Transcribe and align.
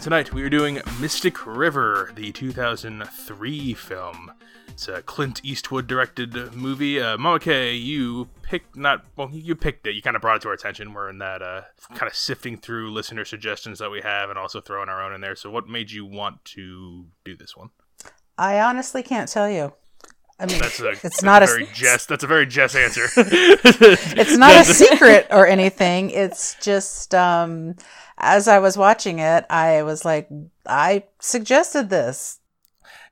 And 0.00 0.04
tonight 0.04 0.32
we 0.32 0.42
are 0.42 0.48
doing 0.48 0.80
Mystic 0.98 1.44
River, 1.44 2.10
the 2.14 2.32
2003 2.32 3.74
film. 3.74 4.32
It's 4.68 4.88
a 4.88 5.02
Clint 5.02 5.42
Eastwood 5.44 5.86
directed 5.86 6.54
movie. 6.54 6.98
Uh, 6.98 7.18
Mama 7.18 7.38
K, 7.38 7.74
you 7.74 8.30
picked 8.40 8.76
not 8.78 9.04
well, 9.16 9.28
you 9.30 9.54
picked 9.54 9.86
it. 9.86 9.94
You 9.94 10.00
kind 10.00 10.16
of 10.16 10.22
brought 10.22 10.36
it 10.36 10.42
to 10.44 10.48
our 10.48 10.54
attention. 10.54 10.94
We're 10.94 11.10
in 11.10 11.18
that 11.18 11.42
uh, 11.42 11.64
kind 11.96 12.08
of 12.08 12.16
sifting 12.16 12.56
through 12.56 12.90
listener 12.90 13.26
suggestions 13.26 13.78
that 13.80 13.90
we 13.90 14.00
have, 14.00 14.30
and 14.30 14.38
also 14.38 14.62
throwing 14.62 14.88
our 14.88 15.04
own 15.04 15.12
in 15.12 15.20
there. 15.20 15.36
So, 15.36 15.50
what 15.50 15.68
made 15.68 15.90
you 15.90 16.06
want 16.06 16.46
to 16.46 17.04
do 17.22 17.36
this 17.36 17.54
one? 17.54 17.68
I 18.38 18.58
honestly 18.58 19.02
can't 19.02 19.28
tell 19.28 19.50
you. 19.50 19.74
I 20.40 20.46
mean, 20.46 20.58
That's 20.58 20.80
a 20.80 20.88
it's 20.88 21.02
that's 21.02 21.22
not 21.22 21.42
a 21.42 21.44
a, 21.44 21.48
very 21.48 21.68
Jess. 21.74 22.06
That's 22.06 22.24
a 22.24 22.26
very 22.26 22.46
Jess 22.46 22.74
answer. 22.74 23.04
it's 23.16 24.38
not 24.38 24.58
a 24.58 24.64
secret 24.72 25.26
or 25.30 25.46
anything. 25.46 26.08
It's 26.08 26.56
just 26.62 27.14
um, 27.14 27.74
as 28.20 28.46
I 28.48 28.58
was 28.58 28.76
watching 28.76 29.18
it, 29.18 29.44
I 29.50 29.82
was 29.82 30.04
like, 30.04 30.28
I 30.66 31.04
suggested 31.18 31.90
this. 31.90 32.38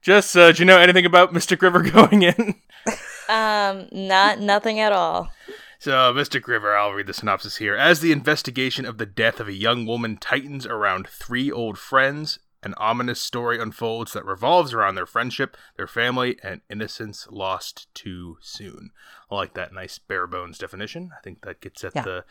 Jess, 0.02 0.34
uh, 0.36 0.52
do 0.52 0.60
you 0.60 0.64
know 0.64 0.78
anything 0.78 1.04
about 1.06 1.32
Mystic 1.32 1.60
River 1.62 1.82
going 1.90 2.22
in? 2.22 2.54
Um, 3.28 3.88
not 3.92 4.40
nothing 4.40 4.80
at 4.80 4.92
all. 4.92 5.30
So, 5.80 6.12
Mystic 6.12 6.48
River, 6.48 6.76
I'll 6.76 6.92
read 6.92 7.06
the 7.06 7.14
synopsis 7.14 7.56
here. 7.58 7.76
As 7.76 8.00
the 8.00 8.10
investigation 8.12 8.84
of 8.84 8.98
the 8.98 9.06
death 9.06 9.38
of 9.38 9.48
a 9.48 9.52
young 9.52 9.86
woman 9.86 10.16
tightens 10.16 10.66
around 10.66 11.06
three 11.08 11.50
old 11.52 11.78
friends, 11.78 12.38
an 12.64 12.74
ominous 12.78 13.20
story 13.20 13.60
unfolds 13.60 14.12
that 14.12 14.24
revolves 14.24 14.72
around 14.74 14.96
their 14.96 15.06
friendship, 15.06 15.56
their 15.76 15.86
family, 15.86 16.36
and 16.42 16.62
innocence 16.68 17.28
lost 17.30 17.92
too 17.94 18.38
soon. 18.40 18.90
I 19.30 19.36
like 19.36 19.54
that 19.54 19.72
nice 19.72 19.98
bare 19.98 20.26
bones 20.26 20.58
definition. 20.58 21.10
I 21.16 21.20
think 21.22 21.42
that 21.44 21.60
gets 21.60 21.84
at 21.84 21.94
Yeah. 21.94 22.02
the 22.02 22.24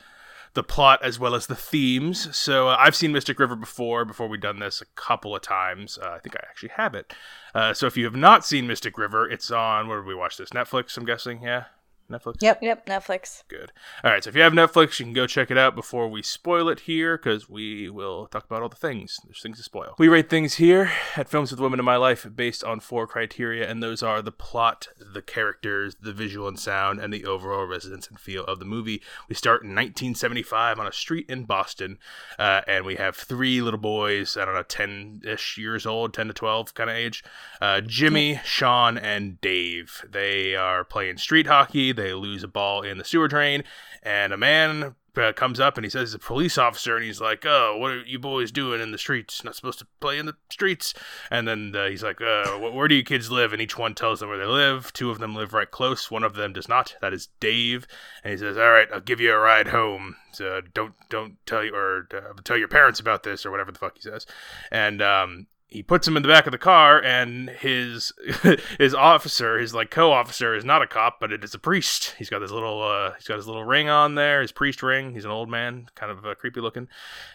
the 0.57 0.63
plot 0.63 0.99
as 1.03 1.19
well 1.19 1.35
as 1.35 1.45
the 1.45 1.55
themes. 1.55 2.35
So 2.35 2.67
uh, 2.69 2.75
I've 2.79 2.95
seen 2.95 3.11
Mystic 3.11 3.39
River 3.39 3.55
before. 3.55 4.03
Before 4.05 4.27
we've 4.27 4.41
done 4.41 4.57
this 4.57 4.81
a 4.81 4.85
couple 4.95 5.35
of 5.35 5.43
times. 5.43 5.99
Uh, 6.01 6.09
I 6.09 6.19
think 6.19 6.35
I 6.35 6.39
actually 6.49 6.71
have 6.75 6.95
it. 6.95 7.13
Uh, 7.53 7.75
so 7.75 7.85
if 7.85 7.95
you 7.95 8.05
have 8.05 8.15
not 8.15 8.43
seen 8.43 8.65
Mystic 8.65 8.97
River, 8.97 9.29
it's 9.29 9.51
on. 9.51 9.87
Where 9.87 9.99
did 9.99 10.07
we 10.07 10.15
watch 10.15 10.35
this? 10.35 10.49
Netflix, 10.49 10.97
I'm 10.97 11.05
guessing. 11.05 11.43
Yeah, 11.43 11.65
Netflix. 12.09 12.41
Yep. 12.41 12.59
Yep, 12.61 12.85
Netflix. 12.85 13.43
Good. 13.47 13.71
All 14.03 14.11
right. 14.11 14.23
So 14.23 14.29
if 14.29 14.35
you 14.35 14.41
have 14.41 14.53
Netflix, 14.53 14.99
you 14.99 15.05
can 15.05 15.13
go 15.13 15.27
check 15.27 15.51
it 15.51 15.57
out 15.57 15.75
before 15.75 16.07
we 16.07 16.21
spoil 16.21 16.69
it 16.69 16.81
here, 16.81 17.17
because 17.17 17.49
we 17.49 17.89
will 17.89 18.27
talk 18.27 18.45
about 18.45 18.61
all 18.61 18.69
the 18.69 18.75
things. 18.75 19.19
There's 19.25 19.41
things 19.41 19.57
to 19.57 19.63
spoil. 19.63 19.95
We 19.97 20.07
rate 20.07 20.29
things 20.29 20.55
here 20.55 20.91
at 21.15 21.29
Films 21.29 21.51
with 21.51 21.59
Women 21.59 21.79
in 21.79 21.85
My 21.85 21.97
Life 21.97 22.25
based 22.35 22.63
on 22.63 22.79
four 22.79 23.07
criteria, 23.07 23.69
and 23.69 23.83
those 23.83 24.01
are 24.01 24.21
the 24.21 24.31
plot, 24.31 24.87
the 24.97 25.21
characters, 25.21 25.95
the 26.01 26.13
visual 26.13 26.47
and 26.47 26.59
sound, 26.59 26.99
and 26.99 27.13
the 27.13 27.25
overall 27.25 27.65
resonance 27.65 28.07
and 28.07 28.19
feel 28.19 28.43
of 28.45 28.59
the 28.59 28.65
movie. 28.65 29.01
We 29.27 29.35
start 29.35 29.63
in 29.63 29.69
1975 29.69 30.79
on 30.79 30.87
a 30.87 30.91
street 30.91 31.29
in 31.29 31.43
Boston, 31.43 31.99
uh, 32.39 32.61
and 32.67 32.85
we 32.85 32.95
have 32.95 33.15
three 33.15 33.61
little 33.61 33.79
boys. 33.79 34.37
I 34.37 34.45
don't 34.45 34.55
know, 34.55 34.63
10-ish 34.63 35.57
years 35.57 35.85
old, 35.85 36.13
10 36.13 36.27
to 36.27 36.33
12 36.33 36.73
kind 36.73 36.89
of 36.89 36.95
age. 36.95 37.23
Uh, 37.61 37.81
Jimmy, 37.81 38.39
Sean, 38.45 38.97
and 38.97 39.41
Dave. 39.41 40.05
They 40.09 40.55
are 40.55 40.83
playing 40.83 41.17
street 41.17 41.47
hockey. 41.47 41.91
They 41.97 42.13
lose 42.13 42.43
a 42.43 42.47
ball 42.47 42.81
in 42.81 42.97
the 42.97 43.03
sewer 43.03 43.27
drain, 43.27 43.63
and 44.03 44.31
a 44.31 44.37
man 44.37 44.95
uh, 45.17 45.33
comes 45.33 45.59
up 45.59 45.77
and 45.77 45.85
he 45.85 45.89
says 45.89 46.09
he's 46.09 46.13
a 46.13 46.19
police 46.19 46.57
officer, 46.57 46.95
and 46.95 47.03
he's 47.03 47.19
like, 47.19 47.45
"Oh, 47.45 47.75
what 47.77 47.91
are 47.91 48.01
you 48.01 48.19
boys 48.19 48.51
doing 48.51 48.81
in 48.81 48.91
the 48.91 48.97
streets? 48.97 49.43
Not 49.43 49.55
supposed 49.55 49.79
to 49.79 49.87
play 49.99 50.17
in 50.19 50.25
the 50.25 50.35
streets." 50.49 50.93
And 51.31 51.47
then 51.47 51.73
uh, 51.75 51.87
he's 51.87 52.03
like, 52.03 52.21
uh, 52.21 52.57
wh- 52.57 52.73
"Where 52.73 52.87
do 52.87 52.95
you 52.95 53.03
kids 53.03 53.31
live?" 53.31 53.51
And 53.51 53.61
each 53.61 53.77
one 53.77 53.95
tells 53.95 54.19
them 54.19 54.29
where 54.29 54.37
they 54.37 54.45
live. 54.45 54.93
Two 54.93 55.09
of 55.09 55.19
them 55.19 55.35
live 55.35 55.53
right 55.53 55.69
close. 55.69 56.11
One 56.11 56.23
of 56.23 56.35
them 56.35 56.53
does 56.53 56.69
not. 56.69 56.95
That 57.01 57.13
is 57.13 57.29
Dave. 57.39 57.87
And 58.23 58.31
he 58.31 58.37
says, 58.37 58.57
"All 58.57 58.69
right, 58.69 58.87
I'll 58.93 59.01
give 59.01 59.19
you 59.19 59.33
a 59.33 59.39
ride 59.39 59.69
home. 59.69 60.15
So 60.31 60.61
don't 60.73 60.93
don't 61.09 61.37
tell 61.45 61.63
you 61.63 61.73
or 61.73 62.07
uh, 62.13 62.33
tell 62.43 62.57
your 62.57 62.67
parents 62.67 62.99
about 62.99 63.23
this 63.23 63.45
or 63.45 63.51
whatever 63.51 63.71
the 63.71 63.79
fuck 63.79 63.95
he 63.95 64.01
says." 64.01 64.25
And 64.71 65.01
um, 65.01 65.47
he 65.69 65.83
puts 65.83 66.07
him 66.07 66.15
in 66.15 66.23
the 66.23 66.29
back 66.29 66.47
of 66.47 66.53
the 66.53 66.57
car 66.57 67.01
and 67.03 67.49
his 67.49 68.13
his 68.79 68.93
officer 68.93 69.59
his 69.59 69.73
like 69.73 69.91
co-officer 69.91 70.55
is 70.55 70.63
not 70.63 70.81
a 70.81 70.87
cop 70.87 71.19
but 71.19 71.33
it 71.33 71.43
is 71.43 71.53
a 71.53 71.59
priest. 71.59 72.15
He's 72.17 72.29
got 72.29 72.41
his 72.41 72.51
little 72.51 72.81
uh 72.81 73.13
he's 73.15 73.27
got 73.27 73.35
his 73.35 73.47
little 73.47 73.65
ring 73.65 73.89
on 73.89 74.15
there 74.15 74.41
his 74.41 74.53
priest 74.53 74.81
ring. 74.81 75.13
He's 75.13 75.25
an 75.25 75.31
old 75.31 75.49
man 75.49 75.89
kind 75.93 76.11
of 76.11 76.25
uh, 76.25 76.35
creepy 76.35 76.61
looking. 76.61 76.87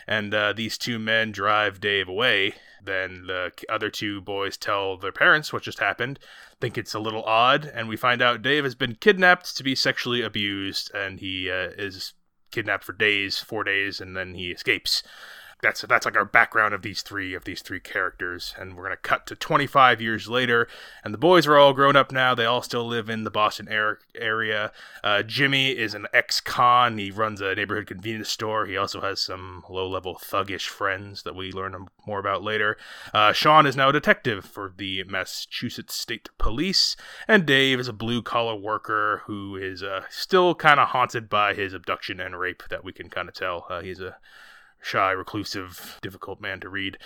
And 0.06 0.32
uh, 0.32 0.54
these 0.54 0.78
two 0.78 0.98
men 0.98 1.30
drive 1.30 1.80
dave 1.80 2.08
away. 2.08 2.54
Then 2.82 3.26
the 3.26 3.52
other 3.68 3.90
two 3.90 4.20
boys 4.22 4.56
tell 4.56 4.96
their 4.96 5.12
parents 5.12 5.52
what 5.52 5.62
just 5.62 5.78
happened. 5.78 6.18
Think 6.60 6.78
it's 6.78 6.94
a 6.94 7.00
little 7.00 7.24
odd 7.24 7.66
and 7.66 7.86
we 7.86 7.96
find 7.96 8.22
out 8.22 8.40
dave 8.40 8.64
has 8.64 8.74
been 8.74 8.94
kidnapped 8.94 9.54
to 9.56 9.62
be 9.62 9.74
sexually 9.74 10.22
abused 10.22 10.90
and 10.94 11.20
he 11.20 11.50
uh, 11.50 11.70
is 11.76 12.14
kidnapped 12.50 12.84
for 12.84 12.92
days 12.92 13.38
four 13.40 13.62
days 13.62 14.00
and 14.00 14.16
then 14.16 14.34
he 14.34 14.50
escapes 14.50 15.02
that's 15.62 15.82
that's 15.82 16.04
like 16.04 16.16
our 16.16 16.24
background 16.24 16.74
of 16.74 16.82
these 16.82 17.02
three 17.02 17.34
of 17.34 17.44
these 17.44 17.62
three 17.62 17.78
characters 17.80 18.54
and 18.58 18.76
we're 18.76 18.82
going 18.82 18.90
to 18.90 18.96
cut 18.96 19.26
to 19.26 19.36
25 19.36 20.00
years 20.00 20.28
later 20.28 20.66
and 21.04 21.14
the 21.14 21.18
boys 21.18 21.46
are 21.46 21.56
all 21.56 21.72
grown 21.72 21.94
up 21.94 22.10
now 22.10 22.34
they 22.34 22.44
all 22.44 22.62
still 22.62 22.86
live 22.86 23.08
in 23.08 23.24
the 23.24 23.30
boston 23.30 23.68
area. 24.14 24.72
Uh, 25.04 25.22
jimmy 25.22 25.70
is 25.70 25.94
an 25.94 26.06
ex-con 26.12 26.98
he 26.98 27.10
runs 27.10 27.40
a 27.40 27.54
neighborhood 27.54 27.86
convenience 27.86 28.28
store 28.28 28.66
he 28.66 28.76
also 28.76 29.00
has 29.00 29.20
some 29.20 29.64
low-level 29.70 30.16
thuggish 30.16 30.66
friends 30.66 31.22
that 31.22 31.36
we 31.36 31.52
learn 31.52 31.86
more 32.06 32.18
about 32.18 32.42
later. 32.42 32.76
Uh, 33.14 33.32
sean 33.32 33.64
is 33.64 33.76
now 33.76 33.88
a 33.88 33.92
detective 33.92 34.44
for 34.44 34.72
the 34.76 35.04
massachusetts 35.04 35.94
state 35.94 36.28
police 36.38 36.96
and 37.28 37.46
dave 37.46 37.78
is 37.78 37.88
a 37.88 37.92
blue-collar 37.92 38.56
worker 38.56 39.22
who 39.26 39.56
is 39.56 39.82
uh, 39.82 40.02
still 40.10 40.54
kind 40.56 40.80
of 40.80 40.88
haunted 40.88 41.28
by 41.28 41.54
his 41.54 41.72
abduction 41.72 42.18
and 42.18 42.38
rape 42.38 42.64
that 42.68 42.84
we 42.84 42.92
can 42.92 43.08
kind 43.08 43.28
of 43.28 43.34
tell. 43.34 43.66
Uh, 43.70 43.80
he's 43.80 44.00
a 44.00 44.16
shy, 44.82 45.10
reclusive, 45.12 45.98
difficult 46.02 46.40
man 46.40 46.60
to 46.60 46.68
read. 46.68 46.98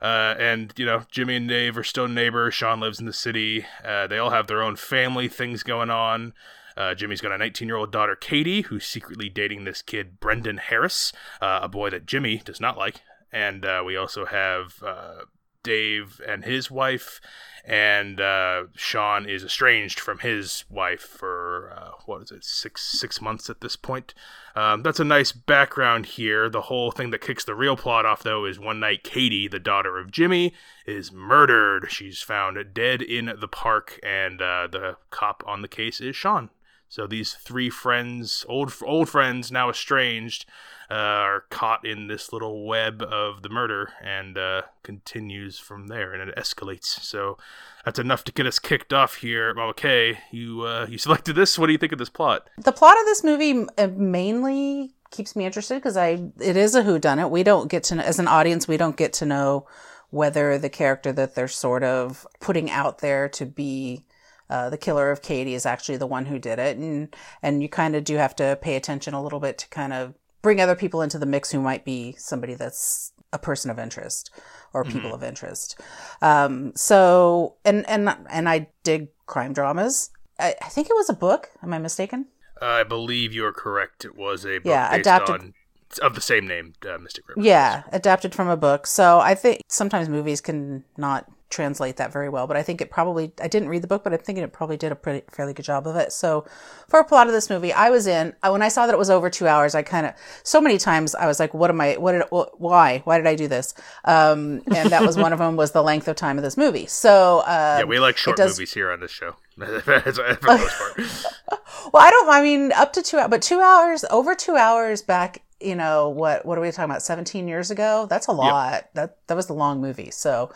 Uh, 0.00 0.34
and, 0.38 0.72
you 0.76 0.86
know, 0.86 1.02
Jimmy 1.10 1.36
and 1.36 1.48
Dave 1.48 1.76
are 1.76 1.84
still 1.84 2.08
neighbors. 2.08 2.54
Sean 2.54 2.80
lives 2.80 3.00
in 3.00 3.06
the 3.06 3.12
city. 3.12 3.66
Uh, 3.84 4.06
they 4.06 4.18
all 4.18 4.30
have 4.30 4.46
their 4.46 4.62
own 4.62 4.76
family 4.76 5.28
things 5.28 5.62
going 5.62 5.90
on. 5.90 6.32
Uh, 6.76 6.94
Jimmy's 6.94 7.20
got 7.20 7.32
a 7.32 7.38
19 7.38 7.68
year 7.68 7.76
old 7.76 7.92
daughter, 7.92 8.16
Katie, 8.16 8.62
who's 8.62 8.86
secretly 8.86 9.28
dating 9.28 9.64
this 9.64 9.82
kid, 9.82 10.18
Brendan 10.20 10.58
Harris, 10.58 11.12
uh, 11.40 11.60
a 11.62 11.68
boy 11.68 11.90
that 11.90 12.06
Jimmy 12.06 12.42
does 12.44 12.60
not 12.60 12.76
like. 12.76 13.02
And 13.32 13.64
uh, 13.64 13.82
we 13.84 13.96
also 13.96 14.26
have 14.26 14.82
uh, 14.84 15.24
Dave 15.64 16.20
and 16.26 16.44
his 16.44 16.70
wife, 16.70 17.20
and 17.64 18.20
uh, 18.20 18.64
Sean 18.76 19.28
is 19.28 19.42
estranged 19.42 19.98
from 19.98 20.20
his 20.20 20.64
wife 20.70 21.00
for 21.00 21.72
uh, 21.76 21.90
what 22.06 22.22
is 22.22 22.30
it, 22.30 22.44
six 22.44 22.84
six 22.84 23.20
months 23.20 23.50
at 23.50 23.60
this 23.60 23.74
point. 23.74 24.14
Um, 24.56 24.82
that's 24.82 25.00
a 25.00 25.04
nice 25.04 25.32
background 25.32 26.06
here. 26.06 26.48
The 26.48 26.62
whole 26.62 26.92
thing 26.92 27.10
that 27.10 27.20
kicks 27.20 27.44
the 27.44 27.56
real 27.56 27.76
plot 27.76 28.06
off, 28.06 28.22
though, 28.22 28.44
is 28.44 28.58
one 28.58 28.78
night 28.78 29.02
Katie, 29.02 29.48
the 29.48 29.58
daughter 29.58 29.98
of 29.98 30.12
Jimmy, 30.12 30.54
is 30.86 31.10
murdered. 31.10 31.90
She's 31.90 32.22
found 32.22 32.58
dead 32.72 33.02
in 33.02 33.32
the 33.40 33.48
park, 33.48 33.98
and 34.02 34.40
uh, 34.40 34.68
the 34.70 34.96
cop 35.10 35.42
on 35.46 35.62
the 35.62 35.68
case 35.68 36.00
is 36.00 36.14
Sean. 36.14 36.50
So 36.94 37.08
these 37.08 37.34
three 37.34 37.70
friends, 37.70 38.46
old 38.48 38.72
old 38.84 39.08
friends, 39.08 39.50
now 39.50 39.68
estranged, 39.68 40.46
uh, 40.88 40.94
are 40.94 41.40
caught 41.50 41.84
in 41.84 42.06
this 42.06 42.32
little 42.32 42.68
web 42.68 43.02
of 43.02 43.42
the 43.42 43.48
murder, 43.48 43.90
and 44.00 44.38
uh, 44.38 44.62
continues 44.84 45.58
from 45.58 45.88
there, 45.88 46.12
and 46.14 46.30
it 46.30 46.36
escalates. 46.36 46.84
So 46.84 47.36
that's 47.84 47.98
enough 47.98 48.22
to 48.24 48.32
get 48.32 48.46
us 48.46 48.60
kicked 48.60 48.92
off 48.92 49.16
here. 49.16 49.52
Okay, 49.58 50.20
you 50.30 50.62
uh, 50.62 50.86
you 50.88 50.96
selected 50.98 51.34
this. 51.34 51.58
What 51.58 51.66
do 51.66 51.72
you 51.72 51.78
think 51.78 51.90
of 51.90 51.98
this 51.98 52.08
plot? 52.08 52.48
The 52.58 52.70
plot 52.70 52.96
of 52.96 53.06
this 53.06 53.24
movie 53.24 53.66
mainly 53.96 54.92
keeps 55.10 55.34
me 55.34 55.46
interested 55.46 55.74
because 55.74 55.96
I 55.96 56.30
it 56.38 56.56
is 56.56 56.76
a 56.76 56.84
whodunit. 56.84 57.28
We 57.28 57.42
don't 57.42 57.68
get 57.68 57.82
to 57.84 57.96
know, 57.96 58.04
as 58.04 58.20
an 58.20 58.28
audience, 58.28 58.68
we 58.68 58.76
don't 58.76 58.96
get 58.96 59.12
to 59.14 59.26
know 59.26 59.66
whether 60.10 60.58
the 60.58 60.70
character 60.70 61.10
that 61.10 61.34
they're 61.34 61.48
sort 61.48 61.82
of 61.82 62.24
putting 62.38 62.70
out 62.70 62.98
there 62.98 63.28
to 63.30 63.46
be 63.46 64.04
uh, 64.50 64.70
the 64.70 64.78
killer 64.78 65.10
of 65.10 65.22
Katie 65.22 65.54
is 65.54 65.66
actually 65.66 65.96
the 65.96 66.06
one 66.06 66.26
who 66.26 66.38
did 66.38 66.58
it, 66.58 66.76
and 66.76 67.14
and 67.42 67.62
you 67.62 67.68
kind 67.68 67.94
of 67.96 68.04
do 68.04 68.16
have 68.16 68.36
to 68.36 68.58
pay 68.60 68.76
attention 68.76 69.14
a 69.14 69.22
little 69.22 69.40
bit 69.40 69.58
to 69.58 69.68
kind 69.68 69.92
of 69.92 70.14
bring 70.42 70.60
other 70.60 70.76
people 70.76 71.00
into 71.02 71.18
the 71.18 71.26
mix 71.26 71.50
who 71.50 71.60
might 71.60 71.84
be 71.84 72.14
somebody 72.18 72.54
that's 72.54 73.12
a 73.32 73.38
person 73.38 73.70
of 73.70 73.78
interest 73.78 74.30
or 74.72 74.84
people 74.84 75.12
of 75.14 75.22
interest. 75.24 75.80
Um, 76.22 76.72
so 76.76 77.56
and 77.64 77.88
and 77.88 78.08
and 78.30 78.48
I 78.48 78.68
dig 78.82 79.08
crime 79.26 79.52
dramas. 79.52 80.10
I, 80.38 80.54
I 80.62 80.68
think 80.68 80.88
it 80.90 80.94
was 80.94 81.08
a 81.08 81.14
book. 81.14 81.50
Am 81.62 81.72
I 81.72 81.78
mistaken? 81.78 82.26
I 82.60 82.82
believe 82.84 83.32
you 83.32 83.44
are 83.46 83.52
correct. 83.52 84.04
It 84.04 84.16
was 84.16 84.44
a 84.44 84.58
book 84.58 84.66
Yeah, 84.66 84.88
based 84.90 85.00
adapted- 85.00 85.40
on 85.40 85.54
of 86.02 86.16
the 86.16 86.20
same 86.20 86.46
name, 86.48 86.72
uh, 86.88 86.98
Mystic 86.98 87.28
River. 87.28 87.40
Yeah, 87.40 87.84
adapted 87.92 88.34
from 88.34 88.48
a 88.48 88.56
book. 88.56 88.84
So 88.86 89.20
I 89.20 89.36
think 89.36 89.60
sometimes 89.68 90.08
movies 90.08 90.40
can 90.40 90.84
not 90.96 91.30
translate 91.50 91.96
that 91.98 92.12
very 92.12 92.28
well, 92.28 92.46
but 92.46 92.56
I 92.56 92.62
think 92.62 92.80
it 92.80 92.90
probably 92.90 93.32
I 93.40 93.48
didn't 93.48 93.68
read 93.68 93.82
the 93.82 93.86
book, 93.86 94.02
but 94.02 94.12
I'm 94.12 94.18
thinking 94.18 94.42
it 94.42 94.52
probably 94.52 94.76
did 94.76 94.90
a 94.90 94.96
pretty 94.96 95.24
fairly 95.30 95.52
good 95.52 95.64
job 95.64 95.86
of 95.86 95.94
it. 95.96 96.12
So 96.12 96.44
for 96.88 96.98
a 96.98 97.04
plot 97.04 97.26
of 97.28 97.32
this 97.32 97.48
movie, 97.48 97.72
I 97.72 97.90
was 97.90 98.06
in 98.06 98.34
when 98.42 98.62
I 98.62 98.68
saw 98.68 98.86
that 98.86 98.92
it 98.94 98.98
was 98.98 99.10
over 99.10 99.30
2 99.30 99.46
hours, 99.46 99.74
I 99.74 99.82
kind 99.82 100.06
of 100.06 100.14
so 100.42 100.60
many 100.60 100.78
times 100.78 101.14
I 101.14 101.26
was 101.26 101.38
like 101.38 101.54
what 101.54 101.70
am 101.70 101.80
I 101.80 101.94
what 101.94 102.12
did 102.12 102.22
wh- 102.32 102.60
why? 102.60 103.00
Why 103.04 103.18
did 103.18 103.26
I 103.26 103.34
do 103.36 103.46
this? 103.46 103.74
Um 104.04 104.62
and 104.74 104.90
that 104.90 105.02
was 105.02 105.16
one 105.16 105.32
of 105.32 105.38
them 105.38 105.56
was 105.56 105.72
the 105.72 105.82
length 105.82 106.08
of 106.08 106.16
time 106.16 106.38
of 106.38 106.44
this 106.44 106.56
movie. 106.56 106.86
So 106.86 107.40
uh 107.46 107.76
Yeah, 107.80 107.84
we 107.84 107.98
like 108.00 108.16
short 108.16 108.36
does- 108.36 108.58
movies 108.58 108.72
here 108.72 108.90
on 108.90 109.00
this 109.00 109.10
show. 109.12 109.36
for 109.56 109.64
the 109.64 110.38
most 110.42 110.78
part. 110.78 111.60
Well, 111.92 112.02
I 112.02 112.10
don't. 112.10 112.28
I 112.30 112.42
mean, 112.42 112.72
up 112.72 112.92
to 112.94 113.02
two, 113.02 113.18
hours, 113.18 113.28
but 113.28 113.42
two 113.42 113.60
hours, 113.60 114.04
over 114.10 114.34
two 114.34 114.56
hours 114.56 115.02
back 115.02 115.42
you 115.60 115.74
know, 115.74 116.08
what 116.10 116.44
what 116.44 116.58
are 116.58 116.60
we 116.60 116.70
talking 116.70 116.90
about? 116.90 117.02
17 117.02 117.48
years 117.48 117.70
ago? 117.70 118.06
That's 118.10 118.26
a 118.26 118.32
lot. 118.32 118.88
That 118.94 119.16
that 119.28 119.34
was 119.34 119.48
a 119.48 119.54
long 119.54 119.80
movie. 119.80 120.10
So 120.10 120.50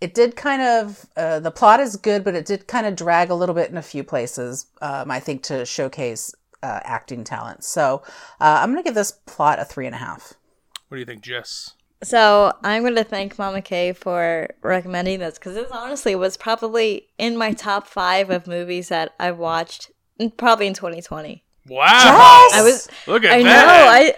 it 0.00 0.14
did 0.14 0.36
kind 0.36 0.62
of 0.62 1.06
uh, 1.16 1.40
the 1.40 1.50
plot 1.50 1.80
is 1.80 1.96
good, 1.96 2.24
but 2.24 2.34
it 2.34 2.46
did 2.46 2.66
kind 2.66 2.86
of 2.86 2.96
drag 2.96 3.30
a 3.30 3.34
little 3.34 3.54
bit 3.54 3.70
in 3.70 3.76
a 3.76 3.82
few 3.82 4.02
places. 4.02 4.66
Um, 4.80 5.10
I 5.10 5.20
think 5.20 5.42
to 5.44 5.64
showcase 5.66 6.34
uh, 6.62 6.80
acting 6.84 7.24
talent. 7.24 7.64
So 7.64 8.02
uh, 8.40 8.60
I'm 8.60 8.72
going 8.72 8.82
to 8.82 8.88
give 8.88 8.94
this 8.94 9.12
plot 9.12 9.58
a 9.58 9.64
three 9.64 9.86
and 9.86 9.94
a 9.94 9.98
half. 9.98 10.34
What 10.88 10.96
do 10.96 11.00
you 11.00 11.06
think, 11.06 11.22
Jess? 11.22 11.74
So 12.02 12.52
I'm 12.64 12.82
going 12.82 12.94
to 12.94 13.04
thank 13.04 13.38
Mama 13.38 13.60
Kay 13.60 13.92
for 13.92 14.48
recommending 14.62 15.18
this 15.18 15.38
because 15.38 15.54
this 15.54 15.70
honestly 15.70 16.14
was 16.14 16.36
probably 16.36 17.08
in 17.18 17.36
my 17.36 17.52
top 17.52 17.86
five 17.86 18.30
of 18.30 18.46
movies 18.46 18.88
that 18.88 19.14
I've 19.20 19.36
watched, 19.36 19.90
mm, 20.18 20.34
probably 20.34 20.66
in 20.66 20.74
2020. 20.74 21.44
Wow! 21.68 21.86
Yes! 21.86 22.54
I 22.54 22.62
was, 22.62 22.88
Look 23.06 23.24
at 23.24 23.32
I 23.32 23.38
know, 23.38 23.44
that. 23.44 23.88
I 23.90 24.14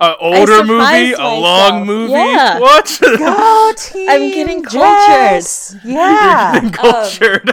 An 0.00 0.14
older 0.20 0.58
surprised 0.58 0.66
movie, 0.66 1.12
a 1.12 1.28
long 1.28 1.86
movie. 1.86 2.12
Yeah. 2.12 2.58
What? 2.58 2.98
Go 3.00 3.72
team! 3.76 4.08
I'm 4.10 4.30
getting 4.30 4.64
Jess! 4.64 5.76
Yeah. 5.84 6.52
Um, 6.64 6.70
cultured. 6.70 7.52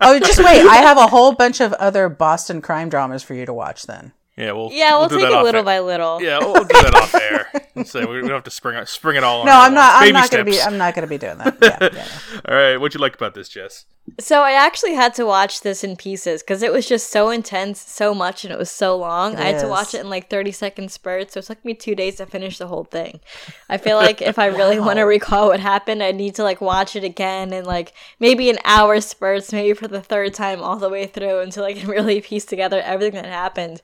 oh, 0.00 0.18
just 0.18 0.38
wait. 0.38 0.66
I 0.66 0.76
have 0.82 0.96
a 0.96 1.06
whole 1.06 1.32
bunch 1.32 1.60
of 1.60 1.72
other 1.74 2.08
Boston 2.08 2.60
crime 2.60 2.88
dramas 2.88 3.22
for 3.22 3.34
you 3.34 3.46
to 3.46 3.52
watch. 3.52 3.84
Then. 3.84 4.12
yeah, 4.36 4.52
we'll 4.52 4.70
yeah, 4.72 4.98
we'll, 4.98 5.08
do 5.08 5.18
take 5.18 5.28
that 5.30 5.40
it 5.40 5.44
little 5.44 5.60
air. 5.60 5.64
by 5.64 5.80
little. 5.80 6.22
Yeah, 6.22 6.38
we'll, 6.38 6.52
we'll 6.54 6.64
do 6.64 6.74
that 6.82 6.94
off 6.94 7.14
air. 7.14 7.48
So 7.84 8.00
we 8.06 8.16
we 8.16 8.20
don't 8.22 8.30
have 8.32 8.44
to 8.44 8.50
spring 8.50 8.76
it, 8.76 8.88
spring 8.88 9.16
it 9.16 9.24
all. 9.24 9.40
on 9.40 9.46
No, 9.46 9.52
I'm 9.52 9.74
not. 9.74 10.02
I'm 10.02 10.12
not 10.12 10.30
going 10.30 10.44
to 10.44 10.50
be. 10.50 10.60
I'm 10.60 10.76
not 10.76 10.94
going 10.94 11.02
to 11.02 11.08
be 11.08 11.18
doing 11.18 11.38
that. 11.38 11.58
Yeah, 11.62 11.88
yeah. 11.92 12.40
All 12.48 12.54
right, 12.54 12.76
what'd 12.76 12.94
you 12.94 13.00
like 13.00 13.14
about 13.14 13.34
this, 13.34 13.48
Jess? 13.48 13.86
So 14.18 14.42
I 14.42 14.52
actually 14.52 14.94
had 14.94 15.14
to 15.14 15.24
watch 15.24 15.60
this 15.60 15.84
in 15.84 15.96
pieces 15.96 16.42
because 16.42 16.62
it 16.62 16.72
was 16.72 16.88
just 16.88 17.10
so 17.10 17.30
intense, 17.30 17.80
so 17.80 18.12
much, 18.12 18.44
and 18.44 18.52
it 18.52 18.58
was 18.58 18.70
so 18.70 18.96
long. 18.96 19.34
It 19.34 19.38
I 19.38 19.44
had 19.44 19.60
to 19.60 19.68
watch 19.68 19.94
it 19.94 20.00
in 20.00 20.10
like 20.10 20.28
30 20.28 20.50
second 20.50 20.90
spurts, 20.90 21.34
so 21.34 21.38
it 21.38 21.46
took 21.46 21.64
me 21.64 21.72
two 21.74 21.94
days 21.94 22.16
to 22.16 22.26
finish 22.26 22.58
the 22.58 22.66
whole 22.66 22.84
thing. 22.84 23.20
I 23.68 23.78
feel 23.78 23.96
like 23.96 24.20
if 24.20 24.38
I 24.38 24.46
really 24.46 24.80
want 24.86 24.98
to 24.98 25.02
recall 25.02 25.48
what 25.48 25.60
happened, 25.60 26.02
I 26.02 26.10
need 26.10 26.34
to 26.34 26.42
like 26.42 26.60
watch 26.60 26.96
it 26.96 27.04
again 27.04 27.52
and 27.52 27.66
like 27.66 27.92
maybe 28.18 28.50
an 28.50 28.58
hour 28.64 29.00
spurts, 29.00 29.52
maybe 29.52 29.72
for 29.74 29.88
the 29.88 30.02
third 30.02 30.34
time 30.34 30.60
all 30.62 30.76
the 30.76 30.90
way 30.90 31.06
through 31.06 31.38
until 31.40 31.64
I 31.64 31.72
can 31.74 31.88
really 31.88 32.20
piece 32.20 32.44
together 32.44 32.80
everything 32.80 33.22
that 33.22 33.26
happened. 33.26 33.82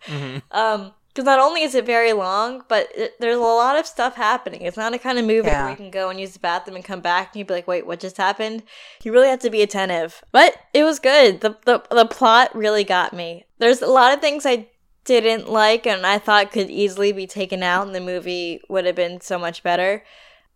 Um, 0.50 0.92
because 1.18 1.26
not 1.26 1.40
only 1.40 1.62
is 1.62 1.74
it 1.74 1.84
very 1.84 2.12
long, 2.12 2.62
but 2.68 2.88
it, 2.94 3.18
there's 3.18 3.36
a 3.36 3.40
lot 3.40 3.76
of 3.76 3.88
stuff 3.88 4.14
happening. 4.14 4.62
It's 4.62 4.76
not 4.76 4.94
a 4.94 4.98
kind 4.98 5.18
of 5.18 5.24
movie 5.24 5.48
Yeah. 5.48 5.62
where 5.62 5.70
you 5.72 5.76
can 5.76 5.90
go 5.90 6.10
and 6.10 6.20
use 6.20 6.32
the 6.34 6.38
bathroom 6.38 6.76
and 6.76 6.84
come 6.84 7.00
back 7.00 7.30
and 7.32 7.40
you'd 7.40 7.48
be 7.48 7.54
like, 7.54 7.66
"Wait, 7.66 7.88
what 7.88 7.98
just 7.98 8.18
happened?" 8.18 8.62
You 9.02 9.10
really 9.12 9.26
have 9.28 9.40
to 9.40 9.50
be 9.50 9.60
attentive. 9.60 10.22
But 10.30 10.54
it 10.72 10.84
was 10.84 11.00
good. 11.00 11.40
the 11.40 11.56
the 11.64 11.82
The 11.90 12.06
plot 12.06 12.54
really 12.54 12.84
got 12.84 13.12
me. 13.12 13.46
There's 13.58 13.82
a 13.82 13.88
lot 13.88 14.14
of 14.14 14.20
things 14.20 14.46
I 14.46 14.68
didn't 15.04 15.48
like 15.50 15.88
and 15.88 16.06
I 16.06 16.18
thought 16.20 16.52
could 16.52 16.70
easily 16.70 17.10
be 17.10 17.26
taken 17.26 17.64
out, 17.64 17.84
and 17.84 17.96
the 17.96 18.00
movie 18.00 18.60
would 18.68 18.86
have 18.86 18.94
been 18.94 19.20
so 19.20 19.40
much 19.40 19.64
better. 19.64 20.04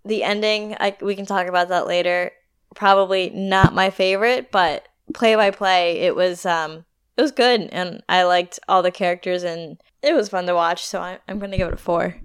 The 0.05 0.23
ending, 0.23 0.77
I, 0.79 0.97
we 1.01 1.17
can 1.17 1.27
talk 1.27 1.49
about 1.49 1.71
that 1.71 1.89
later. 1.89 2.31
Probably 2.77 3.31
not 3.31 3.75
my 3.75 3.91
favorite, 3.91 4.53
but 4.53 4.87
play 5.13 5.35
by 5.35 5.51
play, 5.51 5.99
it 6.01 6.15
was 6.15 6.47
um 6.47 6.85
it 7.23 7.27
was 7.27 7.31
good, 7.33 7.69
and 7.71 8.03
I 8.09 8.25
liked 8.25 8.59
all 8.69 8.83
the 8.83 8.91
characters, 8.91 9.45
and 9.45 9.81
it 10.03 10.13
was 10.13 10.29
fun 10.29 10.47
to 10.47 10.55
watch. 10.57 10.85
So 10.85 11.01
I, 11.01 11.21
I'm 11.29 11.39
gonna 11.39 11.57
give 11.57 11.69
it 11.69 11.75
a 11.75 11.77
four. 11.77 12.17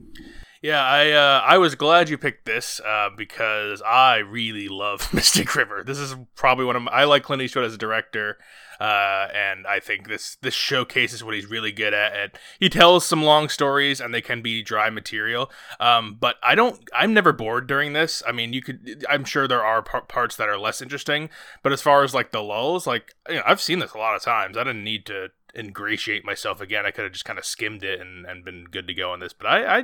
Yeah, 0.64 0.84
I 0.84 1.12
uh, 1.12 1.42
I 1.46 1.60
was 1.60 1.76
glad 1.76 2.10
you 2.10 2.18
picked 2.18 2.46
this 2.46 2.82
uh, 2.84 3.10
because 3.16 3.84
I 3.84 4.18
really 4.18 4.68
love 4.68 5.08
Mystic 5.14 5.54
River. 5.56 5.84
This 5.86 6.00
is 6.00 6.16
probably 6.36 6.66
one 6.66 6.76
of 6.76 6.82
my, 6.82 6.92
I 6.92 7.04
like 7.04 7.22
Clint 7.22 7.44
Eastwood 7.44 7.66
as 7.66 7.76
a 7.76 7.78
director, 7.78 8.40
uh, 8.80 9.28
and 9.34 9.66
I 9.68 9.80
think 9.80 10.08
this 10.08 10.38
this 10.42 10.54
showcases 10.54 11.24
what 11.24 11.36
he's 11.36 11.46
really 11.46 11.72
good 11.72 11.94
at. 11.94 12.16
And 12.16 12.32
he 12.60 12.70
tells 12.70 13.06
some 13.06 13.24
long 13.24 13.50
stories, 13.50 14.00
and 14.00 14.14
they 14.14 14.22
can 14.22 14.42
be 14.42 14.62
dry 14.62 14.90
material. 14.90 15.52
Um, 15.80 16.18
but 16.20 16.36
I 16.44 16.56
don't. 16.56 16.80
I'm 16.94 17.14
never 17.14 17.34
bored 17.34 17.68
during 17.68 17.94
this. 17.94 18.24
I 18.28 18.32
mean, 18.32 18.54
you 18.54 18.62
could. 18.62 19.06
I'm 19.10 19.26
sure 19.26 19.48
there 19.48 19.64
are 19.64 19.82
par- 19.82 20.02
parts 20.02 20.36
that 20.38 20.50
are 20.50 20.58
less 20.58 20.82
interesting, 20.82 21.30
but 21.64 21.72
as 21.72 21.82
far 21.82 22.04
as 22.04 22.14
like 22.14 22.32
the 22.32 22.44
lulls, 22.44 22.88
like 22.88 23.16
you 23.30 23.36
know, 23.36 23.44
I've 23.46 23.62
seen 23.62 23.80
this 23.80 23.94
a 23.94 23.98
lot 23.98 24.16
of 24.16 24.22
times. 24.22 24.58
I 24.58 24.64
didn't 24.64 24.84
need 24.84 25.06
to 25.08 25.30
ingratiate 25.58 26.24
myself 26.24 26.62
again. 26.62 26.86
I 26.86 26.92
could 26.92 27.04
have 27.04 27.14
just 27.14 27.26
kind 27.26 27.40
of 27.40 27.46
skimmed 27.46 27.84
it 27.84 28.00
and, 28.00 28.26
and 28.26 28.46
been 28.46 28.66
good 28.66 28.88
to 28.88 28.94
go 28.94 29.12
on 29.12 29.20
this. 29.20 29.34
But 29.34 29.48
I, 29.48 29.84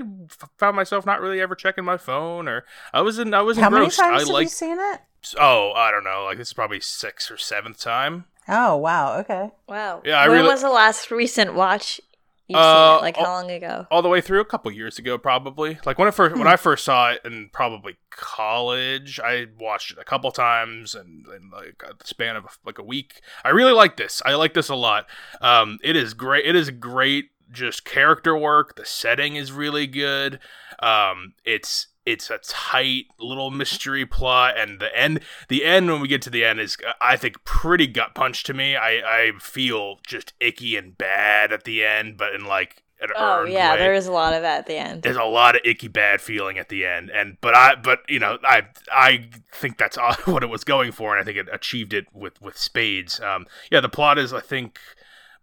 found 0.58 0.76
myself 0.76 1.06
not 1.06 1.22
really 1.22 1.42
ever 1.42 1.56
checking 1.56 1.84
my 1.84 1.98
phone 1.98 2.48
or 2.48 2.66
I 2.94 3.02
was 3.02 3.20
in 3.20 3.34
I 3.34 3.42
was 3.42 3.58
How 3.58 3.70
many 3.70 3.86
times 3.86 4.00
I 4.00 4.20
have 4.20 4.28
you 4.28 4.34
like 4.34 4.50
seen 4.50 4.78
it? 4.80 5.02
oh 5.40 5.72
I 5.74 5.90
don't 5.90 6.04
know 6.04 6.26
like 6.26 6.38
this 6.38 6.50
is 6.50 6.54
probably 6.54 6.80
sixth 6.80 7.32
or 7.32 7.38
seventh 7.38 7.80
time. 7.80 8.26
Oh 8.48 8.78
wow. 8.78 9.20
Okay. 9.20 9.50
Wow. 9.68 10.02
Yeah, 10.06 10.18
I 10.20 10.28
when 10.28 10.38
really- 10.40 10.50
was 10.50 10.62
the 10.62 10.70
last 10.70 11.12
recent 11.12 11.54
watch 11.54 12.00
you've 12.48 12.60
Uh, 12.60 12.96
seen 12.96 13.00
it? 13.00 13.02
Like 13.04 13.16
oh- 13.18 13.24
how 13.26 13.32
long 13.32 13.52
ago? 13.52 13.88
all 13.90 14.02
the 14.02 14.10
way 14.10 14.20
through 14.22 14.42
a 14.42 14.46
couple 14.46 14.70
years 14.72 15.00
ago 15.00 15.18
probably 15.18 15.80
like 15.86 15.98
when 15.98 16.08
i 16.10 16.12
first 16.12 16.36
when 16.38 16.46
i 16.48 16.58
first 16.58 16.84
saw 16.84 17.12
it 17.12 17.22
in 17.24 17.50
probably 17.54 17.96
college 18.10 19.20
i 19.24 19.46
watched 19.58 19.92
it 19.92 19.98
a 19.98 20.04
couple 20.04 20.30
times 20.32 20.94
and 20.94 21.26
in 21.28 21.50
like 21.52 21.82
the 22.00 22.06
span 22.06 22.36
of 22.36 22.60
like 22.66 22.78
a 22.78 22.84
week 22.84 23.22
i 23.46 23.50
really 23.50 23.72
like 23.72 23.96
this 23.96 24.22
i 24.26 24.34
like 24.36 24.54
this 24.54 24.68
a 24.70 24.76
lot 24.76 25.06
um 25.42 25.80
it 25.84 25.96
is 25.96 26.14
great 26.14 26.46
it 26.46 26.56
is 26.56 26.70
great 26.70 27.30
just 27.52 27.86
character 27.86 28.36
work 28.38 28.76
the 28.76 28.86
setting 28.86 29.36
is 29.38 29.52
really 29.54 29.88
good 29.88 30.38
um 30.80 31.34
it's 31.46 31.88
it's 32.06 32.30
a 32.30 32.38
tight 32.40 33.06
little 33.20 33.50
mystery 33.50 34.06
plot 34.06 34.58
and 34.58 34.80
the 34.80 34.94
end 34.98 35.20
the 35.48 35.64
end 35.64 35.90
when 35.90 36.02
we 36.02 36.08
get 36.08 36.22
to 36.22 36.30
the 36.30 36.44
end 36.44 36.60
is 36.60 36.76
i 37.00 37.16
think 37.16 37.44
pretty 37.46 37.88
gut 37.88 38.14
punch 38.14 38.44
to 38.44 38.54
me. 38.54 38.76
I 38.76 38.92
i 39.28 39.32
feel 39.40 40.00
just 40.06 40.34
icky 40.40 40.76
and 40.76 40.98
bad 40.98 41.52
at 41.54 41.64
the 41.64 41.84
end 41.86 42.18
but 42.18 42.34
in 42.36 42.46
like 42.46 42.84
an 43.02 43.10
Oh 43.18 43.44
yeah, 43.44 43.74
way. 43.74 43.80
there 43.80 43.94
is 43.94 44.08
a 44.08 44.14
lot 44.14 44.34
of 44.34 44.44
that 44.44 44.60
at 44.60 44.66
the 44.66 44.76
end. 44.78 45.04
there's 45.04 45.18
a 45.18 45.24
lot 45.26 45.56
of 45.56 45.62
icky 45.66 45.90
bad 45.90 46.22
feeling 46.22 46.58
at 46.58 46.70
the 46.70 46.86
end 46.86 47.10
and 47.10 47.38
but 47.42 47.54
i 47.56 47.76
but 47.76 48.00
you 48.10 48.20
know 48.20 48.38
i 48.46 48.64
i 48.94 49.30
think 49.54 49.78
that's 49.78 49.98
what 50.26 50.42
it 50.44 50.48
was 50.50 50.64
going 50.64 50.92
for 50.94 51.12
and 51.16 51.22
i 51.22 51.24
think 51.26 51.38
it 51.38 51.48
achieved 51.54 51.94
it 51.94 52.06
with 52.14 52.42
with 52.42 52.58
spades. 52.58 53.20
Um 53.20 53.46
yeah 53.72 53.80
the 53.82 53.90
plot 53.90 54.18
is 54.18 54.32
i 54.34 54.40
think 54.42 54.80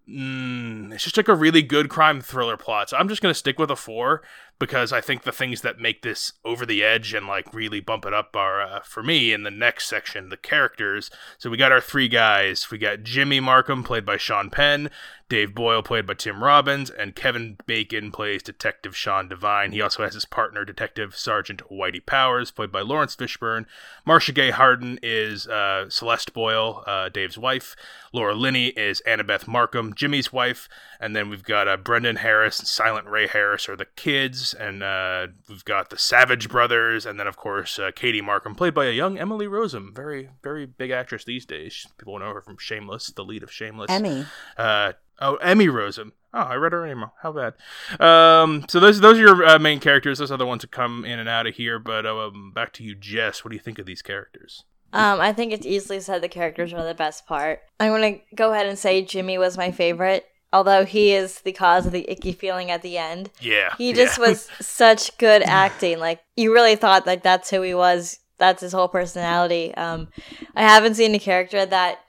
mm, 0.08 0.92
it's 0.92 1.04
just 1.04 1.16
like 1.16 1.28
a 1.28 1.34
really 1.34 1.62
good 1.62 1.88
crime 1.88 2.20
thriller 2.20 2.56
plot 2.56 2.90
so 2.90 2.96
i'm 2.96 3.08
just 3.08 3.22
gonna 3.22 3.34
stick 3.34 3.58
with 3.58 3.70
a 3.70 3.76
four 3.76 4.22
because 4.60 4.92
i 4.92 5.00
think 5.00 5.24
the 5.24 5.32
things 5.32 5.62
that 5.62 5.80
make 5.80 6.02
this 6.02 6.34
over 6.44 6.64
the 6.64 6.84
edge 6.84 7.12
and 7.12 7.26
like 7.26 7.52
really 7.52 7.80
bump 7.80 8.06
it 8.06 8.14
up 8.14 8.36
are 8.36 8.62
uh, 8.62 8.80
for 8.80 9.02
me 9.02 9.32
in 9.32 9.42
the 9.42 9.50
next 9.50 9.88
section 9.88 10.28
the 10.28 10.36
characters 10.36 11.10
so 11.38 11.50
we 11.50 11.56
got 11.56 11.72
our 11.72 11.80
three 11.80 12.06
guys 12.06 12.70
we 12.70 12.78
got 12.78 13.02
jimmy 13.02 13.40
markum 13.40 13.84
played 13.84 14.06
by 14.06 14.16
sean 14.16 14.48
penn 14.48 14.88
Dave 15.30 15.54
Boyle, 15.54 15.82
played 15.82 16.06
by 16.06 16.14
Tim 16.14 16.42
Robbins, 16.42 16.90
and 16.90 17.14
Kevin 17.14 17.56
Bacon 17.64 18.10
plays 18.10 18.42
Detective 18.42 18.96
Sean 18.96 19.28
Devine. 19.28 19.70
He 19.70 19.80
also 19.80 20.02
has 20.02 20.14
his 20.14 20.24
partner, 20.24 20.64
Detective 20.64 21.16
Sergeant 21.16 21.62
Whitey 21.70 22.04
Powers, 22.04 22.50
played 22.50 22.72
by 22.72 22.80
Laurence 22.80 23.14
Fishburne. 23.14 23.64
Marcia 24.04 24.32
Gay 24.32 24.50
Harden 24.50 24.98
is 25.04 25.46
uh, 25.46 25.88
Celeste 25.88 26.34
Boyle, 26.34 26.82
uh, 26.84 27.08
Dave's 27.10 27.38
wife. 27.38 27.76
Laura 28.12 28.34
Linney 28.34 28.68
is 28.70 29.00
Annabeth 29.06 29.44
Markum, 29.44 29.94
Jimmy's 29.94 30.32
wife. 30.32 30.68
And 30.98 31.14
then 31.14 31.30
we've 31.30 31.44
got 31.44 31.68
uh, 31.68 31.76
Brendan 31.76 32.16
Harris 32.16 32.58
and 32.58 32.66
Silent 32.66 33.06
Ray 33.06 33.28
Harris 33.28 33.68
are 33.68 33.76
the 33.76 33.86
kids. 33.96 34.49
And 34.54 34.82
uh, 34.82 35.28
we've 35.48 35.64
got 35.64 35.90
the 35.90 35.98
Savage 35.98 36.48
brothers. 36.48 37.06
And 37.06 37.18
then, 37.18 37.26
of 37.26 37.36
course, 37.36 37.78
uh, 37.78 37.90
Katie 37.94 38.22
Markum, 38.22 38.56
played 38.56 38.74
by 38.74 38.86
a 38.86 38.92
young 38.92 39.18
Emily 39.18 39.46
Rossum. 39.46 39.94
Very, 39.94 40.30
very 40.42 40.66
big 40.66 40.90
actress 40.90 41.24
these 41.24 41.46
days. 41.46 41.86
People 41.98 42.18
know 42.18 42.32
her 42.32 42.40
from 42.40 42.56
Shameless, 42.58 43.08
the 43.08 43.24
lead 43.24 43.42
of 43.42 43.52
Shameless. 43.52 43.90
Emmy. 43.90 44.26
Uh, 44.56 44.92
oh, 45.20 45.36
Emmy 45.36 45.66
Rossum. 45.66 46.12
Oh, 46.32 46.40
I 46.40 46.54
read 46.54 46.72
her 46.72 46.86
name. 46.86 47.04
How 47.22 47.32
bad. 47.32 47.54
Um, 48.00 48.64
so 48.68 48.78
those 48.78 49.00
those 49.00 49.18
are 49.18 49.22
your 49.22 49.44
uh, 49.44 49.58
main 49.58 49.80
characters. 49.80 50.18
Those 50.18 50.30
are 50.30 50.38
the 50.38 50.46
ones 50.46 50.62
that 50.62 50.70
come 50.70 51.04
in 51.04 51.18
and 51.18 51.28
out 51.28 51.48
of 51.48 51.56
here. 51.56 51.80
But 51.80 52.06
um, 52.06 52.52
back 52.54 52.72
to 52.74 52.84
you, 52.84 52.94
Jess. 52.94 53.44
What 53.44 53.50
do 53.50 53.56
you 53.56 53.62
think 53.62 53.80
of 53.80 53.86
these 53.86 54.00
characters? 54.00 54.64
Um, 54.92 55.20
I 55.20 55.32
think 55.32 55.52
it's 55.52 55.66
easily 55.66 56.00
said 56.00 56.20
the 56.20 56.28
characters 56.28 56.72
are 56.72 56.84
the 56.84 56.94
best 56.94 57.26
part. 57.26 57.60
I'm 57.78 57.92
gonna 57.92 58.18
go 58.34 58.52
ahead 58.52 58.66
and 58.66 58.78
say 58.78 59.04
Jimmy 59.04 59.38
was 59.38 59.56
my 59.56 59.70
favorite, 59.70 60.26
although 60.52 60.84
he 60.84 61.12
is 61.12 61.40
the 61.42 61.52
cause 61.52 61.86
of 61.86 61.92
the 61.92 62.08
icky 62.10 62.32
feeling 62.32 62.70
at 62.70 62.82
the 62.82 62.98
end. 62.98 63.30
Yeah, 63.40 63.74
He 63.78 63.92
just 63.92 64.18
yeah. 64.18 64.28
was 64.28 64.48
such 64.60 65.16
good 65.18 65.42
acting. 65.42 65.98
Like 65.98 66.20
you 66.36 66.52
really 66.52 66.76
thought 66.76 67.06
like 67.06 67.22
that's 67.22 67.50
who 67.50 67.62
he 67.62 67.74
was. 67.74 68.18
That's 68.38 68.62
his 68.62 68.72
whole 68.72 68.88
personality. 68.88 69.74
Um, 69.74 70.08
I 70.56 70.62
haven't 70.62 70.94
seen 70.94 71.14
a 71.14 71.18
character 71.18 71.66
that 71.66 72.00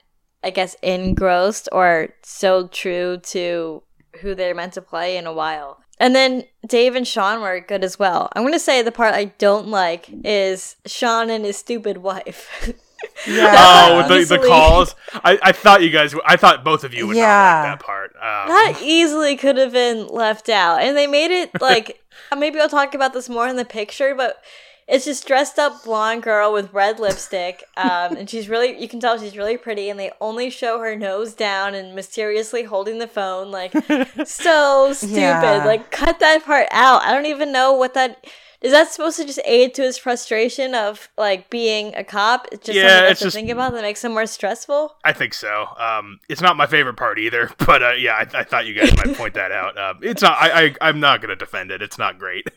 I 0.42 0.50
guess 0.50 0.74
engrossed 0.82 1.68
or 1.72 2.08
so 2.22 2.68
true 2.68 3.18
to 3.24 3.82
who 4.20 4.34
they're 4.34 4.54
meant 4.54 4.72
to 4.74 4.82
play 4.82 5.16
in 5.16 5.26
a 5.26 5.32
while. 5.32 5.78
And 6.00 6.16
then 6.16 6.44
Dave 6.66 6.96
and 6.96 7.06
Sean 7.06 7.42
were 7.42 7.60
good 7.60 7.84
as 7.84 7.98
well. 7.98 8.28
I'm 8.34 8.42
gonna 8.44 8.58
say 8.58 8.82
the 8.82 8.90
part 8.90 9.14
I 9.14 9.26
don't 9.26 9.68
like 9.68 10.08
is 10.24 10.76
Sean 10.86 11.30
and 11.30 11.44
his 11.44 11.58
stupid 11.58 11.98
wife. 11.98 12.74
Yeah. 13.26 13.54
Oh, 13.56 13.96
with 14.08 14.28
the, 14.28 14.36
the 14.38 14.46
calls. 14.46 14.94
I, 15.14 15.38
I 15.42 15.52
thought 15.52 15.82
you 15.82 15.90
guys. 15.90 16.14
I 16.26 16.36
thought 16.36 16.64
both 16.64 16.82
of 16.84 16.92
you 16.92 17.06
would 17.06 17.16
not 17.16 17.22
Yeah. 17.22 17.62
like 17.70 17.78
that 17.78 17.86
part. 17.86 18.10
Um, 18.16 18.48
that 18.48 18.78
easily 18.82 19.36
could 19.36 19.56
have 19.58 19.72
been 19.72 20.08
left 20.08 20.48
out 20.48 20.80
and 20.82 20.96
they 20.96 21.06
made 21.06 21.30
it 21.30 21.50
like 21.60 22.02
maybe 22.36 22.58
i'll 22.58 22.68
talk 22.68 22.94
about 22.94 23.12
this 23.12 23.28
more 23.28 23.46
in 23.46 23.56
the 23.56 23.64
picture 23.64 24.14
but 24.14 24.42
it's 24.88 25.04
just 25.04 25.26
dressed 25.26 25.58
up 25.58 25.84
blonde 25.84 26.22
girl 26.24 26.52
with 26.52 26.72
red 26.72 26.98
lipstick, 26.98 27.62
um, 27.76 28.16
and 28.16 28.28
she's 28.28 28.48
really 28.48 28.78
you 28.80 28.88
can 28.88 28.98
tell 28.98 29.16
she's 29.18 29.36
really 29.36 29.56
pretty, 29.56 29.88
and 29.88 29.98
they 29.98 30.10
only 30.20 30.50
show 30.50 30.80
her 30.80 30.96
nose 30.96 31.34
down 31.34 31.74
and 31.74 31.94
mysteriously 31.94 32.64
holding 32.64 32.98
the 32.98 33.06
phone, 33.06 33.52
like 33.52 33.72
so 34.26 34.92
stupid. 34.92 35.14
Yeah. 35.16 35.62
Like 35.64 35.92
cut 35.92 36.18
that 36.18 36.44
part 36.44 36.66
out. 36.72 37.02
I 37.02 37.12
don't 37.14 37.26
even 37.26 37.52
know 37.52 37.72
what 37.72 37.94
that 37.94 38.26
is. 38.62 38.72
That 38.72 38.92
supposed 38.92 39.16
to 39.18 39.24
just 39.24 39.40
aid 39.44 39.74
to 39.74 39.82
his 39.82 39.98
frustration 39.98 40.74
of 40.74 41.08
like 41.18 41.50
being 41.50 41.94
a 41.94 42.04
cop? 42.04 42.46
It's 42.52 42.66
just 42.66 42.76
Yeah, 42.76 42.88
something 42.96 43.10
it's 43.10 43.20
to 43.20 43.24
just- 43.26 43.34
think 43.36 43.50
about 43.50 43.72
that 43.72 43.82
makes 43.82 44.02
him 44.04 44.12
more 44.12 44.26
stressful. 44.26 44.96
I 45.04 45.12
think 45.12 45.34
so. 45.34 45.66
Um, 45.78 46.18
it's 46.28 46.40
not 46.40 46.56
my 46.56 46.66
favorite 46.66 46.96
part 46.96 47.18
either, 47.18 47.50
but 47.66 47.82
uh, 47.82 47.92
yeah, 47.92 48.14
I, 48.14 48.40
I 48.40 48.44
thought 48.44 48.66
you 48.66 48.74
guys 48.74 48.96
might 48.96 49.16
point 49.16 49.34
that 49.34 49.52
out. 49.52 49.76
Um, 49.78 49.98
it's 50.02 50.22
not. 50.22 50.36
I, 50.40 50.66
I 50.66 50.74
I'm 50.80 51.00
not 51.00 51.20
gonna 51.20 51.36
defend 51.36 51.70
it. 51.70 51.82
It's 51.82 51.98
not 51.98 52.18
great. 52.18 52.46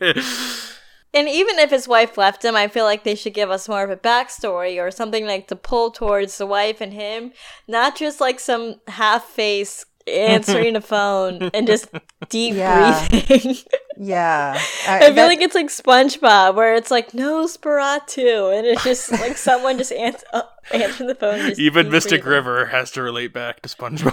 And 1.14 1.28
even 1.30 1.58
if 1.58 1.70
his 1.70 1.88
wife 1.88 2.18
left 2.18 2.44
him, 2.44 2.54
I 2.56 2.68
feel 2.68 2.84
like 2.84 3.02
they 3.04 3.14
should 3.14 3.32
give 3.32 3.50
us 3.50 3.70
more 3.70 3.82
of 3.82 3.88
a 3.88 3.96
backstory 3.96 4.78
or 4.82 4.90
something 4.90 5.24
like 5.26 5.48
to 5.48 5.56
pull 5.56 5.90
towards 5.90 6.36
the 6.36 6.44
wife 6.44 6.82
and 6.82 6.92
him, 6.92 7.32
not 7.66 7.96
just 7.96 8.20
like 8.20 8.38
some 8.38 8.80
half 8.88 9.24
face 9.24 9.86
answering 10.08 10.76
a 10.76 10.80
phone 10.80 11.50
and 11.54 11.66
just 11.66 11.88
deep 12.28 12.54
Yeah. 12.54 13.06
breathing. 13.08 13.56
Yeah. 13.98 14.52
I 14.88 15.00
feel 15.00 15.14
that- 15.14 15.26
like 15.26 15.40
it's 15.40 15.54
like 15.54 15.66
SpongeBob, 15.68 16.54
where 16.54 16.74
it's 16.74 16.90
like 16.90 17.14
no 17.14 17.46
Sparatu, 17.46 18.56
and 18.56 18.66
it's 18.66 18.84
just 18.84 19.10
like 19.12 19.36
someone 19.38 19.78
just 19.78 19.92
ans- 19.92 20.24
uh, 20.32 20.42
answering 20.72 21.08
the 21.08 21.14
phone. 21.14 21.38
Just 21.40 21.60
Even 21.60 21.90
Mystic 21.90 22.22
breathing. 22.22 22.30
River 22.30 22.66
has 22.66 22.90
to 22.92 23.02
relate 23.02 23.32
back 23.32 23.62
to 23.62 23.68
SpongeBob. 23.68 24.12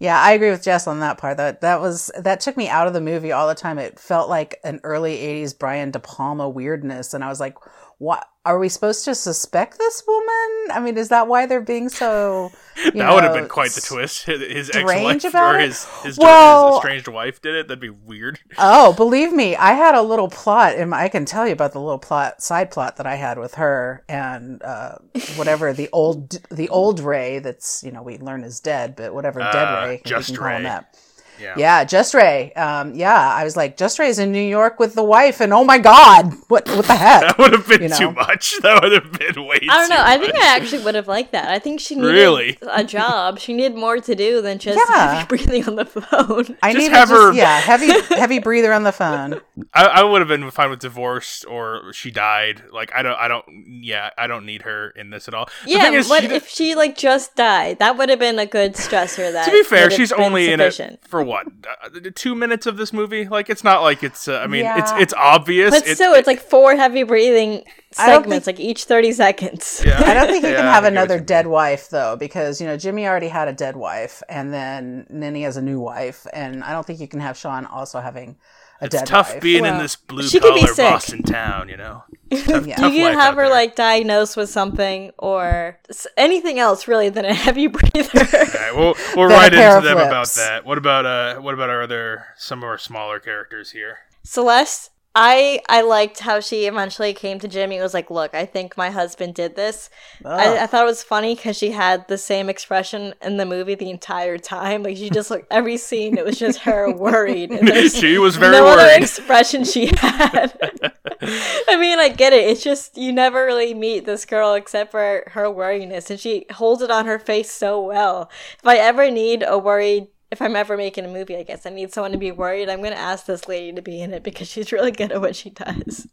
Yeah, 0.00 0.20
I 0.22 0.30
agree 0.30 0.50
with 0.50 0.62
Jess 0.62 0.86
on 0.86 1.00
that 1.00 1.18
part. 1.18 1.38
That 1.38 1.60
that 1.62 1.80
was 1.80 2.08
that 2.16 2.38
took 2.38 2.56
me 2.56 2.68
out 2.68 2.86
of 2.86 2.92
the 2.92 3.00
movie 3.00 3.32
all 3.32 3.48
the 3.48 3.54
time. 3.56 3.78
It 3.80 3.98
felt 3.98 4.28
like 4.30 4.60
an 4.62 4.78
early 4.84 5.16
'80s 5.16 5.58
Brian 5.58 5.90
De 5.90 5.98
Palma 5.98 6.48
weirdness, 6.48 7.14
and 7.14 7.24
I 7.24 7.28
was 7.28 7.40
like, 7.40 7.56
"What 7.98 8.26
are 8.44 8.58
we 8.58 8.68
supposed 8.70 9.04
to 9.04 9.14
suspect 9.14 9.76
this 9.78 10.02
woman? 10.06 10.70
I 10.70 10.80
mean, 10.80 10.96
is 10.96 11.08
that 11.10 11.28
why 11.28 11.46
they're 11.46 11.60
being 11.60 11.88
so?" 11.88 12.50
You 12.84 12.92
that 12.92 13.12
would 13.12 13.24
have 13.24 13.34
been 13.34 13.48
quite 13.48 13.72
the 13.72 13.80
twist. 13.80 14.24
His, 14.26 14.70
ex-wife 14.72 15.24
about 15.24 15.56
or 15.56 15.58
it? 15.58 15.66
his 15.66 15.84
his, 16.04 16.16
Well- 16.16 16.68
his 16.68 16.76
estranged 16.76 17.08
wife 17.08 17.42
did 17.42 17.56
it. 17.56 17.66
That'd 17.66 17.80
be 17.80 17.90
weird. 17.90 18.38
Oh, 18.56 18.92
believe 18.92 19.32
me, 19.32 19.56
I 19.56 19.72
had 19.72 19.96
a 19.96 20.02
little 20.02 20.28
plot, 20.28 20.76
and 20.76 20.94
I 20.94 21.08
can 21.08 21.24
tell 21.24 21.44
you 21.46 21.52
about 21.52 21.72
the 21.72 21.80
little 21.80 21.98
plot, 21.98 22.40
side 22.40 22.70
plot 22.70 22.96
that 22.98 23.06
I 23.06 23.16
had 23.16 23.36
with 23.38 23.54
her 23.56 24.04
and 24.08 24.62
uh, 24.62 24.96
whatever 25.34 25.72
the 25.72 25.88
old, 25.92 26.38
the 26.50 26.68
old 26.68 27.00
Ray. 27.00 27.40
That's 27.40 27.82
you 27.82 27.90
know 27.90 28.02
we 28.02 28.16
learn 28.18 28.44
is 28.44 28.60
dead, 28.60 28.94
but 28.94 29.12
whatever 29.12 29.40
Uh, 29.42 29.50
dead 29.52 29.84
Ray, 29.88 30.02
Just 30.04 30.28
can 30.28 30.36
call 30.36 30.46
him 30.48 30.56
Ray. 30.58 30.62
that. 30.62 30.96
Yeah. 31.40 31.54
Yeah, 31.56 31.84
Just 31.84 32.14
Ray. 32.14 32.52
Um, 32.54 32.94
yeah, 32.94 33.16
I 33.34 33.44
was 33.44 33.56
like, 33.56 33.76
Just 33.76 33.98
Ray's 33.98 34.18
in 34.18 34.32
New 34.32 34.40
York 34.42 34.78
with 34.80 34.94
the 34.94 35.02
wife, 35.04 35.40
and 35.40 35.52
oh 35.52 35.64
my 35.64 35.78
god, 35.78 36.32
what 36.48 36.68
what 36.68 36.86
the 36.86 36.94
heck? 36.94 37.22
That 37.28 37.38
would 37.38 37.52
have 37.52 37.66
been 37.68 37.82
You 37.82 37.88
know? 37.88 37.96
too 37.98 38.12
much. 38.12 38.54
That 38.62 38.82
would 38.82 38.92
have 38.92 39.12
been 39.12 39.44
way. 39.46 39.60
I 39.70 39.78
don't 39.78 39.88
know. 39.90 39.96
too 39.96 40.02
I 40.04 40.18
think. 40.18 40.34
I 40.36 40.56
actually 40.56 40.84
would 40.84 40.94
have 40.94 41.08
liked 41.08 41.32
that. 41.32 41.48
I 41.48 41.58
think 41.58 41.80
she 41.80 41.94
needed 41.94 42.08
Really? 42.12 42.58
a 42.70 42.82
job. 42.84 43.38
She 43.38 43.52
needed 43.54 43.74
more 43.76 43.98
to 43.98 44.14
do 44.14 44.42
than 44.42 44.58
just 44.58 44.78
Yeah. 44.88 45.14
heavy 45.14 45.26
breathing 45.28 45.66
on 45.68 45.76
the 45.76 45.84
phone. 45.84 46.56
I 46.62 46.72
Just 46.72 46.82
need 46.82 46.92
have 46.92 47.08
to 47.08 47.14
just, 47.14 47.22
her- 47.22 47.32
yeah, 47.34 47.60
heavy 47.60 47.92
heavy 48.14 48.38
breather 48.38 48.72
on 48.72 48.82
the 48.82 48.92
phone. 48.92 49.40
I, 49.74 49.86
I 49.86 50.02
would 50.02 50.20
have 50.20 50.28
been 50.28 50.50
fine 50.50 50.70
with 50.70 50.80
divorced 50.80 51.44
or 51.46 51.92
she 51.92 52.10
died. 52.10 52.62
Like 52.72 52.92
I 52.94 53.02
don't. 53.02 53.14
I 53.18 53.28
don't. 53.28 53.44
Yeah, 53.82 54.10
I 54.18 54.26
don't 54.26 54.44
need 54.46 54.62
her 54.62 54.90
in 54.90 55.10
this 55.10 55.28
at 55.28 55.34
all. 55.34 55.46
The 55.64 55.70
Yeah, 55.72 55.90
is, 55.92 56.08
what 56.08 56.22
she 56.22 56.28
did- 56.28 56.36
if 56.36 56.48
she 56.48 56.74
like 56.74 56.96
just 56.96 57.34
died? 57.36 57.78
That 57.78 57.96
would 57.96 58.08
have 58.08 58.18
been 58.18 58.38
a 58.38 58.46
good 58.46 58.74
stressor. 58.74 59.32
That 59.32 59.44
to 59.44 59.50
be 59.50 59.62
fair, 59.62 59.84
would 59.84 59.92
have 59.92 59.96
she's 59.98 60.10
been 60.12 60.20
only 60.22 60.46
sufficient. 60.50 60.88
in 60.88 60.94
it 60.94 61.08
for 61.08 61.22
what 61.28 61.46
uh, 61.84 62.10
two 62.14 62.34
minutes 62.34 62.66
of 62.66 62.76
this 62.76 62.92
movie. 62.92 63.28
Like 63.28 63.48
it's 63.50 63.62
not 63.62 63.82
like 63.82 64.02
it's. 64.02 64.26
Uh, 64.28 64.38
I 64.38 64.46
mean, 64.46 64.64
it's 64.64 64.90
Yeah. 64.90 64.98
it's 64.98 65.14
obvious. 65.14 65.70
But 65.70 65.86
It- 65.86 65.94
still, 65.96 66.14
it's 66.14 66.26
like 66.26 66.40
four 66.40 66.74
heavy 66.74 67.02
breathing 67.04 67.64
I 67.98 68.06
don't 68.08 68.22
segments, 68.22 68.46
like 68.46 68.58
each 68.60 68.84
thirty 68.84 69.12
seconds. 69.12 69.82
Yeah. 69.86 70.02
I 70.04 70.14
don't 70.14 70.26
think 70.28 70.42
you 70.44 70.50
Yeah, 70.50 70.56
can 70.62 70.72
have 70.72 70.84
another 70.84 71.14
you 71.14 71.20
mean. 71.20 71.26
dead 71.26 71.46
wife 71.46 71.88
though, 71.90 72.16
because 72.16 72.60
you 72.60 72.66
know 72.66 72.76
Jimmy 72.76 73.06
already 73.06 73.28
had 73.28 73.48
a 73.48 73.52
dead 73.52 73.76
wife, 73.76 74.22
and 74.28 74.52
then 74.52 75.06
Ninny 75.10 75.42
has 75.42 75.56
a 75.56 75.62
new 75.62 75.80
wife, 75.80 76.26
and 76.32 76.64
I 76.64 76.72
don't 76.72 76.86
think 76.86 77.00
you 77.00 77.08
can 77.08 77.20
have 77.20 77.36
Sean 77.36 77.64
also 77.66 78.00
having 78.00 78.36
a 78.80 78.88
dead 78.88 78.92
wife. 78.92 78.92
It's 78.92 78.94
dead 78.94 79.06
tough 79.06 79.32
wife. 79.34 79.42
being 79.42 79.64
in 79.64 79.78
this 79.78 79.96
blue 79.96 80.22
she 80.28 80.40
could 80.40 80.54
be 80.54 80.60
collar. 80.66 80.74
Boston 80.92 81.22
town. 81.22 81.68
You 81.68 81.76
know. 81.76 82.04
Yeah. 82.30 82.76
Tough 82.76 82.92
You 82.94 83.04
life 83.04 83.12
can 83.12 83.14
have 83.14 83.34
her 83.36 83.42
there. 83.42 83.50
like 83.50 83.74
diagnosed 83.76 84.36
with 84.36 84.50
something 84.50 85.12
or 85.18 85.78
anything 86.16 86.58
else 86.58 86.86
really 86.88 87.08
than 87.08 87.24
a 87.24 87.34
heavy 87.34 87.66
breather. 87.76 88.10
All 88.20 88.44
right, 88.60 88.72
we'll 88.74 88.94
we'll 89.16 89.28
Then 89.28 89.38
write 89.38 89.54
into 89.54 89.78
of 89.78 89.82
them 89.84 89.98
about 89.98 90.28
that. 90.30 90.64
What 90.66 90.78
about 90.78 91.06
uh 91.06 91.36
what 91.40 91.54
about 91.54 91.70
our 91.70 91.82
other 91.82 92.26
some 92.36 92.58
of 92.60 92.64
our 92.64 92.78
smaller 92.78 93.18
characters 93.20 93.70
here? 93.70 93.98
Celeste, 94.24 94.90
I 95.14 95.60
I 95.68 95.80
liked 95.80 96.20
how 96.20 96.38
she 96.40 96.66
eventually 96.66 97.14
came 97.14 97.38
to 97.40 97.48
Jimmy 97.48 97.76
and 97.76 97.82
was 97.82 97.94
like, 97.94 98.10
"Look, 98.10 98.34
I 98.34 98.44
think 98.44 98.76
my 98.76 98.90
husband 98.90 99.34
did 99.34 99.56
this." 99.56 99.88
I, 100.24 100.58
I 100.58 100.66
thought 100.66 100.82
it 100.82 100.86
was 100.86 101.02
funny 101.02 101.34
because 101.34 101.56
she 101.56 101.70
had 101.70 102.06
the 102.08 102.18
same 102.18 102.48
expression 102.50 103.14
in 103.22 103.38
the 103.38 103.46
movie 103.46 103.74
the 103.74 103.90
entire 103.90 104.36
time. 104.38 104.82
Like 104.82 104.96
she 104.98 105.08
just 105.08 105.30
like 105.30 105.46
every 105.50 105.78
scene, 105.78 106.18
it 106.18 106.24
was 106.26 106.38
just 106.38 106.60
her 106.60 106.92
worried. 106.92 107.50
And 107.58 107.90
she 107.90 108.18
was 108.18 108.36
very 108.36 108.52
no 108.52 108.66
other 108.66 108.82
worried. 108.82 109.02
expression 109.02 109.64
she 109.64 109.86
had. 109.96 110.92
I 111.68 111.76
mean, 111.78 111.98
I 111.98 112.08
get 112.08 112.32
it. 112.32 112.48
It's 112.48 112.62
just 112.62 112.96
you 112.96 113.12
never 113.12 113.44
really 113.44 113.74
meet 113.74 114.04
this 114.04 114.24
girl 114.24 114.54
except 114.54 114.90
for 114.90 115.24
her 115.28 115.44
worriness, 115.50 116.10
and 116.10 116.20
she 116.20 116.46
holds 116.52 116.82
it 116.82 116.90
on 116.90 117.06
her 117.06 117.18
face 117.18 117.50
so 117.50 117.80
well. 117.82 118.30
If 118.58 118.66
I 118.66 118.76
ever 118.76 119.10
need 119.10 119.44
a 119.46 119.58
worried, 119.58 120.08
if 120.30 120.40
I'm 120.40 120.54
ever 120.56 120.76
making 120.76 121.04
a 121.04 121.08
movie, 121.08 121.36
I 121.36 121.42
guess 121.42 121.66
I 121.66 121.70
need 121.70 121.92
someone 121.92 122.12
to 122.12 122.18
be 122.18 122.30
worried. 122.30 122.68
I'm 122.68 122.82
gonna 122.82 122.96
ask 122.96 123.26
this 123.26 123.48
lady 123.48 123.72
to 123.72 123.82
be 123.82 124.00
in 124.00 124.12
it 124.12 124.22
because 124.22 124.48
she's 124.48 124.72
really 124.72 124.92
good 124.92 125.10
at 125.12 125.20
what 125.20 125.34
she 125.36 125.50
does. 125.50 126.06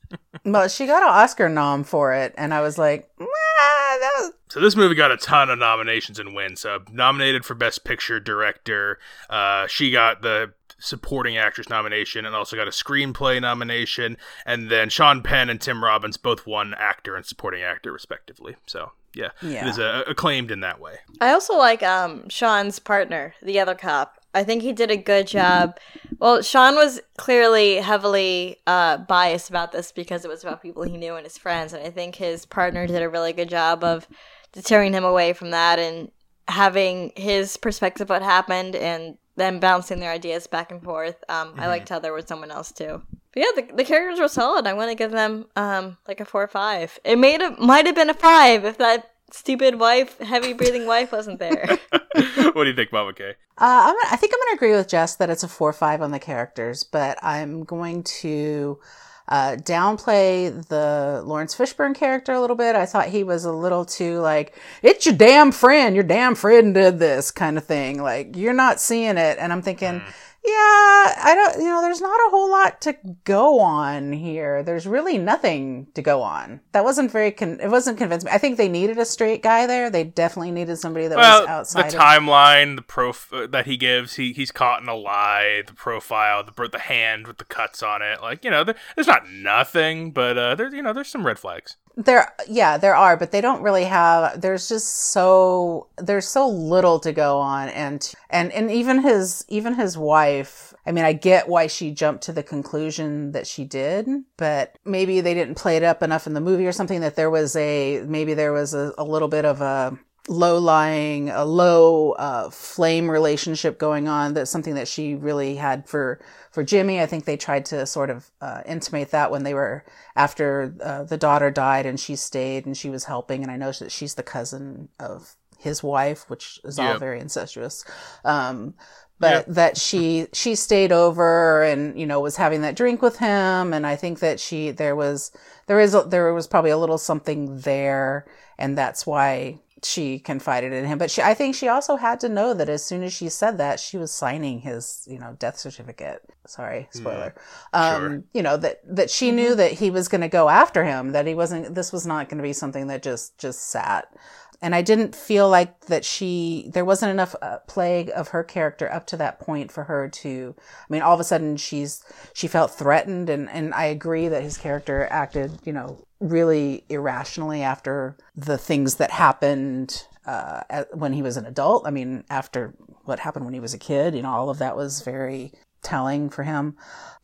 Well, 0.43 0.67
she 0.67 0.85
got 0.85 1.03
an 1.03 1.09
Oscar 1.09 1.49
nom 1.49 1.83
for 1.83 2.13
it, 2.13 2.33
and 2.37 2.53
I 2.53 2.61
was 2.61 2.77
like, 2.77 3.09
"Nah, 3.19 3.25
that 3.27 4.11
was 4.17 4.31
So 4.49 4.59
this 4.59 4.75
movie 4.75 4.95
got 4.95 5.11
a 5.11 5.17
ton 5.17 5.49
of 5.49 5.59
nominations 5.59 6.19
and 6.19 6.35
wins. 6.35 6.65
Uh, 6.65 6.79
nominated 6.91 7.45
for 7.45 7.55
Best 7.55 7.83
Picture 7.83 8.19
Director. 8.19 8.99
Uh, 9.29 9.67
she 9.67 9.91
got 9.91 10.21
the 10.21 10.53
supporting 10.77 11.37
actress 11.37 11.69
nomination 11.69 12.25
and 12.25 12.35
also 12.35 12.55
got 12.55 12.67
a 12.67 12.71
screenplay 12.71 13.41
nomination. 13.41 14.17
And 14.45 14.69
then 14.69 14.89
Sean 14.89 15.21
Penn 15.23 15.49
and 15.49 15.59
Tim 15.61 15.83
Robbins 15.83 16.17
both 16.17 16.45
won 16.45 16.73
actor 16.77 17.15
and 17.15 17.25
supporting 17.25 17.63
actor 17.63 17.91
respectively. 17.91 18.55
So 18.67 18.91
yeah, 19.13 19.29
Yeah. 19.41 19.65
it 19.65 19.69
is 19.69 19.79
uh, 19.79 20.03
acclaimed 20.07 20.51
in 20.51 20.59
that 20.59 20.79
way. 20.79 20.97
I 21.21 21.31
also 21.31 21.57
like 21.57 21.81
um 21.83 22.27
Sean's 22.29 22.79
partner, 22.79 23.33
the 23.41 23.59
other 23.59 23.75
cop. 23.75 24.19
I 24.33 24.43
think 24.43 24.63
he 24.63 24.73
did 24.73 24.91
a 24.91 24.97
good 24.97 25.27
job. 25.27 25.77
Well, 26.19 26.41
Sean 26.41 26.75
was 26.75 26.99
clearly 27.17 27.77
heavily 27.77 28.57
uh, 28.67 28.97
biased 28.97 29.49
about 29.49 29.71
this 29.71 29.93
because 29.93 30.25
it 30.25 30.27
was 30.27 30.43
about 30.43 30.61
people 30.61 30.83
he 30.83 30.97
knew 30.97 31.15
and 31.15 31.23
his 31.23 31.37
friends, 31.37 31.71
and 31.71 31.81
I 31.81 31.89
think 31.89 32.15
his 32.15 32.45
partner 32.45 32.85
did 32.85 33.01
a 33.01 33.07
really 33.07 33.31
good 33.31 33.47
job 33.47 33.81
of 33.81 34.09
deterring 34.51 34.91
him 34.91 35.05
away 35.05 35.31
from 35.31 35.51
that 35.51 35.79
and 35.79 36.11
having 36.49 37.13
his 37.15 37.55
perspective 37.55 38.05
of 38.05 38.09
what 38.09 38.21
happened 38.21 38.75
and 38.75 39.17
then 39.35 39.59
bouncing 39.59 39.99
their 39.99 40.11
ideas 40.11 40.47
back 40.47 40.71
and 40.71 40.81
forth. 40.81 41.23
Um, 41.29 41.53
I 41.57 41.67
liked 41.67 41.89
how 41.89 41.99
there 41.99 42.13
was 42.13 42.25
someone 42.25 42.51
else 42.51 42.71
too. 42.71 43.01
But 43.33 43.43
yeah, 43.43 43.51
the, 43.55 43.75
the 43.75 43.83
characters 43.83 44.19
were 44.19 44.27
solid. 44.27 44.65
I 44.65 44.73
want 44.73 44.89
to 44.91 44.95
give 44.95 45.11
them 45.11 45.45
um, 45.55 45.97
like 46.07 46.19
a 46.19 46.25
four 46.25 46.43
or 46.43 46.47
five. 46.47 46.97
It 47.03 47.17
made 47.17 47.41
a 47.41 47.51
might 47.59 47.85
have 47.85 47.95
been 47.95 48.09
a 48.09 48.13
five 48.13 48.63
if 48.63 48.77
that 48.77 49.11
stupid 49.31 49.79
wife, 49.79 50.17
heavy 50.19 50.53
breathing 50.53 50.85
wife, 50.85 51.11
wasn't 51.11 51.39
there. 51.39 51.77
what 52.53 52.63
do 52.63 52.69
you 52.69 52.75
think, 52.75 52.91
Mama 52.91 53.13
Kay? 53.13 53.31
Uh, 53.57 53.91
I'm, 53.91 53.95
I 54.11 54.15
think 54.15 54.33
I'm 54.33 54.39
going 54.39 54.51
to 54.51 54.55
agree 54.55 54.75
with 54.75 54.87
Jess 54.87 55.15
that 55.15 55.29
it's 55.29 55.43
a 55.43 55.47
four 55.47 55.69
or 55.69 55.73
five 55.73 56.01
on 56.01 56.11
the 56.11 56.19
characters, 56.19 56.83
but 56.83 57.17
I'm 57.21 57.63
going 57.63 58.03
to 58.03 58.79
uh, 59.27 59.55
downplay 59.57 60.65
the 60.67 61.23
Laurence 61.25 61.55
Fishburne 61.55 61.95
character 61.95 62.33
a 62.33 62.41
little 62.41 62.55
bit. 62.55 62.75
I 62.75 62.85
thought 62.85 63.07
he 63.07 63.23
was 63.23 63.45
a 63.45 63.51
little 63.51 63.85
too 63.85 64.19
like, 64.19 64.55
it's 64.83 65.05
your 65.05 65.15
damn 65.15 65.51
friend, 65.51 65.95
your 65.95 66.03
damn 66.03 66.35
friend 66.35 66.73
did 66.73 66.99
this 66.99 67.31
kind 67.31 67.57
of 67.57 67.65
thing. 67.65 68.01
Like, 68.01 68.35
you're 68.35 68.53
not 68.53 68.79
seeing 68.79 69.17
it. 69.17 69.37
And 69.39 69.51
I'm 69.51 69.61
thinking, 69.61 70.01
yeah, 70.47 71.23
I 71.23 71.33
don't, 71.35 71.61
you 71.63 71.69
know, 71.69 71.81
there's 71.81 72.01
not 72.01 72.15
a 72.27 72.29
whole 72.29 72.49
lot 72.51 72.81
to 72.81 72.95
go 73.23 73.59
on 73.59 74.11
here. 74.11 74.63
There's 74.63 74.85
really 74.85 75.17
nothing 75.17 75.87
to 75.95 76.01
go 76.01 76.21
on. 76.21 76.61
That 76.71 76.83
wasn't 76.83 77.11
very, 77.11 77.31
con- 77.31 77.59
it 77.59 77.69
wasn't 77.69 77.97
convincing 77.97 78.27
me. 78.27 78.31
I 78.31 78.37
think 78.37 78.57
they 78.57 78.69
needed 78.69 78.97
a 78.97 79.05
straight 79.05 79.41
guy 79.41 79.65
there. 79.65 79.89
They 79.89 80.03
definitely 80.03 80.51
needed 80.51 80.77
somebody 80.77 81.07
that 81.07 81.17
was 81.17 81.47
Well, 81.47 81.63
the 81.63 81.87
of 81.87 81.93
timeline, 81.93 82.75
the 82.75 82.81
prof 82.81 83.31
uh, 83.33 83.47
that 83.47 83.65
he 83.65 83.77
gives, 83.77 84.15
he 84.15 84.33
he's 84.33 84.51
caught 84.51 84.81
in 84.81 84.87
a 84.87 84.95
lie. 84.95 85.63
The 85.65 85.73
profile, 85.73 86.43
the 86.43 86.67
the 86.67 86.79
hand 86.79 87.27
with 87.27 87.37
the 87.37 87.45
cuts 87.45 87.81
on 87.81 88.01
it, 88.01 88.21
like 88.21 88.43
you 88.43 88.51
know, 88.51 88.63
there, 88.63 88.75
there's 88.95 89.07
not 89.07 89.29
nothing, 89.29 90.11
but 90.11 90.37
uh, 90.37 90.55
there's 90.55 90.73
you 90.73 90.81
know, 90.81 90.93
there's 90.93 91.09
some 91.09 91.25
red 91.25 91.39
flags. 91.39 91.77
There, 91.97 92.33
yeah, 92.47 92.77
there 92.77 92.95
are, 92.95 93.15
but 93.15 93.31
they 93.31 93.39
don't 93.39 93.61
really 93.61 93.85
have. 93.85 94.41
There's 94.41 94.67
just 94.67 95.11
so 95.11 95.87
there's 95.97 96.27
so 96.27 96.47
little 96.47 96.99
to 96.99 97.13
go 97.13 97.39
on, 97.39 97.69
and 97.69 98.13
and 98.29 98.51
and 98.51 98.69
even 98.69 99.01
his 99.01 99.45
even 99.47 99.75
his 99.75 99.97
wife. 99.97 100.73
I 100.85 100.91
mean, 100.91 101.05
I 101.05 101.13
get 101.13 101.47
why 101.47 101.67
she 101.67 101.91
jumped 101.91 102.23
to 102.23 102.33
the 102.33 102.43
conclusion 102.43 103.31
that 103.31 103.47
she 103.47 103.63
did, 103.63 104.09
but 104.35 104.77
maybe 104.83 105.21
they 105.21 105.33
didn't 105.33 105.55
play 105.55 105.77
it 105.77 105.83
up 105.83 106.03
enough 106.03 106.27
in 106.27 106.33
the 106.33 106.41
movie 106.41 106.67
or 106.67 106.73
something. 106.73 106.99
That 106.99 107.15
there 107.15 107.29
was 107.29 107.55
a 107.55 108.03
maybe 108.05 108.33
there 108.33 108.51
was 108.51 108.73
a, 108.73 108.93
a 108.97 109.03
little 109.05 109.29
bit 109.29 109.45
of 109.45 109.61
a 109.61 109.97
low 110.27 110.57
lying, 110.57 111.29
a 111.29 111.45
low 111.45 112.11
uh, 112.13 112.49
flame 112.49 113.09
relationship 113.09 113.77
going 113.77 114.07
on. 114.07 114.33
That's 114.33 114.51
something 114.51 114.75
that 114.75 114.87
she 114.87 115.15
really 115.15 115.55
had 115.55 115.87
for 115.87 116.19
for 116.51 116.63
Jimmy. 116.63 116.99
I 116.99 117.05
think 117.05 117.25
they 117.25 117.37
tried 117.37 117.65
to 117.65 117.85
sort 117.85 118.09
of 118.09 118.31
uh, 118.41 118.61
intimate 118.65 119.11
that 119.11 119.31
when 119.31 119.43
they 119.43 119.53
were 119.53 119.85
after 120.15 120.73
uh, 120.81 121.03
the 121.03 121.17
daughter 121.17 121.51
died 121.51 121.85
and 121.85 121.99
she 121.99 122.15
stayed 122.15 122.65
and 122.65 122.75
she 122.75 122.89
was 122.89 123.05
helping. 123.05 123.43
And 123.43 123.51
I 123.51 123.57
know 123.57 123.71
that 123.71 123.91
she's 123.91 124.15
the 124.15 124.23
cousin 124.23 124.89
of 124.99 125.35
his 125.59 125.83
wife, 125.83 126.29
which 126.29 126.59
is 126.63 126.79
all 126.79 126.97
very 126.97 127.19
incestuous. 127.19 127.83
Um, 128.23 128.73
but 129.19 129.47
Yep. 129.47 129.55
that 129.55 129.77
she 129.77 130.27
she 130.33 130.55
stayed 130.55 130.91
over 130.91 131.63
and 131.63 131.97
you 131.99 132.05
know 132.05 132.19
was 132.19 132.35
having 132.35 132.61
that 132.61 132.75
drink 132.75 133.01
with 133.01 133.17
him, 133.17 133.73
and 133.73 133.87
I 133.87 133.95
think 133.95 134.19
that 134.19 134.39
she 134.39 134.71
there 134.71 134.95
was 134.95 135.31
there 135.67 135.79
is 135.79 135.95
a, 135.95 136.03
there 136.03 136.33
was 136.33 136.47
probably 136.47 136.71
a 136.71 136.77
little 136.77 136.97
something 136.97 137.59
there, 137.59 138.25
and 138.57 138.77
that's 138.77 139.05
why 139.07 139.61
she 139.85 140.19
confided 140.19 140.73
in 140.73 140.85
him. 140.85 140.97
But 140.97 141.11
she 141.11 141.21
I 141.21 141.33
think 141.33 141.55
she 141.55 141.67
also 141.67 141.95
had 141.95 142.19
to 142.21 142.29
know 142.29 142.53
that 142.53 142.69
as 142.69 142.83
soon 142.85 143.03
as 143.03 143.13
she 143.13 143.29
said 143.29 143.57
that, 143.57 143.79
she 143.79 143.97
was 143.97 144.11
signing 144.11 144.59
his 144.59 145.07
you 145.09 145.19
know 145.19 145.35
death 145.39 145.57
certificate. 145.57 146.21
Sorry, 146.47 146.87
spoiler. 146.91 147.33
Um, 147.73 148.01
Sure. 148.01 148.23
You 148.33 148.43
know 148.43 148.57
that 148.57 148.81
that 148.95 149.09
she 149.09 149.31
knew 149.31 149.55
that 149.55 149.73
he 149.73 149.89
was 149.89 150.07
going 150.07 150.21
to 150.21 150.27
go 150.27 150.49
after 150.49 150.83
him. 150.83 151.11
That 151.11 151.27
he 151.27 151.35
wasn't. 151.35 151.75
This 151.75 151.91
was 151.91 152.05
not 152.05 152.29
going 152.29 152.37
to 152.37 152.43
be 152.43 152.53
something 152.53 152.87
that 152.87 153.03
just 153.03 153.37
just 153.37 153.69
sat 153.69 154.13
and 154.61 154.75
I 154.75 154.81
didn't 154.81 155.15
feel 155.15 155.49
like 155.49 155.85
that 155.85 156.05
she 156.05 156.69
there 156.73 156.85
wasn't 156.85 157.11
enough 157.11 157.35
uh, 157.41 157.59
play 157.67 158.11
of 158.11 158.29
her 158.29 158.43
character 158.43 158.91
up 158.91 159.05
to 159.07 159.17
that 159.17 159.39
point 159.39 159.71
for 159.71 159.85
her 159.85 160.09
to 160.09 160.55
I 160.59 160.93
mean 160.93 161.01
all 161.01 161.13
of 161.13 161.19
a 161.19 161.23
sudden 161.23 161.57
she's 161.57 162.03
she 162.33 162.47
felt 162.47 162.71
threatened 162.71 163.29
and 163.29 163.49
and 163.49 163.73
I 163.73 163.85
agree 163.85 164.27
that 164.27 164.43
his 164.43 164.57
character 164.57 165.07
acted 165.09 165.59
you 165.63 165.73
know 165.73 166.05
really 166.19 166.85
irrationally 166.89 167.61
after 167.61 168.17
the 168.35 168.57
things 168.57 168.95
that 168.95 169.11
happened 169.11 170.05
uh, 170.25 170.85
when 170.93 171.13
he 171.13 171.21
was 171.21 171.37
an 171.37 171.45
adult 171.45 171.85
I 171.85 171.91
mean 171.91 172.23
after 172.29 172.73
what 173.03 173.19
happened 173.19 173.45
when 173.45 173.53
he 173.53 173.59
was 173.59 173.73
a 173.73 173.79
kid 173.79 174.15
you 174.15 174.21
know 174.21 174.31
all 174.31 174.49
of 174.49 174.59
that 174.59 174.75
was 174.75 175.01
very 175.01 175.51
telling 175.85 176.29
for 176.29 176.43
him. 176.43 176.75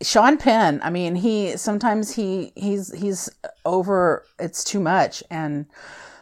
Sean 0.02 0.38
Penn, 0.38 0.80
I 0.84 0.90
mean, 0.90 1.16
he 1.16 1.58
sometimes 1.58 2.16
he 2.16 2.54
he's 2.56 2.94
he's 2.94 3.30
over. 3.66 4.24
It's 4.40 4.64
too 4.64 4.80
much, 4.80 5.24
and 5.30 5.66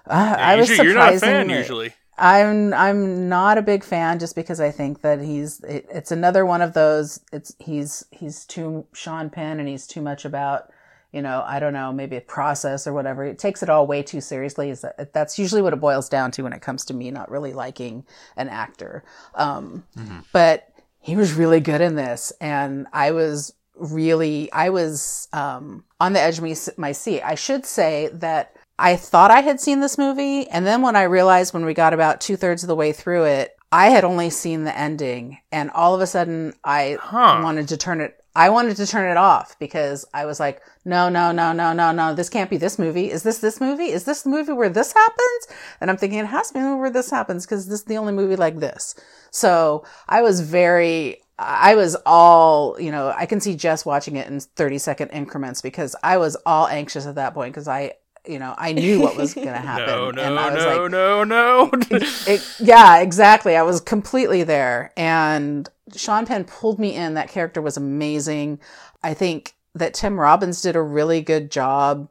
uh, 0.09 0.35
I 0.37 0.55
was 0.55 0.69
usually, 0.69 0.87
you're 0.87 0.97
not 0.97 1.13
a 1.13 1.19
fan 1.19 1.49
usually. 1.49 1.93
I'm 2.17 2.73
I'm 2.73 3.29
not 3.29 3.57
a 3.57 3.61
big 3.61 3.83
fan 3.83 4.19
just 4.19 4.35
because 4.35 4.59
I 4.59 4.71
think 4.71 5.01
that 5.01 5.21
he's 5.21 5.61
it, 5.61 5.85
it's 5.89 6.11
another 6.11 6.45
one 6.45 6.61
of 6.61 6.73
those. 6.73 7.21
It's 7.31 7.55
he's 7.59 8.05
he's 8.11 8.45
too 8.45 8.85
Sean 8.93 9.29
Penn, 9.29 9.59
and 9.59 9.69
he's 9.69 9.87
too 9.87 10.01
much 10.01 10.25
about 10.25 10.71
you 11.13 11.21
know 11.21 11.43
I 11.45 11.59
don't 11.59 11.73
know 11.73 11.93
maybe 11.93 12.17
a 12.17 12.21
process 12.21 12.85
or 12.85 12.93
whatever. 12.93 13.23
It 13.23 13.39
takes 13.39 13.63
it 13.63 13.69
all 13.69 13.87
way 13.87 14.03
too 14.03 14.21
seriously. 14.21 14.69
Is 14.69 14.81
that, 14.81 15.13
that's 15.13 15.39
usually 15.39 15.61
what 15.61 15.73
it 15.73 15.79
boils 15.79 16.09
down 16.09 16.31
to 16.31 16.43
when 16.43 16.53
it 16.53 16.61
comes 16.61 16.83
to 16.85 16.93
me 16.93 17.09
not 17.09 17.31
really 17.31 17.53
liking 17.53 18.05
an 18.35 18.49
actor. 18.49 19.03
Um, 19.35 19.85
But 20.33 20.67
he 20.99 21.15
was 21.15 21.33
really 21.33 21.61
good 21.61 21.81
in 21.81 21.95
this, 21.95 22.33
and 22.41 22.87
I 22.91 23.11
was 23.11 23.53
really 23.75 24.51
I 24.51 24.69
was 24.69 25.29
um, 25.31 25.85
on 26.01 26.11
the 26.13 26.19
edge 26.19 26.37
of 26.37 26.43
me, 26.43 26.55
my 26.75 26.91
seat. 26.91 27.21
I 27.23 27.35
should 27.35 27.65
say 27.65 28.09
that 28.13 28.55
I 28.79 28.95
thought 28.95 29.29
I 29.29 29.41
had 29.41 29.59
seen 29.59 29.81
this 29.81 29.97
movie, 29.97 30.47
and 30.47 30.65
then 30.65 30.81
when 30.81 30.95
I 30.95 31.03
realized 31.03 31.53
when 31.53 31.65
we 31.65 31.73
got 31.73 31.93
about 31.93 32.21
two 32.21 32.37
thirds 32.37 32.63
of 32.63 32.67
the 32.67 32.75
way 32.75 32.93
through 32.93 33.25
it, 33.25 33.55
I 33.71 33.89
had 33.89 34.03
only 34.05 34.29
seen 34.29 34.63
the 34.63 34.75
ending, 34.77 35.37
and 35.51 35.69
all 35.71 35.93
of 35.93 36.01
a 36.01 36.07
sudden 36.07 36.53
I 36.63 36.97
Huh. 36.99 37.41
wanted 37.43 37.67
to 37.67 37.77
turn 37.77 38.01
it. 38.01 38.15
I 38.35 38.49
wanted 38.49 38.77
to 38.77 38.87
turn 38.87 39.11
it 39.11 39.17
off 39.17 39.57
because 39.59 40.05
I 40.13 40.25
was 40.25 40.39
like, 40.39 40.61
no, 40.85 41.09
no, 41.09 41.31
no, 41.31 41.51
no, 41.51 41.73
no, 41.73 41.91
no. 41.91 42.13
This 42.13 42.29
can't 42.29 42.49
be 42.49 42.57
this 42.57 42.79
movie. 42.79 43.11
Is 43.11 43.21
this 43.23 43.39
this 43.39 43.59
movie? 43.59 43.91
Is 43.91 44.05
this 44.05 44.21
the 44.21 44.29
movie 44.29 44.53
where 44.53 44.69
this 44.69 44.93
happens? 44.93 45.47
And 45.81 45.89
I'm 45.89 45.97
thinking 45.97 46.19
it 46.19 46.27
has 46.27 46.47
to 46.47 46.53
be 46.53 46.59
the 46.61 46.67
movie 46.67 46.79
where 46.79 46.89
this 46.89 47.09
happens 47.11 47.45
because 47.45 47.67
this 47.67 47.81
is 47.81 47.85
the 47.85 47.97
only 47.97 48.13
movie 48.13 48.37
like 48.37 48.59
this. 48.59 48.95
So 49.31 49.83
I 50.07 50.21
was 50.21 50.39
very, 50.41 51.21
I 51.37 51.75
was 51.75 51.97
all, 52.05 52.79
you 52.79 52.91
know, 52.91 53.13
I 53.15 53.25
can 53.25 53.41
see 53.41 53.55
Jess 53.55 53.85
watching 53.85 54.15
it 54.15 54.27
in 54.27 54.39
30 54.39 54.77
second 54.77 55.09
increments 55.09 55.61
because 55.61 55.95
I 56.01 56.17
was 56.17 56.37
all 56.45 56.67
anxious 56.67 57.05
at 57.07 57.15
that 57.15 57.33
point 57.33 57.53
because 57.53 57.67
I, 57.67 57.93
you 58.27 58.39
know, 58.39 58.53
I 58.57 58.73
knew 58.73 58.99
what 59.01 59.15
was 59.15 59.33
going 59.33 59.47
to 59.53 59.53
happen. 59.53 59.85
No, 59.87 60.11
no, 60.11 60.21
and 60.21 60.39
I 60.39 60.53
was 60.53 60.63
no, 60.63 60.83
like, 60.83 60.91
no, 60.91 61.23
no, 61.23 61.69
it, 62.27 62.55
yeah, 62.59 62.99
exactly. 62.99 63.55
I 63.55 63.63
was 63.63 63.81
completely 63.81 64.43
there. 64.43 64.91
And 64.97 65.69
Sean 65.95 66.25
Penn 66.25 66.45
pulled 66.45 66.79
me 66.79 66.95
in. 66.95 67.13
That 67.15 67.29
character 67.29 67.61
was 67.61 67.77
amazing. 67.77 68.59
I 69.03 69.13
think 69.13 69.53
that 69.75 69.93
Tim 69.93 70.19
Robbins 70.19 70.61
did 70.61 70.75
a 70.75 70.81
really 70.81 71.21
good 71.21 71.51
job 71.51 72.09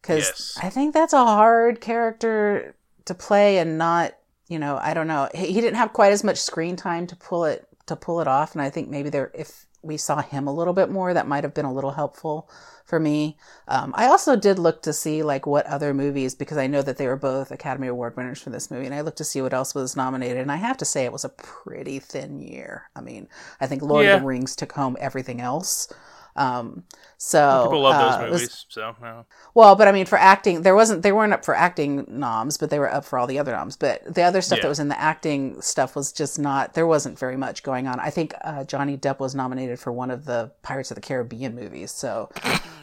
because 0.00 0.26
Yes. 0.26 0.58
I 0.62 0.70
think 0.70 0.94
that's 0.94 1.12
a 1.12 1.24
hard 1.24 1.80
character 1.80 2.74
to 3.06 3.14
play 3.14 3.58
and 3.58 3.78
not, 3.78 4.12
you 4.48 4.58
know, 4.58 4.78
I 4.80 4.94
don't 4.94 5.06
know. 5.08 5.28
He, 5.34 5.46
he 5.52 5.60
didn't 5.60 5.76
have 5.76 5.92
quite 5.92 6.12
as 6.12 6.22
much 6.24 6.38
screen 6.38 6.76
time 6.76 7.06
to 7.08 7.16
pull 7.16 7.44
it 7.44 7.66
to 7.86 7.96
pull 7.96 8.20
it 8.20 8.28
off. 8.28 8.52
And 8.54 8.62
I 8.62 8.70
think 8.70 8.88
maybe 8.88 9.08
there, 9.10 9.30
if 9.34 9.66
we 9.82 9.96
saw 9.96 10.20
him 10.20 10.46
a 10.46 10.52
little 10.52 10.74
bit 10.74 10.90
more, 10.90 11.14
that 11.14 11.26
might 11.26 11.44
have 11.44 11.54
been 11.54 11.64
a 11.64 11.72
little 11.72 11.92
helpful 11.92 12.50
for 12.88 12.98
me. 12.98 13.36
Um, 13.68 13.92
I 13.96 14.06
also 14.06 14.34
did 14.34 14.58
look 14.58 14.82
to 14.82 14.92
see 14.94 15.22
like 15.22 15.46
what 15.46 15.66
other 15.66 15.92
movies 15.92 16.34
because 16.34 16.56
I 16.56 16.66
know 16.66 16.80
that 16.82 16.96
they 16.96 17.06
were 17.06 17.16
both 17.16 17.50
Academy 17.50 17.86
Award 17.88 18.16
winners 18.16 18.40
for 18.40 18.50
this 18.50 18.70
movie, 18.70 18.86
and 18.86 18.94
I 18.94 19.02
looked 19.02 19.18
to 19.18 19.24
see 19.24 19.42
what 19.42 19.52
else 19.54 19.74
was 19.74 19.94
nominated. 19.96 20.38
And 20.38 20.50
I 20.50 20.56
have 20.56 20.78
to 20.78 20.84
say, 20.86 21.04
it 21.04 21.12
was 21.12 21.24
a 21.24 21.28
pretty 21.28 21.98
thin 21.98 22.40
year. 22.40 22.84
I 22.96 23.02
mean, 23.02 23.28
I 23.60 23.66
think 23.66 23.82
Lord 23.82 24.06
Yeah. 24.06 24.14
of 24.14 24.22
the 24.22 24.26
Rings 24.26 24.56
took 24.56 24.72
home 24.72 24.96
everything 24.98 25.40
else. 25.40 25.92
Um, 26.36 26.84
so 27.16 27.64
People 27.64 27.80
love 27.82 27.94
uh, 27.96 28.18
those 28.18 28.26
it 28.26 28.30
was- 28.30 28.40
movies, 28.42 28.66
so 28.68 28.96
well. 29.02 29.26
well, 29.54 29.74
but 29.74 29.88
I 29.88 29.92
mean, 29.92 30.06
for 30.06 30.16
acting, 30.18 30.62
there 30.62 30.74
wasn't. 30.76 31.02
They 31.02 31.10
weren't 31.12 31.32
up 31.32 31.44
for 31.44 31.54
acting 31.56 32.04
noms, 32.08 32.56
but 32.58 32.70
they 32.70 32.78
were 32.78 32.92
up 32.92 33.04
for 33.04 33.18
all 33.18 33.26
the 33.26 33.38
other 33.40 33.50
noms. 33.52 33.76
But 33.76 34.14
the 34.14 34.22
other 34.22 34.40
stuff 34.40 34.58
Yeah. 34.58 34.62
that 34.62 34.68
was 34.68 34.78
in 34.78 34.88
the 34.88 35.00
acting 35.00 35.60
stuff 35.60 35.96
was 35.96 36.12
just 36.12 36.38
not. 36.38 36.74
There 36.74 36.86
wasn't 36.86 37.18
very 37.18 37.36
much 37.36 37.62
going 37.64 37.88
on. 37.88 37.98
I 37.98 38.10
think 38.10 38.34
uh, 38.42 38.62
Johnny 38.64 38.96
Depp 38.96 39.18
was 39.18 39.34
nominated 39.34 39.80
for 39.80 39.90
one 39.92 40.10
of 40.12 40.24
the 40.26 40.52
Pirates 40.62 40.90
of 40.90 40.94
the 40.94 41.00
Caribbean 41.00 41.54
movies. 41.56 41.90
So 41.90 42.30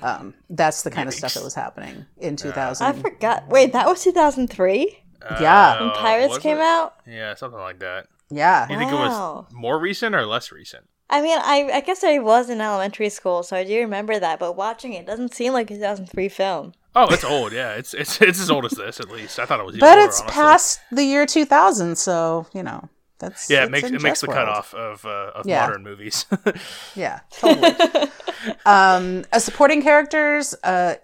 um, 0.02 0.34
that's 0.50 0.84
the 0.84 0.92
kind 0.92 1.08
of 1.08 1.14
stuff 1.16 1.34
that 1.36 1.44
was 1.44 1.56
happening 1.56 2.06
in 2.18 2.36
2000. 2.36 2.86
I 2.86 2.92
forgot. 2.94 3.48
Wait, 3.48 3.72
that 3.74 3.88
was 3.88 4.04
2003 4.04 5.02
Yeah. 5.40 5.80
when 5.80 5.90
Uh, 5.92 5.94
Pirates 5.96 6.38
came 6.40 6.58
it? 6.58 6.62
out. 6.64 6.96
Yeah, 7.08 7.36
something 7.36 7.60
like 7.60 7.80
that. 7.80 8.08
yeah, 8.30 8.68
You 8.70 8.78
think 8.78 8.92
Wow. 8.92 8.98
it 8.98 9.08
was 9.08 9.46
more 9.54 9.80
recent 9.80 10.14
or 10.14 10.26
less 10.26 10.52
recent? 10.52 10.90
I 11.10 11.22
mean, 11.22 11.38
I 11.40 11.70
I 11.74 11.82
guess 11.82 12.04
I 12.04 12.18
was 12.20 12.50
in 12.50 12.62
elementary 12.62 13.10
school, 13.10 13.44
so 13.44 13.56
I 13.56 13.64
do 13.64 13.78
remember 13.80 14.20
that. 14.20 14.40
But 14.40 14.56
watching 14.56 14.94
it, 14.94 15.02
it 15.02 15.06
doesn't 15.06 15.34
seem 15.34 15.54
like 15.54 15.70
a 15.72 15.76
2003 15.76 16.30
film. 16.30 16.74
Oh, 16.96 17.08
it's 17.14 17.24
old. 17.24 17.52
Yeah, 17.54 17.74
it's 17.74 17.94
it's 17.94 18.22
it's 18.22 18.40
as 18.40 18.50
old 18.50 18.66
as 18.66 18.72
this 18.72 19.00
at 19.00 19.10
least. 19.12 19.38
I 19.40 19.46
thought 19.46 19.60
it 19.60 19.66
was. 19.66 19.76
Even 19.76 19.82
but 19.82 19.98
older, 19.98 20.08
it's 20.08 20.22
honestly. 20.22 20.42
past 20.42 20.80
the 20.92 21.04
year 21.04 21.26
2000, 21.26 21.98
so 21.98 22.48
you 22.54 22.64
know 22.64 22.90
that's 23.20 23.50
Yeah, 23.50 23.66
it 23.66 23.72
makes 23.72 23.90
it 23.92 24.02
makes 24.02 24.22
the 24.22 24.28
world. 24.28 24.40
cutoff 24.40 24.74
of 24.74 25.06
uh, 25.06 25.32
of 25.36 25.46
Yeah. 25.46 25.62
modern 25.66 25.84
movies. 25.84 26.26
Yeah, 26.96 27.20
totally. 27.32 27.76
um, 28.66 29.26
as 29.32 29.44
supporting 29.44 29.82
characters, 29.82 30.56
uh, 30.64 30.96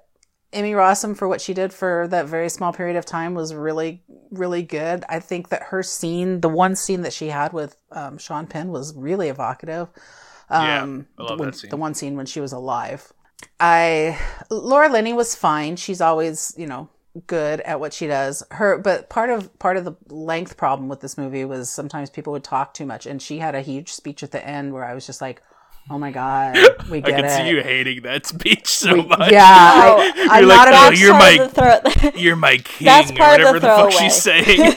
Emmy 0.54 0.72
Rossum 0.74 1.16
for 1.16 1.28
what 1.28 1.40
she 1.42 1.54
did 1.54 1.72
for 1.74 2.08
that 2.10 2.26
very 2.28 2.50
small 2.50 2.74
period 2.74 2.98
of 2.98 3.06
time 3.06 3.34
was 3.34 3.54
really, 3.56 4.04
really 4.32 4.64
good. 4.64 5.04
I 5.08 5.20
think 5.20 5.50
that 5.50 5.64
her 5.64 5.82
scene, 5.82 6.42
the 6.42 6.50
one 6.50 6.76
scene 6.76 7.02
that 7.04 7.14
she 7.14 7.28
had 7.30 7.54
with 7.54 7.78
um, 7.92 8.18
Sean 8.18 8.48
Penn, 8.48 8.70
was 8.70 8.94
really 8.96 9.30
evocative. 9.30 9.88
Yeah, 10.50 10.82
Um, 10.84 11.08
I 11.18 11.24
love 11.24 11.40
when- 11.40 11.52
that 11.52 11.56
scene. 11.58 11.70
The 11.70 11.78
one 11.78 11.94
scene 11.94 12.16
when 12.18 12.26
she 12.26 12.42
was 12.42 12.52
alive. 12.52 13.14
I 13.60 14.20
Laura 14.50 14.90
Linney 14.90 15.14
was 15.14 15.34
fine. 15.36 15.76
She's 15.76 16.02
always, 16.02 16.54
you 16.58 16.68
know, 16.68 16.90
good 17.28 17.60
at 17.62 17.80
what 17.80 17.94
she 17.94 18.06
does. 18.08 18.44
Her 18.52 18.78
but 18.78 19.10
part 19.10 19.30
of 19.32 19.58
part 19.58 19.78
of 19.78 19.86
the 19.86 19.94
length 20.10 20.58
problem 20.58 20.90
with 20.90 21.00
this 21.00 21.18
movie 21.18 21.44
was 21.46 21.70
sometimes 21.70 22.10
people 22.10 22.34
would 22.34 22.44
talk 22.44 22.74
too 22.74 22.86
much 22.86 23.06
and 23.08 23.20
she 23.22 23.40
had 23.40 23.56
a 23.56 23.62
huge 23.62 23.92
speech 23.94 24.22
at 24.22 24.32
the 24.32 24.46
end 24.46 24.74
where 24.74 24.86
I 24.86 24.94
was 24.94 25.06
just 25.08 25.22
like, 25.22 25.42
"Oh 25.90 25.98
my 25.98 26.12
god, 26.12 26.58
we 26.90 27.02
get 27.02 27.14
I 27.14 27.16
can 27.18 27.26
it." 27.26 27.30
see 27.38 27.50
you 27.50 27.62
hating 27.64 28.04
that 28.04 28.26
speech 28.26 28.68
so 28.68 28.94
We- 28.96 29.06
much. 29.08 29.32
yeah, 29.32 29.46
I, 29.48 30.14
You're 30.16 30.30
I'm 30.32 30.48
like, 30.48 30.58
not 30.58 30.68
"Oh, 30.68 30.72
a 30.72 30.90
That's 30.90 31.02
you're 31.02 31.12
part 31.12 31.22
my- 31.22 31.44
of 31.44 31.52
throw- 32.04 32.12
You're 32.22 32.36
my 32.36 32.58
king, 32.64 32.86
That's 32.86 33.12
or 33.12 33.16
part 33.16 33.42
of 33.42 33.48
whatever 33.48 33.60
the 33.60 33.68
the, 33.68 33.68
fuck 33.68 33.92
throwaway. 33.92 34.04
she's 34.04 34.16
saying. 34.16 34.76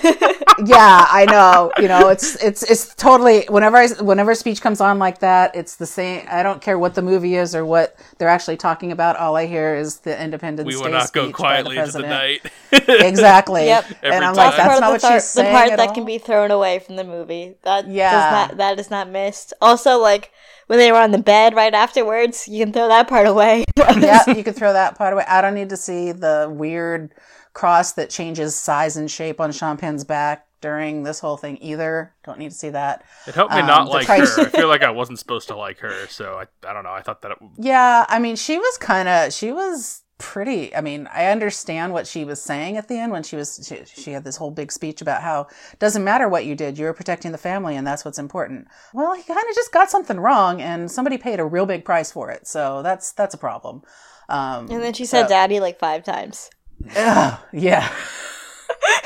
yeah, 0.66 1.06
I 1.10 1.26
know. 1.28 1.72
You 1.80 1.88
know, 1.88 2.08
it's 2.08 2.42
it's 2.42 2.62
it's 2.62 2.94
totally 2.94 3.44
whenever 3.48 3.76
I 3.76 3.88
whenever 4.00 4.34
speech 4.34 4.60
comes 4.60 4.80
on 4.80 4.98
like 4.98 5.18
that, 5.20 5.54
it's 5.54 5.76
the 5.76 5.86
same. 5.86 6.26
I 6.30 6.42
don't 6.42 6.60
care 6.62 6.78
what 6.78 6.94
the 6.94 7.02
movie 7.02 7.36
is 7.36 7.54
or 7.54 7.64
what 7.64 7.96
they're 8.18 8.28
actually 8.28 8.56
talking 8.56 8.90
about. 8.92 9.16
All 9.16 9.36
I 9.36 9.46
hear 9.46 9.74
is 9.76 9.98
the 10.00 10.20
Independence 10.20 10.66
we 10.66 10.72
Day 10.74 10.78
will 10.80 10.90
not 10.90 11.12
go 11.12 11.24
speech 11.24 11.32
by 11.32 11.36
quietly 11.36 11.76
the 11.76 11.82
into 11.84 11.92
the 11.98 12.04
president. 12.04 12.44
night. 12.82 13.02
Exactly. 13.04 13.66
Yep. 13.66 13.84
Every 14.02 14.16
and 14.16 14.24
I'm 14.24 14.34
time. 14.34 14.46
like, 14.46 14.56
that's 14.56 14.68
part 14.68 14.80
not 14.80 14.90
what 14.92 15.00
the, 15.00 15.06
thro- 15.08 15.16
she's 15.16 15.32
the 15.34 15.42
part 15.44 15.70
at 15.70 15.76
that 15.78 15.88
all. 15.90 15.94
can 15.94 16.04
be 16.04 16.18
thrown 16.18 16.50
away 16.50 16.78
from 16.80 16.96
the 16.96 17.04
movie. 17.04 17.54
That 17.62 17.88
Yeah. 17.88 18.10
does 18.12 18.32
not 18.50 18.56
that 18.58 18.78
is 18.80 18.90
not 18.90 19.08
missed. 19.10 19.52
Also, 19.60 19.98
like 19.98 20.30
when 20.66 20.78
they 20.78 20.90
were 20.92 20.98
on 20.98 21.10
the 21.10 21.18
bed 21.18 21.54
right 21.54 21.74
afterwards, 21.74 22.48
you 22.48 22.64
can 22.64 22.72
throw 22.72 22.88
that 22.88 23.08
part 23.08 23.26
away. 23.26 23.64
yeah, 23.78 24.22
you 24.30 24.42
can 24.44 24.54
throw 24.54 24.72
that 24.72 24.96
part 24.96 25.12
away. 25.12 25.24
I 25.28 25.40
don't 25.40 25.54
need 25.54 25.70
to 25.70 25.76
see 25.76 26.12
the 26.12 26.48
weird 26.50 27.12
cross 27.52 27.92
that 27.92 28.10
changes 28.10 28.54
size 28.54 28.96
and 28.96 29.10
shape 29.10 29.40
on 29.40 29.52
Sean 29.52 29.76
Penn's 29.76 30.04
back 30.04 30.46
during 30.60 31.02
this 31.02 31.20
whole 31.20 31.36
thing 31.36 31.58
either. 31.60 32.14
Don't 32.24 32.38
need 32.38 32.50
to 32.50 32.56
see 32.56 32.70
that. 32.70 33.04
It 33.26 33.34
helped 33.34 33.52
me 33.52 33.60
Um, 33.60 33.66
not 33.66 33.88
like 33.88 34.06
price- 34.06 34.36
her. 34.36 34.42
I 34.44 34.48
feel 34.48 34.68
like 34.74 34.82
I 34.82 34.90
wasn't 34.90 35.18
supposed 35.18 35.48
to 35.48 35.56
like 35.56 35.78
her, 35.80 36.06
so 36.08 36.34
I, 36.34 36.68
I 36.68 36.72
don't 36.72 36.84
know. 36.84 36.92
I 36.92 37.02
thought 37.02 37.20
that 37.22 37.32
it, 37.32 37.38
Yeah, 37.58 38.06
I 38.08 38.18
mean, 38.18 38.36
she 38.36 38.56
was 38.58 38.78
kind 38.78 39.08
of 39.08 39.32
she 39.32 39.52
was 39.52 40.02
pretty. 40.18 40.74
I 40.74 40.80
mean, 40.80 41.08
I 41.12 41.26
understand 41.26 41.92
what 41.92 42.06
she 42.06 42.24
was 42.24 42.40
saying 42.40 42.76
at 42.76 42.88
the 42.88 42.98
end 42.98 43.12
when 43.12 43.22
she 43.22 43.36
was 43.36 43.64
she, 43.66 43.84
she 43.84 44.12
had 44.12 44.24
this 44.24 44.36
whole 44.36 44.50
big 44.50 44.70
speech 44.72 45.00
about 45.00 45.22
how 45.22 45.46
doesn't 45.78 46.04
matter 46.04 46.28
what 46.28 46.44
you 46.46 46.54
did, 46.54 46.78
you're 46.78 46.92
protecting 46.92 47.32
the 47.32 47.38
family, 47.38 47.76
and 47.76 47.86
that's 47.86 48.04
what's 48.04 48.18
important. 48.18 48.68
Well, 48.92 49.14
he 49.14 49.22
kind 49.22 49.38
of 49.38 49.54
just 49.54 49.72
got 49.72 49.90
something 49.90 50.18
wrong, 50.18 50.60
and 50.60 50.90
somebody 50.90 51.18
paid 51.18 51.40
a 51.40 51.44
real 51.44 51.66
big 51.66 51.84
price 51.84 52.12
for 52.12 52.30
it, 52.30 52.46
so 52.46 52.82
that's 52.82 53.12
that's 53.12 53.34
a 53.34 53.38
problem. 53.38 53.82
Um, 54.28 54.68
And 54.70 54.82
then 54.82 54.92
she 54.94 55.04
said 55.04 55.26
"daddy" 55.28 55.60
like 55.60 55.78
five 55.78 56.04
times. 56.04 56.50
Ugh, 56.96 57.38
yeah. 57.52 57.92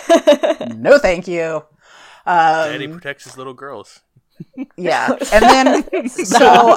no, 0.76 0.98
thank 0.98 1.28
you. 1.28 1.64
Um, 2.26 2.70
Daddy 2.72 2.88
protects 2.88 3.24
his 3.24 3.36
little 3.38 3.54
girls. 3.54 4.00
yeah 4.76 5.08
and 5.32 5.42
then 5.82 6.08
so 6.08 6.76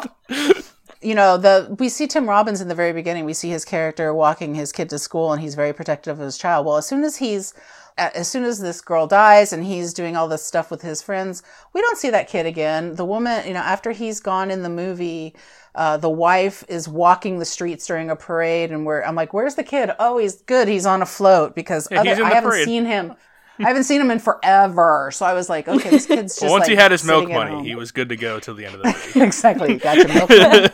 you 1.01 1.15
know 1.15 1.37
the 1.37 1.75
we 1.79 1.89
see 1.89 2.07
tim 2.07 2.27
robbins 2.29 2.61
in 2.61 2.67
the 2.67 2.75
very 2.75 2.93
beginning. 2.93 3.25
We 3.25 3.33
see 3.33 3.49
his 3.49 3.65
character 3.65 4.13
walking 4.13 4.55
his 4.55 4.71
kid 4.71 4.89
to 4.91 4.99
school 4.99 5.31
and 5.33 5.41
he's 5.41 5.55
very 5.55 5.73
protective 5.73 6.19
of 6.19 6.25
his 6.25 6.37
child. 6.37 6.65
Well 6.65 6.77
as 6.77 6.85
soon 6.87 7.03
as 7.03 7.17
he's 7.17 7.53
as 7.97 8.27
soon 8.27 8.43
as 8.45 8.59
this 8.59 8.81
girl 8.81 9.05
dies 9.07 9.51
and 9.53 9.65
he's 9.65 9.93
doing 9.93 10.15
all 10.15 10.27
this 10.27 10.43
stuff 10.43 10.71
with 10.71 10.81
his 10.81 11.01
friends 11.01 11.43
we 11.73 11.81
don't 11.81 11.97
see 11.97 12.09
that 12.09 12.27
kid 12.29 12.45
again. 12.45 12.95
The 12.95 13.05
woman 13.05 13.45
you 13.47 13.53
know 13.53 13.59
after 13.59 13.91
he's 13.91 14.19
gone 14.19 14.51
in 14.51 14.63
the 14.63 14.69
movie 14.69 15.35
uh, 15.75 15.97
the 15.97 16.09
wife 16.09 16.63
is 16.67 16.87
walking 16.87 17.39
the 17.39 17.45
streets 17.45 17.87
during 17.87 18.09
a 18.09 18.15
parade 18.15 18.71
and 18.71 18.85
we're 18.85 19.01
i'm 19.03 19.15
like 19.15 19.33
where's 19.33 19.55
the 19.55 19.63
kid? 19.63 19.91
Oh 19.99 20.17
he's 20.17 20.41
good. 20.43 20.67
He's 20.67 20.85
on 20.85 21.01
a 21.01 21.05
float 21.05 21.55
because 21.55 21.87
Yeah, 21.89 22.01
other, 22.01 22.15
i 22.23 22.29
haven't 22.31 22.51
parade. 22.51 22.67
seen 22.67 22.85
him 22.85 23.13
I 23.63 23.67
haven't 23.67 23.83
seen 23.85 24.01
him 24.01 24.11
in 24.11 24.19
forever, 24.19 25.09
so 25.13 25.25
I 25.25 25.33
was 25.33 25.49
like, 25.49 25.67
okay, 25.67 25.89
this 25.89 26.05
kid's 26.07 26.33
just 26.33 26.41
Well, 26.43 26.51
once 26.51 26.67
he 26.67 26.75
had 26.75 26.91
his 26.91 27.03
milk 27.03 27.29
money, 27.29 27.67
he 27.67 27.75
was 27.75 27.91
good 27.91 28.09
to 28.09 28.15
go 28.15 28.39
till 28.39 28.55
the 28.55 28.65
end 28.65 28.75
of 28.75 28.81
the 28.83 28.87
movie. 29.15 29.21
exactly. 29.21 29.77
Got 29.77 29.97
your 29.97 30.07
milk. 30.09 30.29
money? 30.29 30.69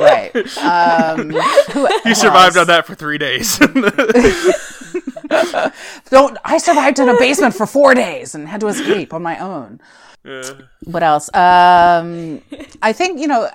right. 0.00 0.58
Um, 0.58 1.30
who, 1.30 1.86
who 1.86 2.14
survived 2.14 2.56
else? 2.56 2.62
on 2.62 2.66
that 2.68 2.86
for 2.86 2.94
three 2.94 3.18
days. 3.18 3.58
Don't. 6.10 6.38
I 6.44 6.58
survived 6.58 6.98
in 6.98 7.08
a 7.08 7.18
basement 7.18 7.54
for 7.54 7.66
four 7.66 7.94
days 7.94 8.34
and 8.34 8.48
had 8.48 8.60
to 8.60 8.68
escape 8.68 9.12
on 9.12 9.22
my 9.22 9.38
own. 9.38 9.80
Uh, 10.24 10.42
What 10.84 11.02
else? 11.02 11.28
Um, 11.34 12.40
I 12.82 12.92
think 12.92 13.20
you 13.20 13.26
know. 13.26 13.48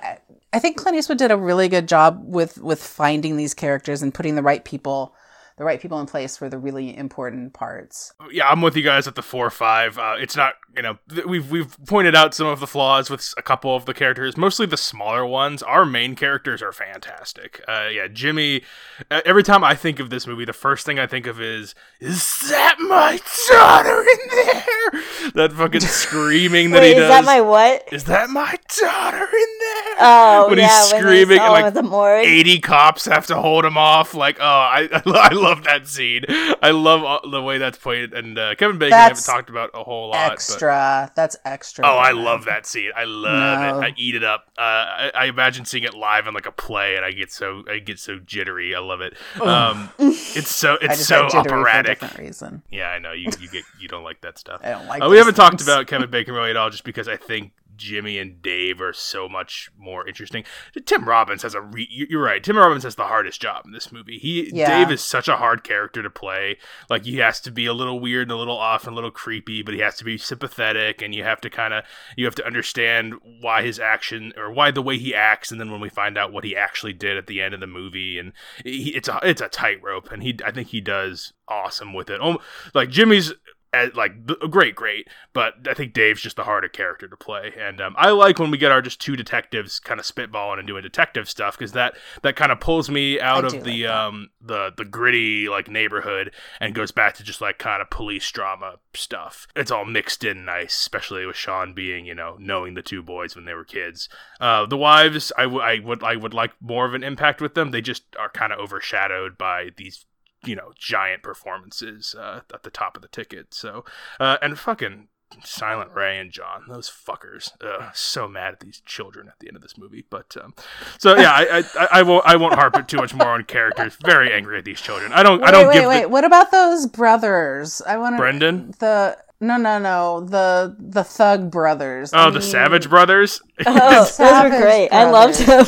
I 0.52 0.58
think 0.58 0.76
Clint 0.76 0.98
Eastwood 0.98 1.18
did 1.18 1.30
a 1.30 1.36
really 1.36 1.68
good 1.68 1.86
job 1.86 2.22
with 2.26 2.58
with 2.58 2.82
finding 2.82 3.36
these 3.36 3.54
characters 3.54 4.02
and 4.02 4.12
putting 4.12 4.34
the 4.34 4.42
right 4.42 4.64
people, 4.64 5.14
the 5.60 5.66
right 5.66 5.78
people 5.78 6.00
in 6.00 6.06
place 6.06 6.38
for 6.38 6.48
the 6.48 6.56
really 6.56 6.96
important 6.96 7.52
parts. 7.52 8.14
yeah, 8.32 8.48
I'm 8.48 8.62
with 8.62 8.74
you 8.74 8.82
guys 8.82 9.06
at 9.06 9.14
the 9.14 9.20
four 9.20 9.46
or 9.46 9.50
five. 9.50 9.98
Uh, 9.98 10.14
it's 10.18 10.34
not, 10.34 10.54
you 10.74 10.80
know, 10.80 10.96
th- 11.10 11.26
we've 11.26 11.50
we've 11.50 11.76
pointed 11.86 12.14
out 12.14 12.32
some 12.32 12.46
of 12.46 12.60
the 12.60 12.66
flaws 12.66 13.10
with 13.10 13.34
a 13.36 13.42
couple 13.42 13.76
of 13.76 13.84
the 13.84 13.92
characters, 13.92 14.38
mostly 14.38 14.64
the 14.64 14.78
smaller 14.78 15.26
ones. 15.26 15.62
Our 15.62 15.84
main 15.84 16.16
characters 16.16 16.62
are 16.62 16.72
fantastic. 16.72 17.62
Uh, 17.68 17.88
yeah, 17.92 18.08
Jimmy. 18.08 18.62
Every 19.10 19.42
time 19.42 19.62
I 19.62 19.74
think 19.74 20.00
of 20.00 20.08
this 20.08 20.26
movie, 20.26 20.46
the 20.46 20.54
first 20.54 20.86
thing 20.86 20.98
I 20.98 21.06
think 21.06 21.26
of 21.26 21.42
is, 21.42 21.74
is 22.00 22.38
that 22.48 22.76
my 22.80 23.20
daughter 23.50 24.00
in 24.00 24.28
there? 24.30 25.02
That 25.34 25.52
fucking 25.52 25.80
screaming 26.02 26.70
that 26.70 26.80
Wait, 26.80 26.88
he 26.88 26.94
does. 26.94 27.02
is 27.04 27.08
that 27.10 27.24
my 27.24 27.40
what? 27.40 27.92
Is 27.92 28.04
that 28.04 28.30
my 28.30 28.56
daughter 28.80 29.18
in 29.18 29.58
there? 29.60 29.94
Oh, 30.00 30.46
when 30.48 30.58
yeah, 30.58 30.66
he's 30.68 30.88
screaming 30.88 31.38
all 31.38 31.54
and 31.54 31.86
like. 31.86 32.26
80 32.26 32.58
cops 32.60 33.04
have 33.04 33.26
to 33.26 33.36
hold 33.36 33.64
him 33.64 33.76
off. 33.76 34.14
Like, 34.14 34.38
oh, 34.40 34.44
I, 34.44 34.88
I, 34.92 35.02
I 35.04 35.34
love 35.34 35.49
that 35.64 35.86
scene. 35.86 36.24
I 36.62 36.70
love 36.70 37.02
all- 37.04 37.28
the 37.30 37.42
way 37.42 37.58
that's 37.58 37.78
played. 37.78 38.12
And 38.12 38.38
uh, 38.38 38.54
Kevin 38.56 38.78
Bacon, 38.78 38.94
I 38.94 39.02
haven't 39.02 39.24
talked 39.24 39.50
about 39.50 39.70
a 39.74 39.82
whole 39.84 40.08
lot. 40.08 40.28
But, 40.28 40.32
extra. 40.32 41.12
That's 41.16 41.36
extra. 41.44 41.84
oh, 41.86 41.96
I 41.96 42.12
love 42.12 42.44
that 42.46 42.66
scene. 42.66 42.90
I 42.96 43.04
love 43.04 43.60
No. 43.60 43.78
it. 43.80 43.90
I 43.90 43.94
eat 43.96 44.14
it 44.14 44.24
up. 44.24 44.44
Uh, 44.58 44.62
I, 44.62 45.10
I 45.14 45.24
imagine 45.26 45.64
seeing 45.64 45.84
it 45.84 45.94
live 45.94 46.26
in 46.26 46.34
like 46.34 46.46
a 46.46 46.52
play, 46.52 46.96
and 46.96 47.04
I 47.04 47.12
get 47.12 47.32
so 47.32 47.64
I 47.70 47.78
get 47.78 47.98
so 47.98 48.18
jittery. 48.18 48.74
I 48.74 48.78
love 48.80 49.00
it. 49.00 49.14
Um, 49.40 49.90
it's 49.98 50.54
so 50.54 50.74
I 50.80 50.84
it's 50.86 50.96
just 50.98 51.08
so 51.08 51.22
had 51.22 51.30
jittery 51.30 51.48
for 51.50 51.56
a 51.56 51.60
operatic. 51.60 52.00
different 52.00 52.18
reason. 52.26 52.62
Yeah, 52.70 52.88
I 52.88 52.98
know 52.98 53.12
you 53.12 53.28
you 53.40 53.48
get 53.50 53.64
you 53.78 53.88
don't 53.88 54.04
like 54.04 54.20
that 54.22 54.38
stuff. 54.38 54.60
I 54.64 54.70
don't 54.70 54.86
like. 54.86 55.02
Uh, 55.02 55.08
we 55.08 55.18
haven't 55.18 55.34
talked 55.34 55.60
about 55.62 55.86
Kevin 55.86 56.10
Bacon 56.10 56.34
really 56.34 56.50
at 56.50 56.56
all, 56.56 56.70
just 56.70 56.84
because 56.84 57.08
I 57.08 57.16
think 57.16 57.52
Jimmy 57.80 58.18
and 58.18 58.40
Dave 58.42 58.80
are 58.80 58.92
so 58.92 59.28
much 59.28 59.70
more 59.78 60.06
interesting. 60.06 60.44
Tim 60.84 61.04
Robbins 61.04 61.42
has 61.42 61.54
a. 61.54 61.60
Re- 61.62 61.88
you- 61.90 62.06
you're 62.10 62.22
right. 62.22 62.44
Tim 62.44 62.56
Robbins 62.58 62.84
has 62.84 62.94
the 62.96 63.06
hardest 63.06 63.40
job 63.40 63.62
in 63.64 63.72
this 63.72 63.90
movie. 63.90 64.18
He 64.18 64.50
Yeah. 64.54 64.84
Dave 64.84 64.92
is 64.92 65.02
such 65.02 65.26
a 65.28 65.36
hard 65.36 65.64
character 65.64 66.02
to 66.02 66.10
play. 66.10 66.58
Like 66.88 67.04
he 67.04 67.16
has 67.16 67.40
to 67.40 67.50
be 67.50 67.64
a 67.66 67.72
little 67.72 67.98
weird 67.98 68.22
and 68.24 68.32
a 68.32 68.36
little 68.36 68.58
off 68.58 68.84
and 68.84 68.92
a 68.92 68.94
little 68.94 69.10
creepy, 69.10 69.62
but 69.62 69.72
he 69.74 69.80
has 69.80 69.96
to 69.96 70.04
be 70.04 70.18
sympathetic, 70.18 71.00
and 71.02 71.14
you 71.14 71.24
have 71.24 71.40
to 71.40 71.50
kind 71.50 71.72
of 71.74 71.84
you 72.16 72.26
have 72.26 72.34
to 72.36 72.46
understand 72.46 73.14
why 73.40 73.62
his 73.62 73.80
action 73.80 74.32
or 74.36 74.50
why 74.52 74.70
the 74.70 74.82
way 74.82 74.98
he 74.98 75.14
acts, 75.14 75.50
and 75.50 75.58
then 75.60 75.70
when 75.70 75.80
we 75.80 75.88
find 75.88 76.18
out 76.18 76.32
what 76.32 76.44
he 76.44 76.54
actually 76.54 76.92
did 76.92 77.16
at 77.16 77.26
the 77.26 77.40
end 77.40 77.54
of 77.54 77.60
the 77.60 77.66
movie, 77.66 78.18
and 78.18 78.32
he, 78.64 78.90
it's 78.94 79.08
a 79.08 79.18
it's 79.22 79.40
a 79.40 79.48
tightrope, 79.48 80.10
and 80.12 80.22
he 80.22 80.36
I 80.44 80.50
think 80.52 80.68
he 80.68 80.80
does 80.80 81.32
awesome 81.48 81.94
with 81.94 82.10
it. 82.10 82.20
Oh, 82.22 82.38
like 82.74 82.90
Jimmy's 82.90 83.32
as, 83.72 83.94
like 83.94 84.26
great, 84.50 84.74
great, 84.74 85.08
but 85.32 85.54
I 85.68 85.74
think 85.74 85.92
Dave's 85.92 86.20
just 86.20 86.36
the 86.36 86.44
harder 86.44 86.68
character 86.68 87.06
to 87.06 87.16
play, 87.16 87.52
and 87.58 87.80
um, 87.80 87.94
I 87.96 88.10
like 88.10 88.38
when 88.38 88.50
we 88.50 88.58
get 88.58 88.72
our 88.72 88.82
just 88.82 89.00
two 89.00 89.16
detectives 89.16 89.78
kind 89.78 90.00
of 90.00 90.06
spitballing 90.06 90.58
and 90.58 90.66
doing 90.66 90.82
detective 90.82 91.28
stuff 91.28 91.56
because 91.56 91.72
that 91.72 91.96
that 92.22 92.36
kind 92.36 92.50
of 92.50 92.60
pulls 92.60 92.90
me 92.90 93.20
out 93.20 93.44
I 93.44 93.48
of 93.48 93.64
the 93.64 93.86
like 93.86 93.94
um 93.94 94.30
the 94.40 94.72
the 94.76 94.84
gritty 94.84 95.48
like 95.48 95.68
neighborhood 95.68 96.32
and 96.58 96.74
goes 96.74 96.90
back 96.90 97.14
to 97.14 97.22
just 97.22 97.40
like 97.40 97.58
kind 97.58 97.80
of 97.80 97.90
police 97.90 98.28
drama 98.30 98.76
stuff. 98.94 99.46
It's 99.54 99.70
all 99.70 99.84
mixed 99.84 100.24
in 100.24 100.44
nice, 100.44 100.74
especially 100.74 101.24
with 101.26 101.36
Sean 101.36 101.72
being 101.72 102.06
you 102.06 102.14
know 102.14 102.36
knowing 102.40 102.74
the 102.74 102.82
two 102.82 103.02
boys 103.02 103.36
when 103.36 103.44
they 103.44 103.54
were 103.54 103.64
kids. 103.64 104.08
Uh, 104.40 104.66
the 104.66 104.76
wives, 104.76 105.32
I, 105.38 105.42
w- 105.42 105.62
I 105.62 105.78
would 105.78 106.02
I 106.02 106.16
would 106.16 106.34
like 106.34 106.52
more 106.60 106.86
of 106.86 106.94
an 106.94 107.04
impact 107.04 107.40
with 107.40 107.54
them. 107.54 107.70
They 107.70 107.82
just 107.82 108.02
are 108.18 108.30
kind 108.30 108.52
of 108.52 108.58
overshadowed 108.58 109.38
by 109.38 109.70
these 109.76 110.06
you 110.44 110.56
know 110.56 110.72
giant 110.76 111.22
performances 111.22 112.14
uh, 112.18 112.40
at 112.52 112.62
the 112.62 112.70
top 112.70 112.96
of 112.96 113.02
the 113.02 113.08
ticket. 113.08 113.54
So 113.54 113.84
uh, 114.18 114.36
and 114.42 114.58
fucking 114.58 115.08
Silent 115.44 115.92
Ray 115.94 116.18
and 116.18 116.32
John, 116.32 116.64
those 116.68 116.90
fuckers, 116.90 117.52
Ugh, 117.62 117.90
so 117.94 118.26
mad 118.26 118.54
at 118.54 118.60
these 118.60 118.80
children 118.84 119.28
at 119.28 119.38
the 119.38 119.46
end 119.46 119.56
of 119.56 119.62
this 119.62 119.78
movie. 119.78 120.04
But 120.10 120.36
um, 120.42 120.54
so 120.98 121.16
yeah, 121.16 121.30
I, 121.30 121.58
I 121.58 121.62
I 121.78 121.88
I 121.92 122.02
won't 122.02 122.26
I 122.26 122.36
won't 122.36 122.54
harp 122.54 122.76
it 122.76 122.88
too 122.88 122.96
much 122.96 123.14
more 123.14 123.28
on 123.28 123.44
characters. 123.44 123.96
Very 124.04 124.32
angry 124.32 124.58
at 124.58 124.64
these 124.64 124.80
children. 124.80 125.12
I 125.12 125.22
don't 125.22 125.42
I 125.42 125.46
Wait, 125.46 125.52
don't 125.52 125.68
wait, 125.68 125.74
give 125.74 125.88
wait. 125.88 126.02
the, 126.02 126.08
What 126.08 126.24
about 126.24 126.50
those 126.50 126.86
brothers? 126.86 127.80
I 127.86 127.96
want 127.98 128.14
to. 128.14 128.18
Brendan. 128.18 128.74
The 128.80 129.18
no, 129.40 129.56
no, 129.56 129.78
no. 129.78 130.20
The 130.20 130.76
the 130.78 131.04
Thug 131.04 131.50
brothers. 131.50 132.12
Oh, 132.12 132.26
I 132.26 132.30
the 132.30 132.40
mean, 132.40 132.48
Savage 132.48 132.90
Brothers. 132.90 133.40
Oh, 133.66 133.72
those 133.78 134.18
were 134.18 134.26
Savage 134.26 134.60
great. 134.60 134.88
I 134.90 135.10
loved 135.10 135.38
them. 135.38 135.64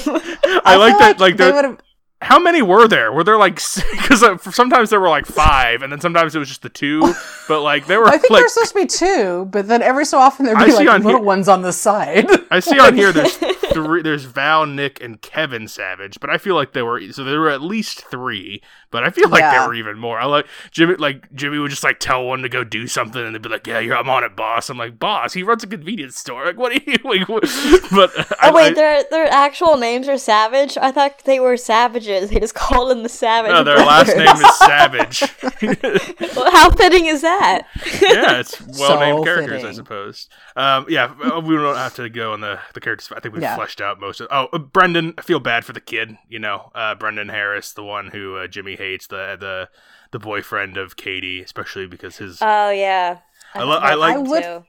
I, 0.65 0.77
like 0.77 0.99
that. 0.99 1.21
Like 1.21 1.37
they 1.37 1.51
would 1.51 1.65
have. 1.65 1.79
How 2.23 2.39
many 2.39 2.63
were 2.63 2.87
there? 2.89 3.13
Were 3.13 3.25
there 3.25 3.37
like 3.37 3.57
because 3.57 4.23
uh, 4.23 4.39
sometimes 4.39 4.91
there 4.91 5.01
were 5.01 5.09
like 5.09 5.27
five, 5.27 5.83
and 5.83 5.93
then 5.93 6.01
sometimes 6.01 6.35
it 6.35 6.39
was 6.39 6.49
just 6.49 6.63
the 6.63 6.69
two. 6.69 7.15
But 7.49 7.63
like 7.63 7.87
there 7.87 7.99
were 7.99 8.07
I 8.07 8.19
think 8.19 8.31
like 8.31 8.41
there's 8.43 8.53
supposed 8.55 8.73
to 8.73 8.79
be 8.81 8.87
two, 8.87 9.47
but 9.51 9.67
then 9.67 9.83
every 9.83 10.05
so 10.05 10.17
often 10.19 10.47
there'd 10.47 10.57
I 10.57 10.67
be 10.67 10.71
see 10.71 10.77
like 10.79 10.89
on 10.89 11.03
little 11.03 11.19
here- 11.19 11.27
ones 11.27 11.49
on 11.49 11.63
the 11.63 11.73
side. 11.73 12.27
I 12.53 12.61
see 12.61 12.79
on 12.79 12.95
here 12.95 13.11
there's 13.13 13.37
three. 13.73 14.01
There's 14.01 14.25
Val, 14.25 14.65
Nick, 14.65 15.03
and 15.03 15.21
Kevin 15.21 15.67
Savage, 15.67 16.21
but 16.21 16.31
I 16.31 16.39
feel 16.39 16.55
like 16.55 16.73
there 16.73 16.85
were 16.87 17.01
so 17.13 17.25
there 17.25 17.41
were 17.41 17.51
at 17.51 17.61
least 17.61 18.05
three. 18.09 18.63
But 18.93 19.03
I 19.05 19.11
feel 19.11 19.29
like 19.29 19.41
Yeah. 19.41 19.51
there 19.59 19.67
were 19.69 19.75
even 19.75 19.99
more. 19.99 20.21
I 20.21 20.27
like 20.27 20.47
Jimmy. 20.71 20.95
Like 20.95 21.33
Jimmy 21.35 21.59
would 21.59 21.71
just 21.71 21.83
like 21.83 21.99
tell 21.99 22.25
one 22.25 22.43
to 22.43 22.49
go 22.49 22.63
do 22.63 22.87
something, 22.87 23.21
and 23.25 23.35
they'd 23.35 23.43
be 23.43 23.49
like, 23.49 23.67
"Yeah, 23.67 23.81
you're, 23.81 23.97
I'm 23.97 24.09
on 24.09 24.23
it, 24.23 24.37
boss." 24.37 24.71
I'm 24.71 24.79
like, 24.79 24.99
"Boss, 25.01 25.33
he 25.33 25.43
runs 25.43 25.65
a 25.65 25.67
convenience 25.67 26.17
store. 26.17 26.45
Like, 26.45 26.57
what 26.59 26.71
are 26.73 26.81
you?" 26.87 26.97
Like, 27.05 27.29
what? 27.29 27.43
But 27.91 28.11
I, 28.41 28.49
Oh 28.51 28.53
wait, 28.55 28.69
I, 28.73 28.75
their 28.75 29.05
their 29.11 29.27
actual 29.27 29.77
names 29.77 30.07
are 30.09 30.17
Savage. 30.19 30.79
I 30.79 30.93
thought 30.93 31.25
they 31.25 31.41
were 31.41 31.57
savages. 31.57 32.31
They 32.31 32.39
just 32.41 32.55
called 32.55 32.91
them 32.91 33.03
the 33.03 33.09
Savage. 33.09 33.51
no, 33.51 33.65
their 33.65 33.79
last 33.79 34.17
name 34.17 34.29
is 34.29 34.59
Savage. 34.59 35.23
Well, 36.37 36.51
How 36.51 36.71
fitting 36.71 37.07
is 37.07 37.23
that? 37.23 37.63
yeah, 38.01 38.39
it's 38.41 38.61
well 38.79 38.99
named 39.01 39.19
So 39.19 39.25
characters, 39.25 39.65
I 39.65 39.73
suppose. 39.73 40.29
Um, 40.57 40.87
yeah, 40.89 41.13
uh, 41.23 41.41
we 41.41 41.55
don't 41.55 41.77
have 41.77 41.95
to 41.97 42.09
go 42.09 42.33
on 42.33 42.41
the 42.41 42.59
the 42.75 42.81
characters. 42.81 43.11
I 43.15 43.21
think 43.21 43.35
we've 43.35 43.43
Yeah. 43.43 43.57
fleshed 43.57 43.81
out 43.81 44.01
most 44.01 44.21
of. 44.21 44.29
Oh, 44.31 44.49
uh, 44.53 44.59
Brendan, 44.59 45.15
I 45.19 45.23
feel 45.23 45.41
bad 45.41 45.65
for 45.65 45.73
the 45.73 45.81
kid. 45.81 46.17
You 46.29 46.39
know, 46.39 46.71
uh, 46.75 46.95
Brendan 46.95 47.29
Harris, 47.29 47.73
the 47.73 47.85
one 47.85 48.09
who 48.09 48.37
uh, 48.37 48.47
Jimmy 48.47 48.77
hates, 48.83 49.07
the 49.07 49.37
the 49.39 49.69
the 50.11 50.19
boyfriend 50.19 50.77
of 50.77 50.97
Katie, 50.97 51.41
especially 51.43 51.87
because 51.87 52.17
his. 52.19 52.39
Oh 52.43 52.71
yeah. 52.71 53.19
I 53.55 53.63
lo- 53.63 53.79
I 53.79 53.95
like- 53.95 54.17
I 54.17 54.19
would- 54.19 54.43
too. 54.43 54.65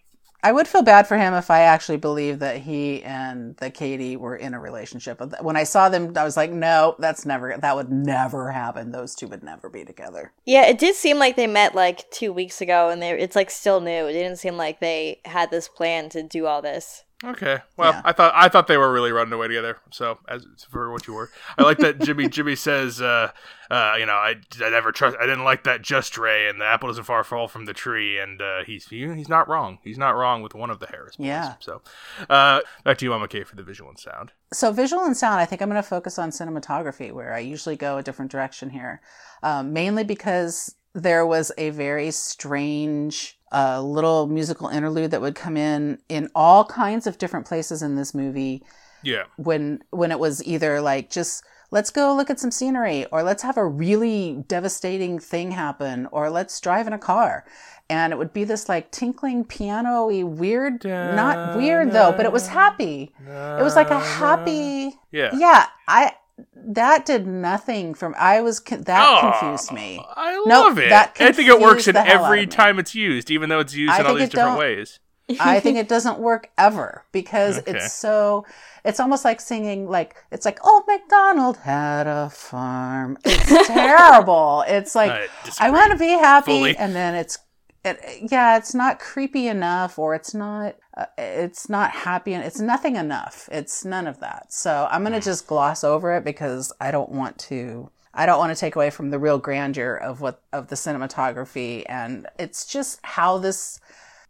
I 0.45 0.52
would 0.52 0.67
feel 0.67 0.82
bad 0.84 1.08
for 1.08 1.15
him 1.17 1.34
if 1.34 1.49
I 1.49 1.62
actually 1.62 1.95
believed 1.95 2.41
that 2.41 2.58
he 2.58 3.02
and 3.04 3.56
the 3.58 3.69
Katie 3.69 4.17
were 4.17 4.36
in 4.36 4.54
a 4.54 4.60
relationship. 4.60 5.17
But 5.17 5.41
When 5.41 5.56
I 5.56 5.63
saw 5.63 5.88
them, 5.88 6.12
I 6.17 6.26
was 6.26 6.36
like, 6.36 6.52
no, 6.52 6.97
that's 6.99 7.26
never. 7.26 7.56
That 7.58 7.78
would 7.78 7.89
never 7.89 8.52
happen. 8.52 8.91
Those 8.91 9.15
two 9.15 9.28
would 9.30 9.41
never 9.41 9.69
be 9.69 9.86
together. 9.86 10.34
Yeah, 10.43 10.65
it 10.65 10.78
did 10.80 10.95
seem 10.95 11.17
like 11.17 11.38
they 11.38 11.47
met 11.47 11.76
like 11.76 12.12
two 12.12 12.34
weeks 12.34 12.60
ago, 12.60 12.89
and 12.89 13.02
they 13.02 13.12
it's 13.12 13.38
like 13.38 13.49
still 13.52 13.80
new. 13.80 14.06
It 14.08 14.12
didn't 14.12 14.36
seem 14.36 14.58
like 14.58 14.82
they 14.82 15.21
had 15.23 15.49
this 15.49 15.69
plan 15.69 16.10
to 16.10 16.23
do 16.23 16.45
all 16.45 16.62
this. 16.62 17.06
Okay. 17.23 17.59
Well, 17.77 17.93
Yeah. 17.93 18.01
I 18.03 18.12
thought 18.12 18.33
I 18.36 18.49
thought 18.49 18.67
they 18.67 18.77
were 18.77 18.91
really 18.91 19.12
running 19.12 19.33
away 19.33 19.47
together. 19.47 19.77
So 19.91 20.19
as 20.27 20.45
for 20.69 20.91
what 20.91 21.07
you 21.07 21.13
were, 21.13 21.29
I 21.57 21.63
like 21.63 21.77
that 21.77 21.99
Jimmy 21.99 22.27
Jimmy 22.38 22.55
says, 22.55 23.01
uh, 23.01 23.31
uh, 23.71 23.95
you 23.97 24.05
know, 24.05 24.13
I, 24.13 24.36
I 24.62 24.69
never 24.69 24.91
trust. 24.91 25.15
I 25.19 25.25
didn't 25.25 25.45
like 25.45 25.63
that 25.63 25.81
just 25.81 26.17
Ray, 26.17 26.49
and 26.49 26.59
the 26.59 26.65
apple 26.65 26.89
doesn't 26.89 27.05
far 27.05 27.23
fall 27.23 27.47
from 27.47 27.65
the 27.65 27.73
tree, 27.73 28.19
and 28.19 28.41
uh, 28.41 28.63
he's 28.65 28.88
he, 28.88 29.07
he's 29.15 29.29
not 29.29 29.47
wrong. 29.47 29.79
He's 29.83 29.97
not 29.97 30.12
wrong 30.12 30.41
with 30.41 30.53
one 30.53 30.69
of 30.69 30.79
the 30.79 30.88
Harris 30.88 31.15
boys. 31.15 31.27
Yeah. 31.27 31.53
So, 31.59 31.81
uh, 32.29 32.62
back 32.83 32.97
to 32.97 33.05
you, 33.05 33.12
Mama 33.12 33.27
K, 33.27 33.43
for 33.43 33.55
the 33.55 33.63
visual 33.63 33.89
and 33.89 33.97
sound. 33.99 34.31
So 34.51 34.71
visual 34.71 35.03
and 35.03 35.15
sound, 35.17 35.39
I 35.39 35.45
think 35.45 35.62
I'm 35.62 35.69
going 35.69 35.81
to 35.81 35.88
focus 35.88 36.19
on 36.19 36.29
cinematography, 36.29 37.12
where 37.12 37.33
I 37.33 37.39
usually 37.39 37.75
go 37.75 37.97
a 37.97 38.03
different 38.03 38.31
direction 38.31 38.69
here, 38.69 39.01
um, 39.41 39.73
mainly 39.73 40.03
because 40.03 40.75
there 40.93 41.25
was 41.25 41.51
a 41.58 41.69
very 41.71 42.12
strange 42.12 43.38
uh, 43.51 43.82
little 43.82 44.27
musical 44.27 44.67
interlude 44.67 45.12
that 45.12 45.21
would 45.21 45.36
come 45.36 45.58
in 45.58 45.99
in 46.10 46.29
all 46.34 46.65
kinds 46.65 47.06
of 47.08 47.17
different 47.17 47.45
places 47.45 47.82
in 47.82 47.95
this 47.95 48.13
movie 48.13 48.63
Yeah. 49.03 49.23
when 49.38 49.84
when 49.91 50.12
it 50.12 50.19
was 50.19 50.43
either 50.43 50.82
like 50.82 51.10
just 51.12 51.43
let's 51.71 51.89
go 51.91 52.15
look 52.15 52.29
at 52.29 52.39
some 52.39 52.51
scenery 52.51 53.06
or 53.12 53.21
let's 53.23 53.43
have 53.43 53.58
a 53.58 53.65
really 53.65 54.43
devastating 54.47 55.19
thing 55.19 55.51
happen 55.51 56.08
or 56.12 56.29
let's 56.29 56.60
drive 56.62 56.88
in 56.88 56.93
a 56.93 56.97
car 56.99 57.45
and 57.89 58.13
it 58.13 58.17
would 58.17 58.34
be 58.34 58.43
this 58.43 58.69
like 58.69 58.89
tinkling 58.91 59.43
piano-y 59.43 60.23
weird 60.23 60.84
not 61.15 61.58
weird 61.58 61.91
though 61.91 62.12
but 62.15 62.25
it 62.25 62.32
was 62.32 62.47
happy 62.47 63.13
it 63.60 63.62
was 63.63 63.75
like 63.75 63.89
a 63.91 63.99
happy 63.99 64.95
Yeah. 65.12 65.32
yeah 65.36 65.67
i 65.88 66.13
that 66.55 67.05
did 67.05 67.27
nothing 67.27 67.93
from 67.93 68.15
i 68.17 68.41
was 68.41 68.59
that 68.61 69.05
Oh, 69.07 69.19
confused 69.19 69.71
me 69.71 69.99
I 70.15 70.41
Nope, 70.45 70.65
love 70.67 70.77
it. 70.79 70.89
that 70.89 71.15
I 71.19 71.31
think 71.31 71.47
it 71.47 71.59
works 71.59 71.87
in 71.87 71.93
the 71.93 72.01
hell 72.01 72.25
out 72.25 72.31
every 72.31 72.47
time 72.47 72.79
it's 72.79 72.93
used, 72.95 73.31
even 73.31 73.49
though 73.49 73.59
it's 73.59 73.73
used 73.75 73.93
I 73.95 74.01
in 74.01 74.05
all 74.05 74.15
these 74.15 74.29
different 74.29 74.57
ways. 74.57 74.99
I 75.39 75.59
think 75.59 75.77
it 75.77 75.87
doesn't 75.87 76.19
work 76.19 76.49
ever 76.57 77.05
because 77.11 77.59
Okay. 77.59 77.71
it's 77.71 77.93
so 77.93 78.45
it's 78.83 78.99
almost 78.99 79.23
like 79.23 79.39
singing 79.39 79.87
like 79.89 80.15
it's 80.31 80.45
like 80.45 80.65
old 80.65 80.83
MacDonald 80.87 81.57
had 81.57 82.07
a 82.07 82.29
farm. 82.29 83.17
It's 83.23 83.67
terrible. 83.67 84.63
It's 84.67 84.95
like 84.95 85.11
I 85.11 85.27
I 85.59 85.71
want 85.71 85.91
to 85.93 85.97
be 85.97 86.09
happy 86.09 86.51
fully. 86.51 86.75
and 86.77 86.95
then 86.95 87.15
it's 87.15 87.39
it, 87.85 88.31
yeah, 88.31 88.57
it's 88.57 88.73
not 88.73 88.99
creepy 88.99 89.47
enough 89.47 89.99
or 89.99 90.15
it's 90.15 90.33
not 90.33 90.75
uh, 90.95 91.05
it's 91.17 91.69
not 91.69 91.91
happy 91.91 92.33
and 92.33 92.43
it's 92.43 92.59
nothing 92.59 92.95
enough. 92.95 93.49
It's 93.51 93.83
none 93.83 94.07
of 94.07 94.19
that. 94.21 94.53
So 94.53 94.87
I'm 94.89 95.03
going 95.03 95.13
to 95.13 95.19
just 95.19 95.47
gloss 95.47 95.83
over 95.83 96.15
it 96.15 96.23
because 96.23 96.71
I 96.79 96.91
don't 96.91 97.11
want 97.11 97.37
to 97.39 97.89
I 98.13 98.25
don't 98.25 98.37
want 98.39 98.55
to 98.55 98.59
take 98.59 98.75
away 98.75 98.89
from 98.89 99.09
the 99.09 99.19
real 99.19 99.37
grandeur 99.37 99.95
of 99.95 100.21
what 100.21 100.41
of 100.53 100.67
the 100.67 100.75
cinematography 100.75 101.83
and 101.89 102.27
it's 102.39 102.65
just 102.65 102.99
how 103.03 103.37
this 103.37 103.81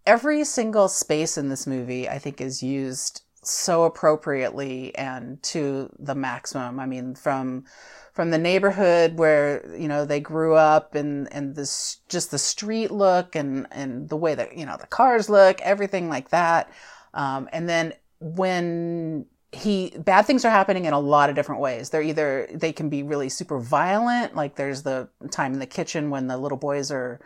every 0.05 0.43
single 0.43 0.87
space 0.87 1.37
in 1.37 1.49
this 1.49 1.67
movie 1.67 2.09
I 2.09 2.17
think 2.17 2.41
is 2.41 2.63
used 2.63 3.21
so 3.43 3.83
appropriately 3.83 4.95
and 4.95 5.41
to 5.43 5.89
the 5.99 6.15
maximum. 6.15 6.79
I 6.79 6.85
mean, 6.85 7.13
from 7.13 7.65
from 8.13 8.29
the 8.29 8.37
neighborhood 8.37 9.17
where 9.17 9.75
you 9.75 9.87
know 9.87 10.05
they 10.05 10.19
grew 10.19 10.55
up 10.55 10.95
and 10.95 11.31
and 11.33 11.55
this 11.55 11.97
just 12.07 12.31
the 12.31 12.37
street 12.37 12.91
look 12.91 13.35
and 13.35 13.67
and 13.71 14.07
the 14.09 14.17
way 14.17 14.35
that 14.35 14.55
you 14.57 14.65
know 14.65 14.77
the 14.79 14.87
cars 14.87 15.29
look, 15.29 15.59
everything 15.61 16.09
like 16.09 16.29
that. 16.29 16.71
Um, 17.13 17.49
and 17.51 17.67
then 17.67 17.93
when 18.19 19.25
he 19.53 19.93
bad 19.99 20.25
things 20.25 20.45
are 20.45 20.49
happening 20.49 20.85
in 20.85 20.93
a 20.93 20.99
lot 20.99 21.29
of 21.29 21.35
different 21.35 21.61
ways. 21.61 21.89
They're 21.89 22.01
either 22.01 22.47
they 22.53 22.73
can 22.73 22.89
be 22.89 23.03
really 23.03 23.29
super 23.29 23.59
violent, 23.59 24.35
like 24.35 24.55
there's 24.55 24.81
the 24.81 25.09
time 25.31 25.53
in 25.53 25.59
the 25.59 25.67
kitchen 25.67 26.09
when 26.09 26.27
the 26.27 26.37
little 26.37 26.57
boys 26.57 26.91
are 26.91 27.19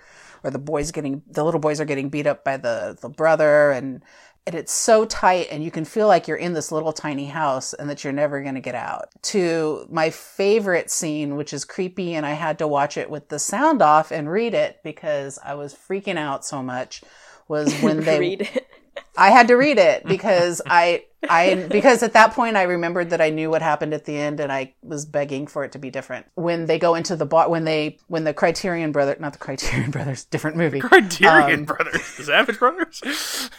or 0.43 0.51
the 0.51 0.59
boys 0.59 0.91
getting 0.91 1.23
the 1.27 1.43
little 1.43 1.59
boys 1.59 1.79
are 1.79 1.85
getting 1.85 2.09
beat 2.09 2.27
up 2.27 2.43
by 2.43 2.57
the 2.57 2.97
the 3.01 3.09
brother 3.09 3.71
and 3.71 4.03
and 4.47 4.55
it's 4.55 4.73
so 4.73 5.05
tight 5.05 5.47
and 5.51 5.63
you 5.63 5.69
can 5.69 5.85
feel 5.85 6.07
like 6.07 6.27
you're 6.27 6.37
in 6.37 6.53
this 6.53 6.71
little 6.71 6.93
tiny 6.93 7.25
house 7.25 7.73
and 7.73 7.89
that 7.89 8.03
you're 8.03 8.13
never 8.13 8.41
going 8.41 8.55
to 8.55 8.61
get 8.61 8.75
out 8.75 9.09
to 9.21 9.85
my 9.91 10.09
favorite 10.09 10.89
scene 10.89 11.35
which 11.35 11.53
is 11.53 11.65
creepy 11.65 12.15
and 12.15 12.25
i 12.25 12.31
had 12.31 12.57
to 12.57 12.67
watch 12.67 12.97
it 12.97 13.09
with 13.09 13.27
the 13.29 13.37
sound 13.37 13.81
off 13.81 14.09
and 14.09 14.31
read 14.31 14.53
it 14.53 14.79
because 14.83 15.37
i 15.43 15.53
was 15.53 15.75
freaking 15.75 16.17
out 16.17 16.45
so 16.45 16.63
much 16.63 17.03
was 17.47 17.73
when 17.81 17.99
they 18.03 18.19
Read 18.19 18.41
it. 18.41 18.67
I 19.15 19.31
had 19.31 19.47
to 19.47 19.55
read 19.55 19.77
it 19.77 20.05
because 20.07 20.61
I 20.65 21.05
I 21.27 21.67
because 21.69 22.03
at 22.03 22.13
that 22.13 22.33
point 22.33 22.55
I 22.55 22.63
remembered 22.63 23.09
that 23.09 23.21
I 23.21 23.29
knew 23.29 23.49
what 23.49 23.61
happened 23.61 23.93
at 23.93 24.05
the 24.05 24.15
end 24.15 24.39
and 24.39 24.51
I 24.51 24.73
was 24.81 25.05
begging 25.05 25.47
for 25.47 25.63
it 25.63 25.71
to 25.73 25.79
be 25.79 25.89
different. 25.89 26.27
When 26.35 26.67
they 26.67 26.79
go 26.79 26.95
into 26.95 27.15
the 27.15 27.25
bar 27.25 27.49
when 27.49 27.65
they 27.65 27.97
when 28.07 28.23
the 28.23 28.33
Criterion 28.33 28.91
brother 28.91 29.15
not 29.19 29.33
the 29.33 29.39
Criterion 29.39 29.91
brothers 29.91 30.23
different 30.25 30.57
movie. 30.57 30.79
Criterion 30.79 31.59
Um, 31.59 31.65
Brothers, 31.65 32.15
the 32.17 32.23
Savage 32.23 32.59
Brothers. 32.59 33.49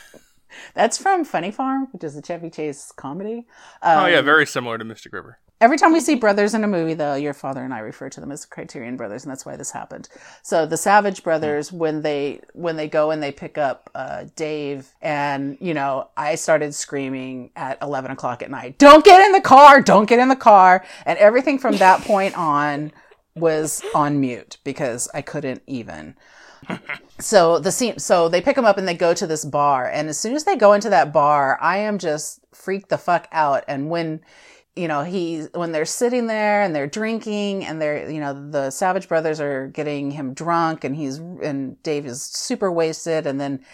That's 0.75 0.99
from 0.99 1.25
Funny 1.25 1.51
Farm, 1.51 1.89
which 1.93 2.05
is 2.05 2.17
a 2.17 2.23
Chevy 2.23 2.51
Chase 2.51 2.93
comedy. 2.97 3.47
oh 3.83 4.05
Um, 4.05 4.11
yeah, 4.11 4.21
very 4.21 4.47
similar 4.47 4.79
to 4.79 4.85
Mystic 4.85 5.13
River. 5.13 5.39
Every 5.61 5.77
time 5.77 5.93
we 5.93 5.99
see 5.99 6.15
brothers 6.15 6.55
in 6.55 6.63
a 6.63 6.69
movie, 6.69 6.95
though, 6.95 7.17
your 7.17 7.35
father 7.35 7.65
and 7.65 7.75
I 7.75 7.81
refer 7.81 8.09
to 8.11 8.21
them 8.21 8.31
as 8.31 8.43
the 8.43 8.47
Criterion 8.47 8.97
Brothers, 8.97 9.25
and 9.25 9.31
that's 9.33 9.45
why 9.45 9.57
this 9.57 9.73
happened. 9.73 10.09
So 10.43 10.67
the 10.67 10.77
Savage 10.77 11.25
Brothers, 11.25 11.73
when 11.73 12.03
they 12.03 12.41
when 12.53 12.77
they 12.77 12.87
go 12.87 13.11
and 13.11 13.21
they 13.21 13.33
pick 13.33 13.59
up 13.59 13.91
uh, 13.93 14.27
Dave, 14.37 14.95
and 15.03 15.59
you 15.61 15.75
know, 15.75 16.11
I 16.17 16.37
started 16.37 16.77
screaming 16.77 17.51
at 17.57 17.77
eleven 17.83 18.13
o'clock 18.13 18.41
at 18.41 18.53
night, 18.53 18.79
"Don't 18.79 19.05
get 19.05 19.21
in 19.27 19.33
the 19.33 19.41
car! 19.41 19.81
Don't 19.81 20.09
get 20.09 20.21
in 20.21 20.29
the 20.29 20.37
car!" 20.37 20.85
And 21.05 21.19
everything 21.19 21.59
from 21.59 21.77
that 21.79 22.03
point 22.03 22.39
on 22.39 22.93
was 23.35 23.83
on 23.97 24.21
mute 24.21 24.59
because 24.63 25.09
I 25.13 25.23
couldn't 25.23 25.63
even. 25.67 26.15
So 27.21 27.59
the 27.59 27.73
scene, 27.73 27.99
so 27.99 28.29
they 28.29 28.41
pick 28.41 28.57
him 28.57 28.65
up 28.65 28.79
and 28.79 28.87
they 28.87 28.95
go 28.95 29.13
to 29.13 29.27
this 29.27 29.45
bar, 29.45 29.91
and 29.91 30.09
as 30.09 30.19
soon 30.19 30.37
as 30.37 30.45
they 30.45 30.57
go 30.57 30.73
into 30.73 30.91
that 30.91 31.13
bar, 31.13 31.59
I 31.61 31.79
am 31.79 31.99
just 31.99 32.41
freaked 32.53 32.91
the 32.91 32.99
fuck 32.99 33.27
out. 33.33 33.65
And 33.67 33.91
when 33.91 34.21
you 34.77 34.87
know 34.87 35.03
he 35.03 35.47
when 35.55 35.73
they're 35.73 35.85
sitting 35.85 36.29
there 36.29 36.63
and 36.63 36.75
they're 36.75 36.87
drinking 36.87 37.65
and 37.65 37.83
they're 37.83 38.09
you 38.09 38.21
know 38.21 38.51
the 38.51 38.71
savage 38.71 39.09
brothers 39.09 39.41
are 39.41 39.67
getting 39.67 40.13
him 40.13 40.33
drunk 40.33 40.85
and 40.85 40.95
he's 40.95 41.19
and 41.19 41.83
dave 41.83 42.07
is 42.07 42.23
super 42.23 42.71
wasted. 42.71 43.27
And 43.27 43.41
then 43.41 43.65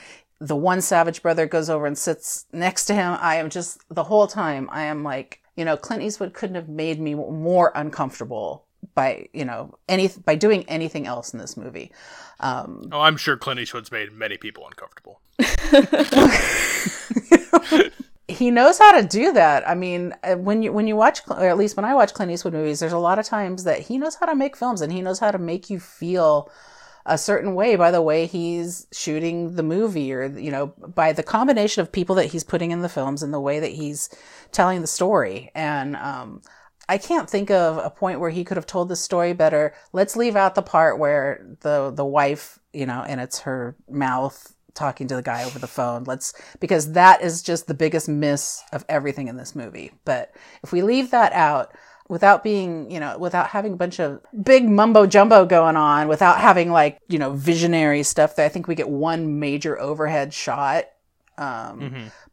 the 0.41 0.57
one 0.57 0.81
savage 0.81 1.23
brother 1.23 1.47
goes 1.47 1.69
over 1.69 1.85
and 1.87 1.99
sits 1.99 2.47
next 2.53 2.87
to 2.87 2.95
him. 2.95 3.19
I 3.21 3.37
am 3.37 3.51
just 3.51 3.79
the 3.91 4.05
whole 4.05 4.27
time 4.27 4.69
i 4.73 4.83
am 4.83 5.03
like 5.03 5.41
you 5.57 5.65
know 5.65 5.77
clint 5.77 6.03
eastwood 6.03 6.33
couldn't 6.35 6.57
have 6.57 6.69
made 6.69 6.99
me 7.01 7.15
more 7.15 7.73
uncomfortable 7.75 8.67
by 8.95 9.29
you 9.33 9.45
know 9.45 9.75
any 9.89 10.09
by 10.25 10.35
doing 10.35 10.65
anything 10.69 11.07
else 11.07 11.33
in 11.33 11.39
this 11.39 11.57
movie 11.57 11.93
um 12.41 12.89
Oh, 12.93 13.01
I'm 13.01 13.17
sure 13.17 13.37
Clint 13.37 13.61
Eastwood's 13.61 13.93
made 13.93 14.13
many 14.13 14.37
people 14.37 14.67
uncomfortable. 14.67 15.21
he 18.29 18.51
knows 18.51 18.79
how 18.79 19.01
to 19.01 19.07
do 19.07 19.33
that. 19.33 19.69
I 19.69 19.75
mean, 19.75 20.15
uh, 20.23 20.37
when 20.37 20.63
you 20.63 20.73
when 20.73 20.87
you 20.87 20.97
watch, 20.97 21.21
or 21.29 21.49
at 21.49 21.59
least 21.59 21.77
when 21.77 21.85
I 21.85 21.95
watch 21.95 22.15
Clint 22.15 22.33
Eastwood 22.33 22.55
movies, 22.55 22.81
there's 22.81 22.93
a 22.93 22.99
lot 22.99 23.19
of 23.19 23.27
times 23.27 23.65
that 23.65 23.81
he 23.81 23.99
knows 23.99 24.17
how 24.17 24.27
to 24.27 24.35
make 24.35 24.57
films, 24.57 24.81
and 24.81 24.93
he 24.93 25.03
knows 25.03 25.19
how 25.19 25.31
to 25.31 25.39
make 25.39 25.71
you 25.71 25.79
feel 25.79 26.51
a 27.07 27.19
certain 27.19 27.55
way 27.55 27.77
by 27.77 27.91
the 27.91 28.01
way 28.01 28.25
he's 28.25 28.87
shooting 28.91 29.57
the 29.57 29.63
movie, 29.63 30.13
or 30.13 30.27
you 30.27 30.51
know, 30.51 30.67
by 30.67 31.13
the 31.13 31.23
combination 31.23 31.83
of 31.83 31.93
people 31.93 32.15
that 32.17 32.27
he's 32.27 32.45
putting 32.45 32.71
in 32.71 32.81
the 32.81 32.89
films 32.89 33.23
and 33.23 33.35
the 33.35 33.41
way 33.41 33.61
that 33.61 33.73
he's 33.73 34.09
telling 34.53 34.81
the 34.81 34.87
story. 34.87 35.51
And 35.55 35.97
um, 35.97 36.41
I 36.89 36.99
can't 36.99 37.29
think 37.29 37.51
of 37.51 37.79
a 37.79 37.91
point 37.91 38.21
where 38.21 38.31
he 38.31 38.45
could 38.45 38.57
have 38.57 38.67
told 38.67 38.89
the 38.89 38.97
story 38.97 39.33
better. 39.33 39.75
Let's 39.93 40.17
leave 40.17 40.37
out 40.37 40.55
the 40.55 40.63
part 40.63 40.99
where 40.99 41.47
the 41.61 41.91
the 41.91 42.05
wife, 42.05 42.59
you 42.73 42.87
know, 42.87 43.05
and 43.07 43.21
it's 43.21 43.41
her 43.41 43.77
mouth 43.89 44.55
talking 44.75 45.07
to 45.09 45.17
the 45.17 45.23
guy 45.23 45.45
over 45.45 45.59
the 45.59 45.67
phone. 45.67 46.05
Let's 46.05 46.35
because 46.61 46.93
that 46.93 47.23
is 47.23 47.43
just 47.43 47.67
the 47.67 47.75
biggest 47.75 48.09
miss 48.09 48.63
of 48.73 48.85
everything 48.89 49.29
in 49.29 49.37
this 49.37 49.55
movie. 49.55 49.93
But 50.05 50.35
if 50.63 50.73
we 50.73 50.83
leave 50.83 51.11
that 51.13 51.33
out 51.33 51.75
without 52.09 52.45
being, 52.45 52.91
you 52.91 53.01
know, 53.01 53.17
without 53.19 53.49
having 53.49 53.73
a 53.73 53.77
bunch 53.77 53.99
of 53.99 54.21
big 54.43 54.69
mumbo 54.69 55.07
jumbo 55.07 55.47
going 55.47 55.77
on, 55.77 56.09
without 56.09 56.39
having 56.39 56.71
like, 56.71 56.99
you 57.09 57.19
know, 57.19 57.33
visionary 57.33 58.03
stuff, 58.03 58.37
that 58.37 58.45
I 58.45 58.49
think 58.51 58.69
we 58.69 58.75
get 58.75 58.89
one 58.89 59.39
major 59.41 59.81
overhead 59.81 60.35
shot. 60.35 60.85
Um, 61.39 61.81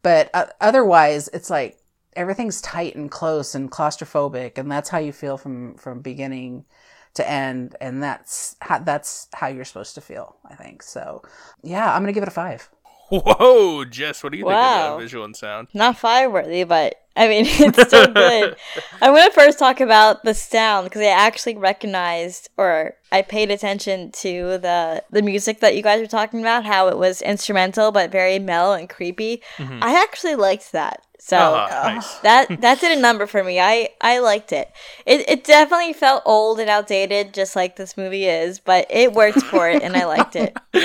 But 0.03 0.29
uh, 0.33 0.47
otherwise, 0.59 1.29
it's 1.29 1.49
like 1.49 1.77
everything's 2.15 2.61
tight 2.61 2.95
and 2.95 3.09
close 3.09 3.55
and 3.55 3.71
claustrophobic, 3.71 4.57
and 4.57 4.71
that's 4.71 4.89
how 4.89 4.97
you 4.99 5.11
feel 5.13 5.37
from 5.37 5.75
from 5.75 6.01
beginning 6.01 6.65
to 7.13 7.29
end, 7.29 7.75
and 7.81 8.01
that's 8.01 8.55
how, 8.61 8.79
that's 8.79 9.27
how 9.33 9.47
you're 9.47 9.65
supposed 9.65 9.95
to 9.95 10.01
feel. 10.01 10.35
I 10.49 10.55
think 10.55 10.81
so. 10.83 11.21
Yeah, 11.61 11.93
I'm 11.93 12.01
gonna 12.01 12.13
give 12.13 12.23
it 12.23 12.29
a 12.29 12.31
five. 12.31 12.69
Whoa, 13.09 13.83
Jess, 13.85 14.23
what 14.23 14.31
do 14.31 14.37
you 14.37 14.45
think 14.45 14.53
of 14.53 14.61
Wow. 14.61 14.95
the 14.95 15.01
visual 15.03 15.25
and 15.25 15.35
sound? 15.35 15.67
Not 15.73 15.97
five 15.97 16.31
worthy, 16.31 16.63
but 16.63 16.95
I 17.15 17.27
mean, 17.27 17.45
it's 17.47 17.89
so 17.89 18.07
good. 18.07 18.55
I'm 19.01 19.13
going 19.13 19.25
to 19.25 19.31
first 19.31 19.59
talk 19.59 19.81
about 19.81 20.23
the 20.23 20.33
sound 20.33 20.85
because 20.85 21.01
I 21.01 21.05
actually 21.07 21.57
recognized 21.57 22.49
or 22.57 22.93
I 23.11 23.21
paid 23.21 23.51
attention 23.51 24.11
to 24.13 24.57
the 24.57 25.03
the 25.11 25.21
music 25.21 25.59
that 25.59 25.75
you 25.75 25.83
guys 25.83 25.99
were 26.01 26.07
talking 26.07 26.39
about, 26.39 26.63
how 26.65 26.87
it 26.87 26.97
was 26.97 27.21
instrumental 27.21 27.91
but 27.91 28.11
very 28.11 28.39
mellow 28.39 28.73
and 28.73 28.89
creepy. 28.89 29.41
I 29.59 30.01
actually 30.01 30.35
liked 30.35 30.71
that. 30.71 31.01
So 31.19 31.37
Ah, 31.37 31.67
nice. 31.93 32.15
that 32.23 32.61
that 32.61 32.79
did 32.79 32.97
a 32.97 33.01
number 33.01 33.27
for 33.27 33.43
me. 33.43 33.59
I 33.59 33.89
I 34.01 34.19
liked 34.19 34.51
it. 34.51 34.71
It 35.05 35.29
it 35.29 35.43
definitely 35.43 35.93
felt 35.93 36.23
old 36.25 36.59
and 36.59 36.69
outdated, 36.69 37.33
just 37.33 37.55
like 37.55 37.75
this 37.75 37.95
movie 37.95 38.25
is, 38.25 38.59
but 38.59 38.87
it 38.89 39.13
worked 39.13 39.43
for 39.43 39.69
it, 39.69 39.83
and 39.83 39.95
I 39.95 40.05
liked 40.05 40.35
it. 40.35 40.57
uh, 40.73 40.79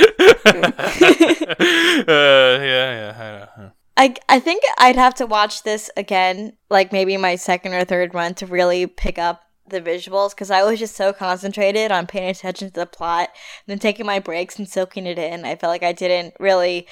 yeah, 2.08 2.90
yeah, 2.92 3.46
I 3.56 3.60
know. 3.62 3.70
I 3.96 4.14
I 4.28 4.40
think 4.40 4.62
I'd 4.78 4.96
have 4.96 5.14
to 5.16 5.26
watch 5.26 5.62
this 5.62 5.90
again, 5.96 6.56
like 6.70 6.92
maybe 6.92 7.16
my 7.16 7.36
second 7.36 7.74
or 7.74 7.84
third 7.84 8.14
run 8.14 8.34
to 8.34 8.46
really 8.46 8.86
pick 8.86 9.18
up 9.18 9.42
the 9.68 9.80
visuals 9.80 10.30
because 10.30 10.50
I 10.50 10.62
was 10.62 10.78
just 10.78 10.94
so 10.94 11.12
concentrated 11.12 11.90
on 11.90 12.06
paying 12.06 12.30
attention 12.30 12.68
to 12.68 12.74
the 12.74 12.86
plot 12.86 13.30
and 13.66 13.72
then 13.72 13.78
taking 13.78 14.06
my 14.06 14.18
breaks 14.18 14.58
and 14.58 14.68
soaking 14.68 15.06
it 15.06 15.18
in. 15.18 15.44
I 15.44 15.56
felt 15.56 15.70
like 15.70 15.82
I 15.82 15.92
didn't 15.92 16.34
really 16.38 16.86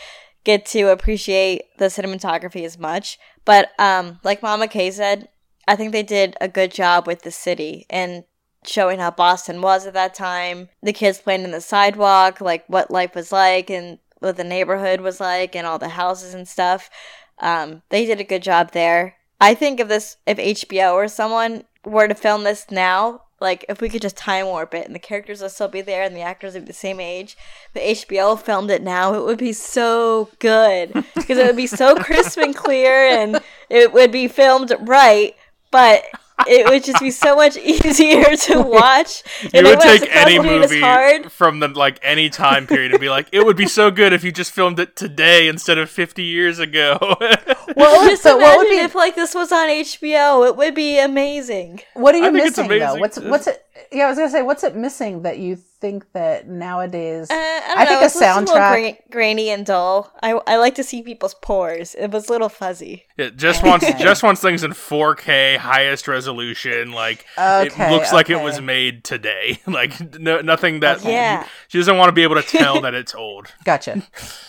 get 0.44 0.66
to 0.66 0.90
appreciate 0.90 1.62
the 1.78 1.86
cinematography 1.86 2.64
as 2.64 2.78
much. 2.78 3.18
But 3.44 3.70
um, 3.78 4.20
like 4.22 4.42
Mama 4.42 4.68
Kay 4.68 4.90
said, 4.90 5.28
I 5.66 5.76
think 5.76 5.92
they 5.92 6.02
did 6.02 6.36
a 6.40 6.48
good 6.48 6.70
job 6.70 7.06
with 7.06 7.22
the 7.22 7.30
city 7.30 7.86
and 7.88 8.24
showing 8.66 8.98
how 8.98 9.10
Boston 9.10 9.60
was 9.60 9.86
at 9.86 9.94
that 9.94 10.14
time. 10.14 10.68
The 10.82 10.92
kids 10.92 11.18
playing 11.18 11.44
in 11.44 11.50
the 11.50 11.60
sidewalk, 11.60 12.40
like 12.40 12.64
what 12.68 12.90
life 12.90 13.14
was 13.14 13.32
like 13.32 13.70
and 13.70 13.98
what 14.24 14.36
the 14.36 14.44
neighborhood 14.44 15.00
was 15.00 15.20
like 15.20 15.54
and 15.54 15.66
all 15.66 15.78
the 15.78 15.90
houses 15.90 16.34
and 16.34 16.48
stuff. 16.48 16.90
Um, 17.38 17.82
they 17.90 18.06
did 18.06 18.20
a 18.20 18.24
good 18.24 18.42
job 18.42 18.72
there. 18.72 19.16
I 19.40 19.54
think 19.54 19.80
if 19.80 19.88
this, 19.88 20.16
if 20.26 20.38
HBO 20.38 20.94
or 20.94 21.08
someone 21.08 21.64
were 21.84 22.08
to 22.08 22.14
film 22.14 22.44
this 22.44 22.66
now, 22.70 23.22
like 23.40 23.64
if 23.68 23.80
we 23.80 23.88
could 23.88 24.02
just 24.02 24.16
time 24.16 24.46
warp 24.46 24.74
it 24.74 24.86
and 24.86 24.94
the 24.94 25.00
characters 25.00 25.42
will 25.42 25.48
still 25.48 25.68
be 25.68 25.82
there 25.82 26.02
and 26.02 26.16
the 26.16 26.22
actors 26.22 26.54
would 26.54 26.64
be 26.64 26.68
the 26.68 26.72
same 26.72 27.00
age, 27.00 27.36
but 27.72 27.82
HBO 27.82 28.40
filmed 28.40 28.70
it 28.70 28.82
now, 28.82 29.14
it 29.14 29.24
would 29.24 29.38
be 29.38 29.52
so 29.52 30.30
good 30.38 30.92
because 31.14 31.38
it 31.38 31.46
would 31.46 31.56
be 31.56 31.66
so 31.66 31.94
crisp 31.96 32.38
and 32.38 32.56
clear 32.56 32.92
and 32.92 33.40
it 33.68 33.92
would 33.92 34.10
be 34.10 34.28
filmed 34.28 34.72
right. 34.80 35.34
But 35.70 36.04
it 36.46 36.68
would 36.68 36.84
just 36.84 37.00
be 37.00 37.10
so 37.10 37.36
much 37.36 37.56
easier 37.56 38.36
to 38.36 38.60
watch. 38.66 39.22
You 39.52 39.62
would 39.64 39.80
take 39.80 40.08
any 40.14 40.38
movie 40.38 41.28
from 41.28 41.60
the 41.60 41.68
like 41.68 41.98
any 42.02 42.28
time 42.28 42.66
period 42.66 42.92
and 42.92 43.00
be 43.00 43.08
like, 43.08 43.28
it 43.32 43.44
would 43.44 43.56
be 43.56 43.66
so 43.66 43.90
good 43.90 44.12
if 44.12 44.24
you 44.24 44.32
just 44.32 44.52
filmed 44.52 44.78
it 44.80 44.96
today 44.96 45.48
instead 45.48 45.78
of 45.78 45.90
fifty 45.90 46.24
years 46.24 46.58
ago. 46.58 46.98
well, 47.76 48.08
just 48.08 48.22
so 48.22 48.36
what 48.36 48.58
would 48.58 48.68
be 48.68 48.76
if 48.76 48.94
like 48.94 49.14
this 49.14 49.34
was 49.34 49.52
on 49.52 49.68
HBO? 49.68 50.46
It 50.48 50.56
would 50.56 50.74
be 50.74 50.98
amazing. 50.98 51.80
What 51.94 52.14
are 52.14 52.18
you 52.18 52.32
missing 52.32 52.68
though? 52.68 52.96
What's 52.96 53.18
what's 53.18 53.46
it? 53.46 53.64
Yeah, 53.92 54.06
I 54.06 54.08
was 54.08 54.18
gonna 54.18 54.30
say, 54.30 54.42
what's 54.42 54.64
it 54.64 54.74
missing 54.74 55.22
that 55.22 55.38
you 55.38 55.58
think 55.84 56.10
that 56.12 56.48
nowadays? 56.48 57.30
Uh, 57.30 57.34
I, 57.34 57.74
I 57.76 57.84
think 57.84 58.00
a 58.00 58.06
soundtrack 58.06 58.78
a 58.78 58.92
gra- 58.92 59.02
grainy 59.10 59.50
and 59.50 59.66
dull. 59.66 60.10
I 60.22 60.40
I 60.46 60.56
like 60.56 60.76
to 60.76 60.82
see 60.82 61.02
people's 61.02 61.34
pores. 61.34 61.94
It 61.94 62.10
was 62.10 62.30
a 62.30 62.32
little 62.32 62.48
fuzzy. 62.48 63.04
It 63.18 63.36
just 63.36 63.62
wants 63.62 63.86
just 63.98 64.22
wants 64.22 64.40
things 64.40 64.64
in 64.64 64.70
4K, 64.70 65.58
highest 65.58 66.08
resolution. 66.08 66.92
Like 66.92 67.26
okay, 67.36 67.66
it 67.66 67.90
looks 67.90 68.08
okay. 68.08 68.16
like 68.16 68.30
it 68.30 68.40
was 68.40 68.62
made 68.62 69.04
today. 69.04 69.60
like 69.66 70.18
no, 70.18 70.40
nothing 70.40 70.80
that. 70.80 70.98
Okay. 70.98 71.12
Yeah. 71.12 71.46
She 71.68 71.76
doesn't 71.76 71.98
want 71.98 72.08
to 72.08 72.12
be 72.12 72.22
able 72.22 72.36
to 72.36 72.42
tell 72.42 72.80
that 72.80 72.94
it's 72.94 73.14
old. 73.14 73.52
Gotcha. 73.64 74.02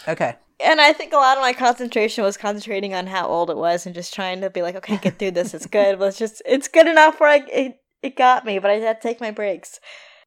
Okay. 0.08 0.36
And 0.62 0.80
I 0.80 0.94
think 0.94 1.12
a 1.12 1.18
lot 1.18 1.36
of 1.36 1.42
my 1.42 1.52
concentration 1.52 2.24
was 2.24 2.38
concentrating 2.38 2.94
on 2.94 3.08
how 3.08 3.28
old 3.28 3.50
it 3.50 3.58
was 3.58 3.86
and 3.86 3.94
just 3.94 4.14
trying 4.14 4.40
to 4.40 4.50
be 4.50 4.62
like, 4.62 4.76
okay, 4.76 4.96
get 4.96 5.20
through 5.20 5.32
this. 5.32 5.54
It's 5.54 5.66
good. 5.66 6.00
But 6.00 6.06
it's 6.06 6.18
just, 6.18 6.42
it's 6.46 6.70
good 6.70 6.88
enough 6.88 7.20
where 7.20 7.30
I, 7.30 7.46
it, 7.52 7.82
it 8.02 8.16
got 8.16 8.46
me, 8.46 8.58
but 8.60 8.72
I 8.72 8.76
had 8.76 9.02
to 9.02 9.06
take 9.06 9.20
my 9.20 9.32
breaks. 9.32 9.82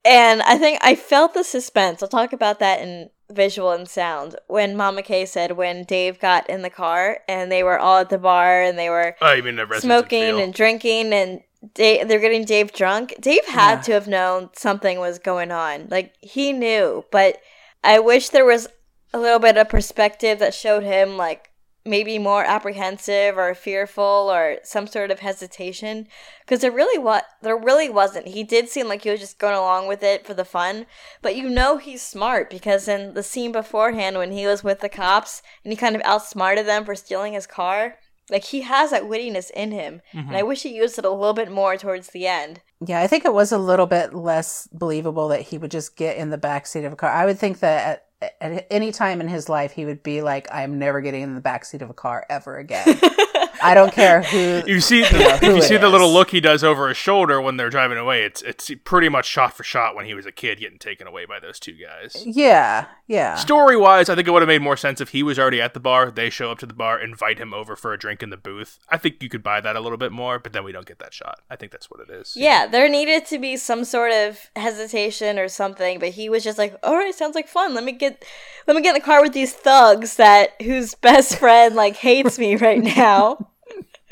And 0.09 0.41
I 0.41 0.57
think 0.57 0.79
I 0.81 0.95
felt 0.95 1.35
the 1.35 1.45
suspense. 1.45 2.03
I'll 2.03 2.09
talk 2.09 2.33
about 2.33 2.61
that 2.61 2.81
in 2.81 3.11
visual 3.31 3.73
and 3.73 3.87
sound. 3.87 4.37
When 4.47 4.75
Mama 4.75 5.03
K 5.03 5.27
said 5.27 5.53
when 5.53 5.85
Dave 5.85 6.19
got 6.19 6.49
in 6.49 6.63
the 6.63 6.71
car 6.71 7.21
and 7.29 7.53
they 7.53 7.63
were 7.63 7.79
all 7.79 7.99
at 7.99 8.09
the 8.09 8.17
bar 8.17 8.63
and 8.63 8.79
they 8.79 8.89
were 8.89 9.17
oh, 9.21 9.79
smoking 9.79 10.41
and 10.41 10.55
drinking 10.55 11.13
and 11.13 11.43
Dave, 11.75 12.09
they're 12.09 12.21
getting 12.21 12.47
Dave 12.47 12.73
drunk. 12.73 13.17
Dave 13.21 13.45
had 13.47 13.75
yeah. 13.75 13.83
to 13.83 13.93
have 13.93 14.09
known 14.09 14.49
something 14.55 14.99
was 14.99 15.19
going 15.19 15.53
on. 15.53 15.89
Like 15.91 16.15
he 16.21 16.55
knew, 16.55 17.05
but 17.11 17.39
I 17.85 17.99
wish 17.99 18.31
there 18.31 18.47
was 18.47 18.67
a 19.13 19.19
little 19.19 19.39
bit 19.39 19.59
of 19.59 19.69
perspective 19.69 20.39
that 20.39 20.55
showed 20.55 20.85
him 20.85 21.19
like 21.19 21.48
maybe 21.89 22.19
more 22.19 22.45
apprehensive 22.45 23.37
or 23.37 23.55
fearful 23.55 24.29
or 24.31 24.59
some 24.63 24.87
sort 24.87 25.11
of 25.11 25.21
hesitation? 25.21 26.07
Because 26.45 26.61
there 26.61 26.71
really 26.71 26.99
what 27.03 27.25
there 27.43 27.57
really 27.57 27.89
wasn't. 27.89 28.29
He 28.29 28.45
did 28.45 28.69
seem 28.69 28.89
like 28.89 29.03
he 29.03 29.11
was 29.11 29.21
just 29.21 29.39
going 29.39 29.57
along 29.57 29.89
with 29.89 30.03
it 30.03 30.27
for 30.27 30.35
the 30.35 30.45
fun 30.45 30.87
but 31.23 31.37
you 31.37 31.49
know 31.49 31.77
he's 31.79 32.03
smart 32.03 32.51
because 32.51 32.89
in 32.89 33.15
the 33.15 33.23
scene 33.23 33.53
beforehand 33.53 34.17
when 34.17 34.33
he 34.33 34.47
was 34.47 34.65
with 34.65 34.81
the 34.81 34.89
cops 34.89 35.43
and 35.65 35.73
he 35.73 35.77
kind 35.77 35.97
of 35.97 36.03
outsmarted 36.05 36.67
them 36.67 36.85
for 36.85 36.95
stealing 36.95 37.33
his 37.33 37.47
car 37.47 37.97
like 38.31 38.45
he 38.45 38.63
has 38.63 38.91
that 38.91 39.05
wittiness 39.05 39.51
in 39.53 39.71
him 39.71 40.01
mm-hmm. 40.13 40.29
and 40.29 40.37
i 40.37 40.43
wish 40.43 40.63
he 40.63 40.75
used 40.75 40.99
it 40.99 41.05
a 41.05 41.11
little 41.11 41.35
bit 41.35 41.51
more 41.51 41.77
towards 41.77 42.09
the 42.09 42.27
end. 42.27 42.61
Yeah 42.85 43.01
i 43.01 43.07
think 43.07 43.25
it 43.25 43.35
was 43.35 43.53
a 43.53 43.59
little 43.59 43.87
bit 43.87 44.15
less 44.15 44.69
believable 44.73 45.29
that 45.29 45.43
he 45.43 45.59
would 45.59 45.71
just 45.71 45.97
get 45.97 46.17
in 46.17 46.31
the 46.31 46.39
back 46.39 46.67
seat 46.67 46.85
of 46.85 46.93
a 46.93 46.97
car. 46.97 47.11
I 47.11 47.27
would 47.27 47.39
think 47.39 47.61
that 47.61 48.08
at 48.21 48.67
any 48.71 48.93
time 48.93 49.21
in 49.21 49.29
his 49.29 49.49
life, 49.49 49.73
he 49.73 49.85
would 49.85 50.03
be 50.03 50.23
like, 50.23 50.49
"I'm 50.53 50.79
never 50.79 51.01
getting 51.01 51.23
in 51.23 51.35
the 51.35 51.41
backseat 51.41 51.83
of 51.83 51.91
a 51.91 51.95
car 51.95 52.27
ever 52.29 52.57
again." 52.57 53.01
I 53.63 53.75
don't 53.75 53.93
care 53.93 54.23
who 54.23 54.63
you 54.67 54.81
see. 54.81 55.03
The, 55.03 55.13
you 55.13 55.19
know, 55.19 55.35
if 55.35 55.43
you 55.43 55.63
see 55.63 55.75
is. 55.75 55.81
the 55.81 55.89
little 55.89 56.13
look 56.13 56.31
he 56.31 56.41
does 56.41 56.63
over 56.65 56.89
his 56.89 56.97
shoulder 56.97 57.41
when 57.41 57.57
they're 57.57 57.71
driving 57.71 57.99
away, 57.99 58.25
it's 58.25 58.43
it's 58.43 58.71
pretty 58.85 59.09
much 59.09 59.27
shot 59.27 59.57
for 59.57 59.65
shot 59.65 59.95
when 59.95 60.07
he 60.07 60.15
was 60.15 60.27
a 60.27 60.33
kid 60.33 60.61
getting 60.61 60.79
taken 60.79 61.07
away 61.07 61.25
by 61.25 61.41
those 61.41 61.59
two 61.59 61.73
guys. 61.73 62.23
Yeah, 62.27 62.87
yeah. 63.07 63.37
Story 63.37 63.77
wise, 63.77 64.09
I 64.09 64.15
think 64.15 64.29
it 64.29 64.31
would 64.31 64.43
have 64.43 64.49
made 64.49 64.63
more 64.63 64.77
sense 64.77 65.01
if 65.01 65.11
he 65.11 65.23
was 65.23 65.39
already 65.39 65.61
at 65.61 65.75
the 65.75 65.81
bar. 65.81 66.11
They 66.11 66.31
show 66.31 66.51
up 66.51 66.59
to 66.61 66.67
the 66.67 66.75
bar, 66.75 67.01
invite 67.01 67.39
him 67.39 67.55
over 67.55 67.77
for 67.77 67.93
a 67.93 67.99
drink 67.99 68.23
in 68.23 68.31
the 68.31 68.37
booth. 68.37 68.79
I 68.89 68.99
think 68.99 69.23
you 69.23 69.29
could 69.29 69.43
buy 69.43 69.61
that 69.61 69.77
a 69.77 69.81
little 69.81 69.99
bit 69.99 70.13
more, 70.13 70.39
but 70.39 70.53
then 70.53 70.65
we 70.65 70.73
don't 70.73 70.87
get 70.87 70.99
that 70.99 71.15
shot. 71.15 71.41
I 71.51 71.57
think 71.57 71.73
that's 71.73 71.91
what 71.91 72.01
it 72.01 72.11
is. 72.11 72.35
Yeah, 72.37 72.67
there 72.67 72.89
needed 72.89 73.27
to 73.27 73.39
be 73.39 73.57
some 73.57 73.85
sort 73.85 74.13
of 74.13 74.51
hesitation 74.57 75.39
or 75.39 75.49
something, 75.49 75.99
but 75.99 76.11
he 76.11 76.29
was 76.29 76.45
just 76.45 76.59
like, 76.59 76.77
"All 76.83 76.97
right, 76.97 77.15
sounds 77.15 77.35
like 77.35 77.49
fun. 77.49 77.75
Let 77.75 77.85
me 77.85 77.93
get, 77.93 78.25
let 78.67 78.77
me 78.77 78.83
get 78.83 78.91
in 78.91 79.01
the 79.01 79.05
car 79.05 79.23
with 79.23 79.33
these 79.33 79.53
thugs 79.53 80.17
that 80.17 80.61
whose 80.63 80.95
best 80.95 81.39
friend 81.39 81.75
like 81.75 81.97
hates 81.97 82.39
me 82.39 82.57
right 82.57 82.83
now." 82.83 83.48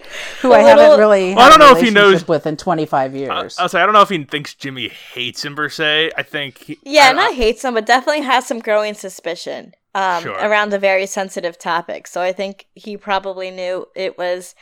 who 0.40 0.52
I 0.52 0.62
little, 0.62 0.82
haven't 0.82 0.98
really. 0.98 1.34
Well, 1.34 1.46
I 1.46 1.48
don't 1.50 1.58
know 1.58 1.76
if 1.76 1.84
he 1.84 1.90
knows 1.90 2.26
with 2.26 2.46
in 2.46 2.56
25 2.56 3.14
years. 3.14 3.58
I, 3.58 3.62
will 3.62 3.68
say 3.68 3.80
I 3.80 3.84
don't 3.84 3.92
know 3.92 4.02
if 4.02 4.08
he 4.08 4.22
thinks 4.24 4.54
Jimmy 4.54 4.88
hates 4.88 5.44
him 5.44 5.56
per 5.56 5.68
se. 5.68 6.12
I 6.16 6.22
think. 6.22 6.58
He, 6.58 6.78
yeah, 6.82 7.08
I, 7.10 7.12
not 7.12 7.34
hates 7.34 7.64
him, 7.64 7.74
but 7.74 7.86
definitely 7.86 8.22
has 8.22 8.46
some 8.46 8.60
growing 8.60 8.94
suspicion 8.94 9.74
um, 9.94 10.22
sure. 10.22 10.34
around 10.34 10.72
a 10.74 10.78
very 10.78 11.06
sensitive 11.06 11.58
topic. 11.58 12.06
So 12.06 12.20
I 12.20 12.32
think 12.32 12.66
he 12.74 12.96
probably 12.96 13.50
knew 13.50 13.88
it 13.94 14.18
was 14.18 14.54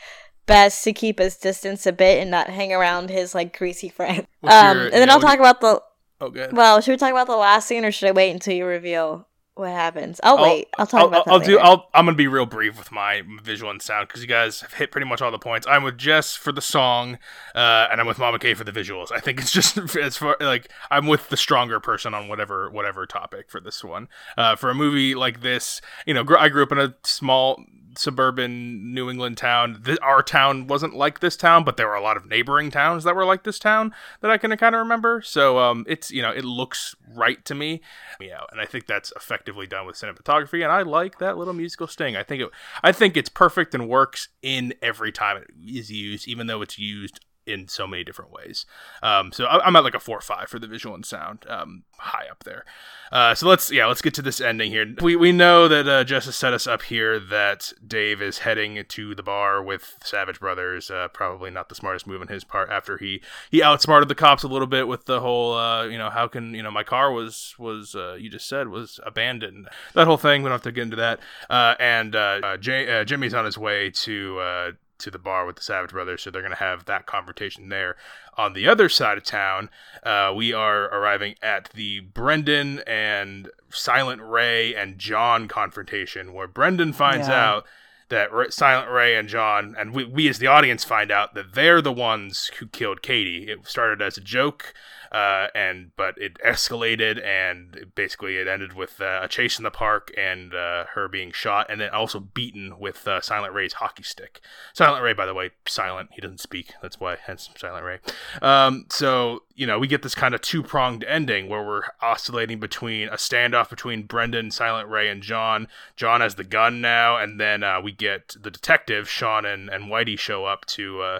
best 0.45 0.83
to 0.83 0.93
keep 0.93 1.19
his 1.19 1.37
distance 1.37 1.85
a 1.85 1.91
bit 1.91 2.21
and 2.21 2.31
not 2.31 2.49
hang 2.49 2.71
around 2.71 3.09
his 3.09 3.35
like 3.35 3.57
greasy 3.57 3.89
friend. 3.89 4.27
Um, 4.43 4.77
your, 4.77 4.85
and 4.85 4.93
then 4.93 5.07
yeah, 5.07 5.13
I'll 5.13 5.19
talk 5.19 5.35
you... 5.35 5.41
about 5.41 5.61
the. 5.61 5.81
Oh, 6.21 6.29
good. 6.29 6.55
Well, 6.55 6.79
should 6.81 6.91
we 6.91 6.97
talk 6.97 7.11
about 7.11 7.27
the 7.27 7.35
last 7.35 7.67
scene, 7.67 7.83
or 7.83 7.91
should 7.91 8.07
I 8.07 8.11
wait 8.11 8.31
until 8.31 8.53
you 8.53 8.65
reveal 8.65 9.27
what 9.55 9.71
happens. 9.71 10.19
I'll, 10.21 10.37
I'll 10.37 10.43
wait. 10.43 10.67
I'll 10.77 10.85
talk 10.85 11.01
I'll, 11.01 11.07
about 11.07 11.25
that. 11.25 11.31
I'll 11.31 11.39
later. 11.39 11.51
do. 11.53 11.59
I'll. 11.59 11.89
I'm 11.93 12.05
gonna 12.05 12.17
be 12.17 12.27
real 12.27 12.45
brief 12.45 12.77
with 12.77 12.91
my 12.91 13.23
visual 13.41 13.71
and 13.71 13.81
sound 13.81 14.07
because 14.07 14.21
you 14.21 14.27
guys 14.27 14.61
have 14.61 14.73
hit 14.73 14.91
pretty 14.91 15.07
much 15.07 15.21
all 15.21 15.31
the 15.31 15.39
points. 15.39 15.65
I'm 15.65 15.83
with 15.83 15.97
Jess 15.97 16.35
for 16.35 16.51
the 16.51 16.61
song, 16.61 17.17
uh, 17.55 17.87
and 17.89 18.01
I'm 18.01 18.07
with 18.07 18.19
Mama 18.19 18.37
K 18.37 18.53
for 18.53 18.65
the 18.65 18.73
visuals. 18.73 19.11
I 19.11 19.19
think 19.19 19.39
it's 19.39 19.51
just 19.51 19.77
as 19.97 20.17
far 20.17 20.35
like 20.41 20.69
I'm 20.91 21.07
with 21.07 21.29
the 21.29 21.37
stronger 21.37 21.79
person 21.79 22.13
on 22.13 22.27
whatever 22.27 22.69
whatever 22.69 23.05
topic 23.05 23.49
for 23.49 23.61
this 23.61 23.83
one. 23.83 24.09
Uh, 24.37 24.55
for 24.55 24.69
a 24.69 24.75
movie 24.75 25.15
like 25.15 25.41
this, 25.41 25.81
you 26.05 26.13
know, 26.13 26.25
I 26.37 26.49
grew 26.49 26.63
up 26.63 26.71
in 26.73 26.79
a 26.79 26.93
small 27.03 27.63
suburban 27.97 28.93
New 28.93 29.09
England 29.09 29.37
town. 29.37 29.81
The, 29.83 30.01
our 30.01 30.23
town 30.23 30.67
wasn't 30.67 30.95
like 30.95 31.19
this 31.19 31.35
town, 31.35 31.63
but 31.63 31.77
there 31.77 31.87
were 31.87 31.95
a 31.95 32.01
lot 32.01 32.17
of 32.17 32.25
neighboring 32.25 32.71
towns 32.71 33.03
that 33.03 33.15
were 33.15 33.25
like 33.25 33.43
this 33.43 33.59
town 33.59 33.93
that 34.21 34.31
I 34.31 34.37
can 34.37 34.55
kind 34.57 34.75
of 34.75 34.79
remember. 34.79 35.21
So 35.21 35.59
um, 35.59 35.85
it's 35.87 36.11
you 36.11 36.21
know 36.21 36.31
it 36.31 36.45
looks 36.45 36.95
right 37.13 37.43
to 37.45 37.55
me, 37.55 37.81
yeah, 38.19 38.41
and 38.51 38.61
I 38.61 38.65
think 38.65 38.87
that's 38.87 39.11
effectively 39.15 39.67
done 39.67 39.85
with 39.85 39.95
cinematography, 39.95 40.63
and 40.63 40.71
I 40.71 40.81
like 40.81 41.19
that 41.19 41.37
little 41.37 41.53
musical 41.53 41.87
sting. 41.87 42.15
I 42.15 42.23
think 42.23 42.41
it, 42.41 42.49
I 42.83 42.91
think 42.91 43.17
it's 43.17 43.29
perfect 43.29 43.73
and 43.75 43.89
works 43.89 44.29
in 44.41 44.73
every 44.81 45.11
time 45.11 45.37
it 45.37 45.47
is 45.63 45.91
used, 45.91 46.27
even 46.27 46.47
though 46.47 46.61
it's 46.61 46.77
used 46.79 47.19
in 47.45 47.67
so 47.67 47.87
many 47.87 48.03
different 48.03 48.31
ways. 48.31 48.65
Um, 49.03 49.31
so 49.31 49.45
I, 49.45 49.67
am 49.67 49.75
at 49.75 49.83
like 49.83 49.95
a 49.95 49.99
four 49.99 50.17
or 50.17 50.21
five 50.21 50.49
for 50.49 50.59
the 50.59 50.67
visual 50.67 50.95
and 50.95 51.05
sound, 51.05 51.45
um, 51.47 51.83
high 51.97 52.27
up 52.29 52.43
there. 52.43 52.65
Uh, 53.11 53.35
so 53.35 53.47
let's 53.47 53.71
yeah, 53.71 53.85
let's 53.85 54.01
get 54.01 54.13
to 54.15 54.21
this 54.21 54.41
ending 54.41 54.71
here. 54.71 54.93
We 55.01 55.15
we 55.15 55.31
know 55.31 55.67
that 55.67 55.87
uh, 55.87 56.03
Justice 56.03 56.35
set 56.35 56.53
us 56.53 56.65
up 56.65 56.81
here 56.83 57.19
that 57.19 57.71
Dave 57.85 58.21
is 58.21 58.39
heading 58.39 58.83
to 58.87 59.15
the 59.15 59.23
bar 59.23 59.61
with 59.61 59.95
Savage 60.03 60.39
Brothers. 60.39 60.89
Uh, 60.89 61.07
probably 61.09 61.51
not 61.51 61.69
the 61.69 61.75
smartest 61.75 62.07
move 62.07 62.21
on 62.21 62.27
his 62.27 62.43
part 62.43 62.69
after 62.69 62.97
he 62.97 63.21
he 63.51 63.61
outsmarted 63.61 64.09
the 64.09 64.15
cops 64.15 64.43
a 64.43 64.47
little 64.47 64.67
bit 64.67 64.87
with 64.87 65.05
the 65.05 65.21
whole 65.21 65.53
uh, 65.53 65.85
you 65.85 65.97
know 65.97 66.09
how 66.09 66.27
can 66.27 66.53
you 66.53 66.63
know 66.63 66.71
my 66.71 66.83
car 66.83 67.11
was 67.11 67.55
was 67.59 67.95
uh, 67.95 68.15
you 68.15 68.29
just 68.29 68.47
said 68.47 68.69
was 68.69 68.99
abandoned 69.05 69.67
that 69.93 70.07
whole 70.07 70.17
thing. 70.17 70.41
We 70.41 70.49
don't 70.49 70.55
have 70.55 70.63
to 70.63 70.71
get 70.71 70.83
into 70.83 70.97
that. 70.97 71.19
Uh, 71.49 71.75
and 71.79 72.13
J- 72.61 73.05
Jimmy's 73.05 73.33
on 73.33 73.45
his 73.45 73.57
way 73.57 73.91
to 73.91 74.75
to 74.99 75.11
the 75.11 75.19
bar 75.19 75.45
with 75.45 75.57
the 75.57 75.61
Savage 75.61 75.91
Brothers, 75.91 76.21
so 76.21 76.31
they're 76.31 76.41
going 76.41 76.51
to 76.51 76.57
have 76.57 76.85
that 76.85 77.05
confrontation 77.05 77.69
there. 77.69 77.95
On 78.37 78.53
the 78.53 78.67
other 78.67 78.89
side 78.89 79.17
of 79.17 79.23
town, 79.23 79.69
uh, 80.03 80.33
we 80.35 80.53
are 80.53 80.85
arriving 80.85 81.35
at 81.41 81.69
the 81.73 82.01
Brendan 82.01 82.79
and 82.87 83.49
Silent 83.69 84.21
Ray 84.21 84.75
and 84.75 84.97
John 84.97 85.47
confrontation, 85.47 86.33
where 86.33 86.47
Brendan 86.47 86.93
finds 86.93 87.27
yeah. 87.27 87.45
out 87.45 87.65
that 88.09 88.29
Silent 88.53 88.91
Ray 88.91 89.15
and 89.15 89.27
John, 89.27 89.75
and 89.77 89.93
we, 89.93 90.05
we 90.05 90.29
as 90.29 90.39
the 90.39 90.47
audience 90.47 90.83
find 90.83 91.11
out 91.11 91.33
that 91.33 91.53
they're 91.53 91.81
the 91.81 91.91
ones 91.91 92.51
who 92.59 92.67
killed 92.67 93.01
Katie. 93.01 93.49
It 93.49 93.67
started 93.67 94.01
as 94.01 94.17
a 94.17 94.21
joke 94.21 94.73
uh, 95.15 95.47
and 95.55 95.91
but 95.95 96.17
it 96.17 96.37
escalated 96.45 97.25
and 97.25 97.85
basically 97.95 98.35
it 98.35 98.49
ended 98.49 98.73
with 98.73 98.99
uh, 98.99 99.21
a 99.23 99.29
chase 99.29 99.57
in 99.57 99.63
the 99.63 99.71
park 99.71 100.11
and 100.17 100.53
uh, 100.53 100.83
her 100.93 101.07
being 101.07 101.31
shot 101.31 101.67
and 101.69 101.79
then 101.79 101.89
also 101.91 102.19
beaten 102.19 102.77
with 102.77 103.07
uh, 103.07 103.21
Silent 103.21 103.53
Ray's 103.53 103.73
hockey 103.73 104.03
stick. 104.03 104.41
Silent 104.73 105.01
Ray, 105.01 105.13
by 105.13 105.25
the 105.25 105.33
way, 105.33 105.51
silent. 105.65 106.09
He 106.11 106.19
doesn't 106.19 106.41
speak. 106.41 106.73
That's 106.81 106.99
why 106.99 107.15
hence 107.15 107.49
Silent 107.55 107.85
Ray. 107.85 107.99
Um, 108.41 108.87
so 108.89 109.43
you 109.55 109.65
know 109.65 109.79
we 109.79 109.87
get 109.87 110.01
this 110.01 110.15
kind 110.15 110.35
of 110.35 110.41
two 110.41 110.61
pronged 110.61 111.05
ending 111.05 111.47
where 111.47 111.63
we're 111.63 111.83
oscillating 112.01 112.59
between 112.59 113.07
a 113.07 113.15
standoff 113.15 113.69
between 113.69 114.03
Brendan, 114.03 114.51
Silent 114.51 114.89
Ray, 114.89 115.07
and 115.07 115.21
John. 115.21 115.69
John 115.95 116.19
has 116.19 116.35
the 116.35 116.43
gun 116.43 116.81
now, 116.81 117.15
and 117.15 117.39
then 117.39 117.63
uh, 117.63 117.79
we 117.79 117.93
get 117.93 118.35
the 118.37 118.51
detective 118.51 119.07
Sean 119.07 119.45
and 119.45 119.69
and 119.69 119.85
Whitey 119.85 120.19
show 120.19 120.43
up 120.43 120.65
to 120.65 121.01
uh, 121.01 121.19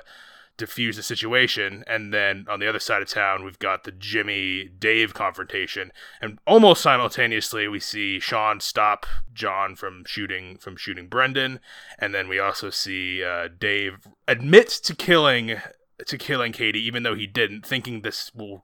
diffuse 0.58 0.95
the 0.95 1.03
situation. 1.03 1.84
And 1.88 2.14
then 2.14 2.45
on 2.49 2.60
the 2.60 2.68
other 2.68 2.80
side 2.80 3.01
of 3.01 3.08
town, 3.08 3.43
we've 3.43 3.60
got 3.60 3.84
the 3.84 3.91
Jimmy 3.91 4.70
Dave 4.78 5.14
confrontation, 5.14 5.91
and 6.22 6.39
almost 6.47 6.82
simultaneously, 6.82 7.68
we 7.68 7.80
see 7.80 8.20
Sean 8.20 8.60
stop 8.60 9.06
John 9.34 9.76
from 9.76 10.03
shooting 10.06 10.58
from 10.58 10.76
shooting 10.76 11.08
Brendan, 11.08 11.60
and 11.99 12.14
then 12.14 12.28
we 12.28 12.39
also 12.39 12.70
see 12.70 13.24
uh, 13.24 13.49
Dave 13.58 14.08
admit 14.28 14.70
to 14.70 14.95
killing 14.95 15.58
to 16.06 16.18
killing 16.18 16.51
Katie, 16.51 16.86
even 16.86 17.03
though 17.03 17.16
he 17.16 17.28
didn't, 17.28 17.66
thinking 17.66 18.01
this 18.01 18.34
will, 18.36 18.62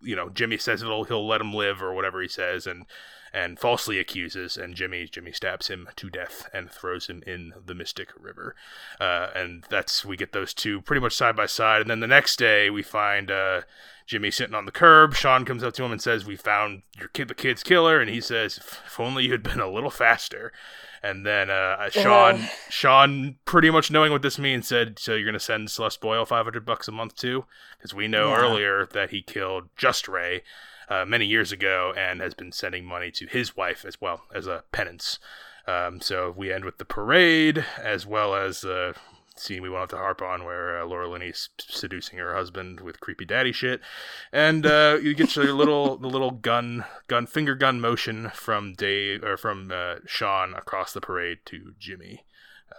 you 0.00 0.16
know, 0.16 0.28
Jimmy 0.28 0.58
says 0.58 0.82
it'll 0.82 1.04
he'll 1.04 1.26
let 1.26 1.40
him 1.40 1.52
live 1.52 1.82
or 1.82 1.94
whatever 1.94 2.20
he 2.20 2.28
says, 2.28 2.66
and 2.66 2.86
and 3.34 3.58
falsely 3.58 3.98
accuses, 3.98 4.56
and 4.56 4.74
Jimmy 4.74 5.06
Jimmy 5.06 5.32
stabs 5.32 5.68
him 5.68 5.88
to 5.96 6.10
death 6.10 6.48
and 6.52 6.70
throws 6.70 7.06
him 7.06 7.22
in 7.26 7.52
the 7.64 7.74
Mystic 7.74 8.08
River, 8.18 8.54
uh, 9.00 9.28
and 9.34 9.64
that's 9.70 10.04
we 10.04 10.16
get 10.16 10.32
those 10.32 10.52
two 10.54 10.80
pretty 10.82 11.00
much 11.00 11.14
side 11.14 11.34
by 11.36 11.46
side, 11.46 11.80
and 11.80 11.90
then 11.90 12.00
the 12.00 12.06
next 12.06 12.38
day 12.38 12.68
we 12.70 12.82
find 12.82 13.30
uh, 13.30 13.62
Jimmy 14.06 14.30
sitting 14.30 14.54
on 14.54 14.66
the 14.66 14.72
curb. 14.72 15.14
Sean 15.14 15.44
comes 15.44 15.62
up 15.62 15.72
to 15.74 15.84
him 15.84 15.92
and 15.92 16.02
says, 16.02 16.26
"We 16.26 16.36
found 16.36 16.82
your 16.98 17.08
kid, 17.08 17.28
the 17.28 17.34
kid's 17.34 17.62
killer," 17.62 18.00
and 18.00 18.10
he 18.10 18.20
says, 18.20 18.58
"If 18.58 19.00
only 19.00 19.24
you 19.24 19.32
had 19.32 19.42
been 19.42 19.60
a 19.60 19.70
little 19.70 19.90
faster." 19.90 20.52
And 21.04 21.26
then 21.26 21.50
uh, 21.50 21.90
Sean, 21.90 22.34
Ugh. 22.42 22.50
Sean, 22.70 23.36
pretty 23.44 23.70
much 23.70 23.90
knowing 23.90 24.12
what 24.12 24.22
this 24.22 24.38
means, 24.38 24.68
said, 24.68 24.98
"So 25.00 25.14
you're 25.14 25.26
gonna 25.26 25.40
send 25.40 25.70
Celeste 25.70 26.00
Boyle 26.00 26.24
500 26.24 26.64
bucks 26.64 26.86
a 26.86 26.92
month 26.92 27.16
too?" 27.16 27.44
Because 27.78 27.92
we 27.94 28.06
know 28.08 28.28
Yeah. 28.28 28.36
earlier 28.36 28.86
that 28.92 29.10
he 29.10 29.22
killed 29.22 29.68
Just 29.76 30.06
Ray 30.06 30.42
uh, 30.88 31.04
many 31.04 31.26
years 31.26 31.52
ago 31.52 31.92
and 31.96 32.20
has 32.20 32.34
been 32.34 32.52
sending 32.52 32.84
money 32.84 33.10
to 33.12 33.26
his 33.26 33.56
wife 33.56 33.84
as 33.84 34.00
well 34.00 34.22
as 34.34 34.46
a 34.46 34.64
penance. 34.72 35.18
Um, 35.66 36.00
so 36.00 36.32
we 36.36 36.52
end 36.52 36.64
with 36.64 36.78
the 36.78 36.84
parade 36.84 37.64
as 37.80 38.04
well 38.06 38.34
as 38.34 38.62
the 38.62 38.94
scene 39.36 39.62
we 39.62 39.68
won't 39.70 39.82
have 39.82 39.88
to 39.90 39.96
harp 39.96 40.20
on 40.20 40.44
where 40.44 40.82
uh, 40.82 40.84
Laura 40.84 41.08
Linney's 41.08 41.48
seducing 41.58 42.18
her 42.18 42.34
husband 42.34 42.80
with 42.80 43.00
creepy 43.00 43.24
daddy 43.24 43.52
shit, 43.52 43.80
and 44.32 44.66
uh, 44.66 44.98
you 45.00 45.14
get 45.14 45.34
your 45.36 45.52
little 45.54 45.96
the 45.96 46.08
little 46.08 46.32
gun 46.32 46.84
gun 47.08 47.26
finger 47.26 47.54
gun 47.54 47.80
motion 47.80 48.30
from 48.34 48.74
Dave 48.74 49.24
or 49.24 49.36
from 49.38 49.70
uh, 49.72 49.96
Sean 50.06 50.52
across 50.54 50.92
the 50.92 51.00
parade 51.00 51.38
to 51.46 51.72
Jimmy. 51.78 52.24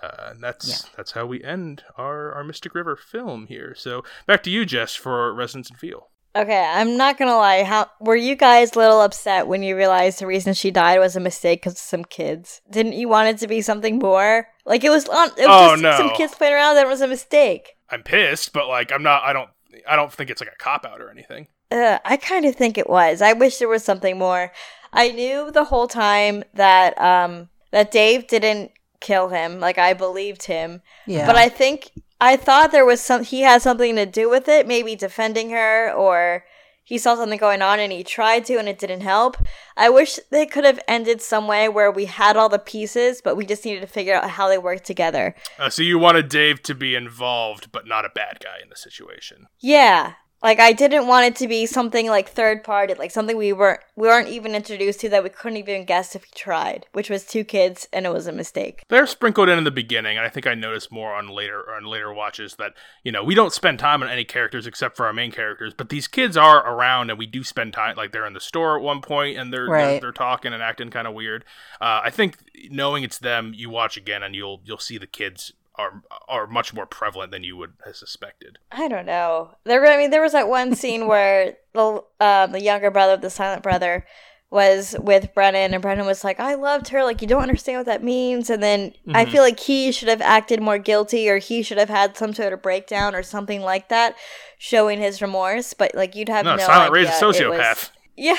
Uh, 0.01 0.31
and 0.31 0.43
that's 0.43 0.67
Yeah. 0.67 0.89
that's 0.97 1.11
how 1.13 1.25
we 1.25 1.43
end 1.43 1.83
our, 1.97 2.31
our 2.33 2.43
Mystic 2.43 2.75
River 2.75 2.95
film 2.95 3.47
here. 3.47 3.73
So 3.75 4.03
back 4.27 4.43
to 4.43 4.49
you, 4.51 4.65
Jess, 4.65 4.93
for 4.95 5.33
resonance 5.33 5.69
and 5.69 5.79
feel. 5.79 6.09
Okay, 6.35 6.65
I'm 6.67 6.97
not 6.97 7.17
gonna 7.19 7.35
lie. 7.37 7.63
How 7.63 7.89
were 7.99 8.15
you 8.15 8.35
guys 8.35 8.75
a 8.75 8.79
little 8.79 9.01
upset 9.01 9.47
when 9.47 9.61
you 9.61 9.75
realized 9.75 10.19
the 10.19 10.25
reason 10.27 10.53
she 10.55 10.71
died 10.71 10.97
was 10.99 11.15
a 11.15 11.19
mistake 11.19 11.61
because 11.61 11.73
of 11.73 11.79
some 11.79 12.03
kids? 12.03 12.61
Didn't 12.69 12.93
you 12.93 13.07
want 13.07 13.29
it 13.29 13.37
to 13.39 13.47
be 13.47 13.61
something 13.61 13.99
more? 13.99 14.47
Like 14.65 14.83
it 14.83 14.89
was 14.89 15.07
on. 15.07 15.27
It 15.37 15.47
was 15.47 15.47
Oh, 15.47 15.69
just 15.73 15.83
no. 15.83 15.97
some 15.97 16.09
kids 16.15 16.33
playing 16.33 16.55
around. 16.55 16.75
That 16.75 16.87
was 16.87 17.01
a 17.01 17.07
mistake. 17.07 17.75
I'm 17.89 18.01
pissed, 18.01 18.51
but 18.51 18.67
like 18.67 18.91
I'm 18.91 19.03
not. 19.03 19.21
I 19.23 19.31
don't. 19.33 19.49
I 19.87 19.95
don't 19.95 20.11
think 20.11 20.29
it's 20.31 20.41
like 20.41 20.51
a 20.51 20.57
cop 20.57 20.85
out 20.85 21.01
or 21.01 21.09
anything. 21.11 21.47
Uh, 21.71 21.99
I 22.05 22.17
kind 22.17 22.45
of 22.45 22.55
think 22.55 22.77
it 22.77 22.89
was. 22.89 23.21
I 23.21 23.33
wish 23.33 23.57
there 23.57 23.67
was 23.67 23.83
something 23.83 24.17
more. 24.17 24.51
I 24.91 25.09
knew 25.11 25.51
the 25.51 25.65
whole 25.65 25.87
time 25.87 26.43
that 26.55 26.99
um 26.99 27.49
that 27.71 27.91
Dave 27.91 28.27
didn't 28.27 28.71
kill 29.01 29.29
him. 29.29 29.59
Like 29.59 29.77
I 29.77 29.93
believed 29.93 30.43
him. 30.43 30.81
Yeah. 31.05 31.27
But 31.27 31.35
I 31.35 31.49
think 31.49 31.91
I 32.23 32.37
thought 32.37 32.71
there 32.71 32.85
was 32.85 33.01
some 33.01 33.25
he 33.25 33.41
had 33.41 33.61
something 33.61 33.97
to 33.97 34.05
do 34.05 34.29
with 34.29 34.47
it, 34.47 34.65
maybe 34.65 34.95
defending 34.95 35.49
her 35.49 35.91
or 35.91 36.45
he 36.85 36.97
saw 36.97 37.15
something 37.15 37.37
going 37.37 37.61
on 37.61 37.81
and 37.81 37.91
he 37.91 38.01
tried 38.01 38.45
to 38.45 38.57
and 38.57 38.69
it 38.69 38.79
didn't 38.79 39.01
help. 39.01 39.35
I 39.75 39.89
wish 39.89 40.21
they 40.29 40.45
could 40.45 40.63
have 40.63 40.79
ended 40.87 41.21
some 41.21 41.47
way 41.49 41.67
where 41.67 41.91
we 41.91 42.05
had 42.05 42.37
all 42.37 42.47
the 42.47 42.59
pieces, 42.59 43.21
but 43.21 43.35
we 43.35 43.45
just 43.45 43.65
needed 43.65 43.81
to 43.81 43.87
figure 43.87 44.15
out 44.15 44.29
how 44.29 44.47
they 44.47 44.57
work 44.57 44.85
together. 44.85 45.35
Uh, 45.59 45.69
so 45.69 45.81
you 45.81 45.99
wanted 45.99 46.29
Dave 46.29 46.63
to 46.63 46.73
be 46.73 46.95
involved, 46.95 47.73
but 47.73 47.85
not 47.87 48.05
a 48.05 48.11
bad 48.15 48.39
guy 48.41 48.55
in 48.63 48.69
the 48.69 48.77
situation. 48.77 49.47
Yeah. 49.59 50.13
Like 50.43 50.59
I 50.59 50.73
didn't 50.73 51.07
want 51.07 51.25
it 51.25 51.35
to 51.37 51.47
be 51.47 51.65
something 51.65 52.07
like 52.07 52.27
third 52.27 52.65
party, 52.65 52.93
like 52.95 53.11
something 53.11 53.37
we 53.37 53.53
weren't 53.53 53.79
we 53.95 54.09
weren't 54.09 54.27
even 54.27 54.53
introduced 54.55 54.99
to 54.99 55.09
that 55.09 55.23
we 55.23 55.29
couldn't 55.29 55.57
even 55.57 55.85
guess 55.85 56.15
if 56.15 56.23
we 56.23 56.27
tried, 56.35 56.85
which 56.91 57.09
was 57.09 57.25
two 57.25 57.45
kids 57.45 57.87
and 57.93 58.05
it 58.05 58.11
was 58.11 58.27
a 58.27 58.33
mistake. 58.33 58.83
They're 58.89 59.07
sprinkled 59.07 59.47
in 59.47 59.57
in 59.57 59.63
the 59.63 59.71
beginning, 59.71 60.17
and 60.17 60.25
I 60.25 60.29
think 60.29 60.45
I 60.45 60.53
noticed 60.53 60.91
more 60.91 61.13
on 61.13 61.29
later 61.29 61.73
on 61.73 61.85
later 61.85 62.13
watches 62.13 62.57
that 62.57 62.73
you 63.05 63.11
know 63.11 63.23
we 63.23 63.35
don't 63.35 63.53
spend 63.53 63.79
time 63.79 64.03
on 64.03 64.09
any 64.09 64.25
characters 64.25 64.67
except 64.67 64.97
for 64.97 65.05
our 65.05 65.13
main 65.13 65.31
characters, 65.31 65.73
but 65.73 65.87
these 65.87 66.09
kids 66.09 66.35
are 66.35 66.59
around, 66.69 67.09
and 67.09 67.17
we 67.17 67.25
do 67.25 67.45
spend 67.45 67.71
time. 67.71 67.95
Like 67.95 68.11
they're 68.11 68.27
in 68.27 68.33
the 68.33 68.41
store 68.41 68.75
at 68.75 68.83
one 68.83 69.01
point, 69.01 69.37
and 69.37 69.53
they're 69.53 69.69
they're, 69.69 69.99
they're 70.01 70.11
talking 70.11 70.51
and 70.51 70.61
acting 70.61 70.89
kind 70.89 71.07
of 71.07 71.13
weird. 71.13 71.45
Uh, 71.79 72.01
I 72.03 72.09
think 72.09 72.37
knowing 72.69 73.03
it's 73.03 73.17
them, 73.17 73.53
you 73.55 73.69
watch 73.69 73.95
again, 73.95 74.21
and 74.21 74.35
you'll 74.35 74.61
you'll 74.65 74.77
see 74.77 74.97
the 74.97 75.07
kids 75.07 75.53
are 75.75 76.01
are 76.27 76.47
much 76.47 76.73
more 76.73 76.85
prevalent 76.85 77.31
than 77.31 77.43
you 77.43 77.57
would 77.57 77.73
have 77.85 77.95
suspected. 77.95 78.59
I 78.71 78.87
don't 78.87 79.05
know. 79.05 79.51
There, 79.63 79.85
I 79.85 79.97
mean, 79.97 80.09
there 80.11 80.21
was 80.21 80.33
that 80.33 80.47
one 80.47 80.75
scene 80.75 81.07
where 81.07 81.55
the 81.73 82.03
um, 82.19 82.51
the 82.51 82.61
younger 82.61 82.91
brother, 82.91 83.17
the 83.17 83.29
silent 83.29 83.63
brother, 83.63 84.05
was 84.51 84.95
with 84.99 85.33
Brendan, 85.33 85.73
and 85.73 85.81
Brendan 85.81 86.05
was 86.05 86.23
like, 86.23 86.39
"I 86.39 86.53
loved 86.53 86.89
her. 86.89 87.03
Like, 87.03 87.21
you 87.23 87.27
don't 87.27 87.41
understand 87.41 87.79
what 87.79 87.87
that 87.87 88.03
means." 88.03 88.49
And 88.51 88.61
then 88.61 88.93
I 89.15 89.25
Mhm. 89.25 89.31
feel 89.31 89.41
like 89.41 89.59
he 89.59 89.91
should 89.91 90.09
have 90.09 90.21
acted 90.21 90.61
more 90.61 90.77
guilty, 90.77 91.27
or 91.29 91.39
he 91.39 91.63
should 91.63 91.79
have 91.79 91.89
had 91.89 92.15
some 92.15 92.33
sort 92.35 92.53
of 92.53 92.61
breakdown 92.61 93.15
or 93.15 93.23
something 93.23 93.61
like 93.61 93.89
that, 93.89 94.15
showing 94.59 94.99
his 95.01 95.21
remorse. 95.23 95.73
But 95.73 95.95
like, 95.95 96.15
you'd 96.15 96.29
have 96.29 96.45
No, 96.45 96.55
no, 96.55 96.65
Silent 96.65 96.93
idea. 96.95 97.09
Was- 97.09 97.37
sociopath. 97.37 97.89
Yeah, 98.15 98.35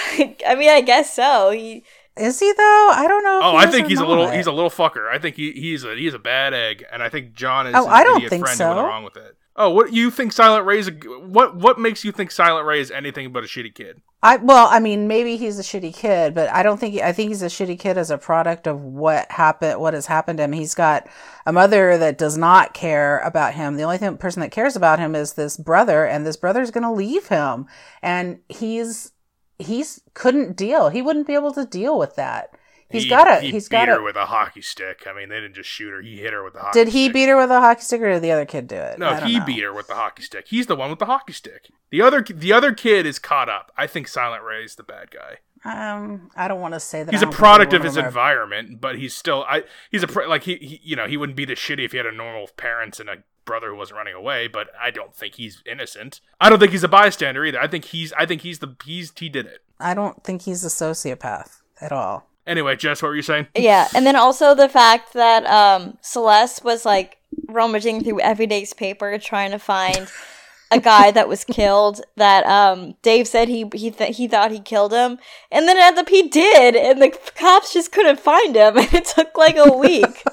I 0.46 0.54
mean, 0.54 0.68
I 0.70 0.82
guess 0.82 1.12
so. 1.12 1.50
He, 1.50 1.82
Is 2.16 2.38
he 2.38 2.52
though? 2.52 2.90
I 2.92 3.06
don't 3.08 3.24
know. 3.24 3.40
Oh, 3.42 3.56
I 3.56 3.66
think 3.66 3.88
he's 3.88 3.98
a 3.98 4.06
little 4.06 4.30
he's 4.30 4.46
a 4.46 4.52
little 4.52 4.70
fucker. 4.70 5.08
I 5.08 5.18
think 5.18 5.36
he, 5.36 5.50
he's 5.52 5.84
a 5.84 5.94
he's 5.96 6.14
a 6.14 6.18
bad 6.18 6.54
egg, 6.54 6.84
and 6.92 7.02
I 7.02 7.08
think 7.08 7.34
John 7.34 7.66
is 7.66 7.74
Oh, 7.74 7.80
his 7.80 7.86
I 7.88 8.04
don't 8.04 8.28
think 8.28 8.44
friend 8.44 8.56
so. 8.58 8.76
wrong 8.76 9.02
with 9.04 9.16
it. 9.16 9.36
Oh, 9.56 9.70
what 9.70 9.92
you 9.92 10.10
think 10.10 10.32
Silent 10.32 10.66
Ray's 10.66 10.88
a 10.88 10.92
what 10.92 11.56
what 11.56 11.78
makes 11.78 12.04
you 12.04 12.10
think 12.12 12.30
Silent 12.30 12.66
Ray 12.66 12.80
is 12.80 12.90
anything 12.90 13.32
but 13.32 13.44
a 13.44 13.46
shitty 13.46 13.74
kid? 13.74 14.00
I 14.22 14.36
well, 14.36 14.68
I 14.70 14.80
mean, 14.80 15.06
maybe 15.06 15.36
he's 15.36 15.58
a 15.58 15.62
shitty 15.62 15.94
kid, 15.94 16.34
but 16.34 16.48
I 16.50 16.62
don't 16.62 16.78
think 16.78 17.00
I 17.00 17.12
think 17.12 17.28
he's 17.28 17.42
a 17.42 17.46
shitty 17.46 17.78
kid 17.78 17.96
as 17.98 18.10
a 18.10 18.18
product 18.18 18.66
of 18.66 18.80
what 18.80 19.30
happened, 19.30 19.80
what 19.80 19.94
has 19.94 20.06
happened 20.06 20.38
to 20.38 20.44
him. 20.44 20.52
He's 20.52 20.74
got 20.74 21.06
a 21.46 21.52
mother 21.52 21.98
that 21.98 22.18
does 22.18 22.36
not 22.36 22.74
care 22.74 23.18
about 23.18 23.54
him. 23.54 23.76
The 23.76 23.82
only 23.84 23.98
thing, 23.98 24.16
person 24.16 24.40
that 24.40 24.50
cares 24.50 24.76
about 24.76 24.98
him 24.98 25.14
is 25.14 25.34
this 25.34 25.56
brother, 25.56 26.04
and 26.04 26.26
this 26.26 26.36
brother's 26.36 26.70
going 26.72 26.84
to 26.84 26.90
leave 26.92 27.28
him, 27.28 27.66
and 28.02 28.38
he's 28.48 29.12
he's 29.58 30.00
couldn't 30.14 30.56
deal. 30.56 30.88
He 30.88 31.02
wouldn't 31.02 31.26
be 31.26 31.34
able 31.34 31.52
to 31.54 31.64
deal 31.66 31.98
with 31.98 32.16
that. 32.16 32.50
He's 32.90 33.04
He- 33.04 33.08
got 33.08 33.24
to. 33.24 33.40
He 33.40 33.50
He's 33.50 33.68
beat 33.68 33.76
got 33.76 33.88
her 33.88 33.96
to. 33.96 34.02
with 34.02 34.14
a 34.14 34.26
hockey 34.26 34.60
stick. 34.62 35.04
I 35.06 35.12
mean, 35.14 35.28
they 35.30 35.36
didn't 35.40 35.54
just 35.54 35.68
shoot 35.70 35.90
her; 35.90 36.00
he 36.02 36.18
hit 36.18 36.32
her 36.32 36.44
with 36.44 36.54
a 36.54 36.60
hockey. 36.60 36.78
Did 36.84 36.88
he 36.92 37.04
stick. 37.04 37.14
beat 37.14 37.28
her 37.28 37.36
with 37.36 37.50
a 37.50 37.60
hockey 37.60 37.80
stick, 37.82 38.00
or 38.02 38.12
did 38.12 38.22
the 38.22 38.30
other 38.30 38.44
kid 38.44 38.68
do 38.68 38.76
it? 38.76 38.98
No, 38.98 39.14
he 39.16 39.38
know. 39.38 39.44
beat 39.46 39.62
her 39.62 39.72
with 39.72 39.88
the 39.88 39.94
hockey 39.94 40.22
stick. 40.22 40.46
He's 40.48 40.66
the 40.66 40.76
one 40.76 40.90
with 40.90 40.98
the 40.98 41.06
hockey 41.06 41.32
stick. 41.32 41.70
The 41.90 42.02
other 42.02 42.20
the 42.22 42.52
other 42.52 42.72
kid 42.72 43.06
is 43.06 43.18
caught 43.18 43.48
up. 43.48 43.72
I 43.76 43.86
think 43.86 44.06
Silent 44.06 44.44
Ray 44.44 44.62
is 44.64 44.76
the 44.76 44.82
bad 44.84 45.08
guy. 45.10 45.38
Um, 45.66 46.30
I 46.36 46.46
don't 46.46 46.60
want 46.60 46.74
to 46.74 46.80
say 46.80 47.02
that. 47.02 47.10
He's 47.12 47.22
a 47.22 47.26
product 47.26 47.72
of 47.72 47.82
his 47.82 47.96
environment, 47.96 48.80
but 48.82 48.98
he's 48.98 49.14
still 49.14 49.44
I. 49.48 49.64
He's 49.90 50.02
a 50.02 50.28
like 50.28 50.42
he, 50.42 50.56
he 50.56 50.80
you 50.84 50.94
know 50.94 51.06
he 51.06 51.16
wouldn't 51.16 51.36
be 51.36 51.46
this 51.46 51.58
shitty 51.58 51.84
if 51.86 51.92
he 51.92 51.96
had 51.96 52.06
a 52.06 52.12
normal 52.12 52.48
parents 52.58 53.00
and 53.00 53.08
a 53.08 53.16
brother 53.44 53.70
who 53.70 53.76
wasn't 53.76 53.98
running 53.98 54.14
away. 54.14 54.46
But 54.48 54.68
I 54.80 54.90
don't 54.90 55.14
think 55.14 55.34
he's 55.34 55.62
innocent. 55.70 56.20
I 56.40 56.50
don't 56.50 56.58
think 56.58 56.72
he's 56.72 56.84
a 56.84 56.88
bystander 56.88 57.44
either. 57.44 57.60
I 57.60 57.68
think 57.68 57.86
he's 57.86 58.12
I 58.14 58.26
think 58.26 58.42
he's 58.42 58.58
the 58.58 58.76
he's 58.84 59.12
he 59.16 59.28
did 59.28 59.46
it. 59.46 59.62
I 59.80 59.94
don't 59.94 60.22
think 60.22 60.42
he's 60.42 60.64
a 60.64 60.68
sociopath 60.68 61.60
at 61.80 61.92
all. 61.92 62.28
Anyway, 62.46 62.76
Jess, 62.76 63.02
what 63.02 63.08
were 63.08 63.16
you 63.16 63.22
saying? 63.22 63.46
yeah, 63.56 63.88
and 63.94 64.06
then 64.06 64.16
also 64.16 64.54
the 64.54 64.68
fact 64.68 65.14
that 65.14 65.46
um, 65.46 65.96
Celeste 66.02 66.62
was 66.62 66.84
like 66.84 67.16
rummaging 67.48 68.04
through 68.04 68.20
Everyday's 68.20 68.74
paper 68.74 69.16
trying 69.18 69.50
to 69.50 69.58
find 69.58 70.08
a 70.74 70.80
guy 70.80 71.10
that 71.10 71.28
was 71.28 71.44
killed. 71.44 72.02
That 72.16 72.46
um, 72.46 72.94
Dave 73.02 73.28
said 73.28 73.48
he 73.48 73.70
he 73.74 73.90
th- 73.90 74.16
he 74.16 74.28
thought 74.28 74.50
he 74.50 74.60
killed 74.60 74.92
him, 74.92 75.18
and 75.50 75.68
then 75.68 75.76
it 75.76 75.80
ends 75.80 76.00
up 76.00 76.08
he 76.08 76.28
did, 76.28 76.76
and 76.76 77.00
the 77.00 77.16
cops 77.34 77.72
just 77.72 77.92
couldn't 77.92 78.20
find 78.20 78.56
him, 78.56 78.76
and 78.78 78.92
it 78.92 79.04
took 79.06 79.36
like 79.36 79.56
a 79.56 79.72
week. 79.72 80.02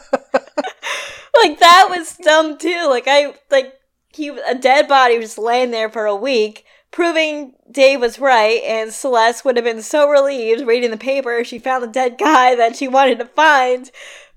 like 1.41 1.59
that 1.59 1.87
was 1.89 2.17
dumb 2.17 2.57
too. 2.57 2.87
Like 2.89 3.05
I 3.07 3.33
like 3.49 3.73
he 4.09 4.29
a 4.29 4.55
dead 4.55 4.87
body 4.87 5.17
was 5.17 5.37
laying 5.37 5.71
there 5.71 5.89
for 5.89 6.05
a 6.05 6.15
week, 6.15 6.65
proving 6.91 7.53
Dave 7.69 8.01
was 8.01 8.19
right, 8.19 8.61
and 8.63 8.91
Celeste 8.91 9.45
would 9.45 9.55
have 9.55 9.65
been 9.65 9.81
so 9.81 10.09
relieved 10.09 10.65
reading 10.67 10.91
the 10.91 10.97
paper 10.97 11.43
she 11.43 11.59
found 11.59 11.83
the 11.83 11.87
dead 11.87 12.17
guy 12.17 12.55
that 12.61 12.75
she 12.75 12.87
wanted 12.87 13.19
to 13.19 13.25
find. 13.25 13.91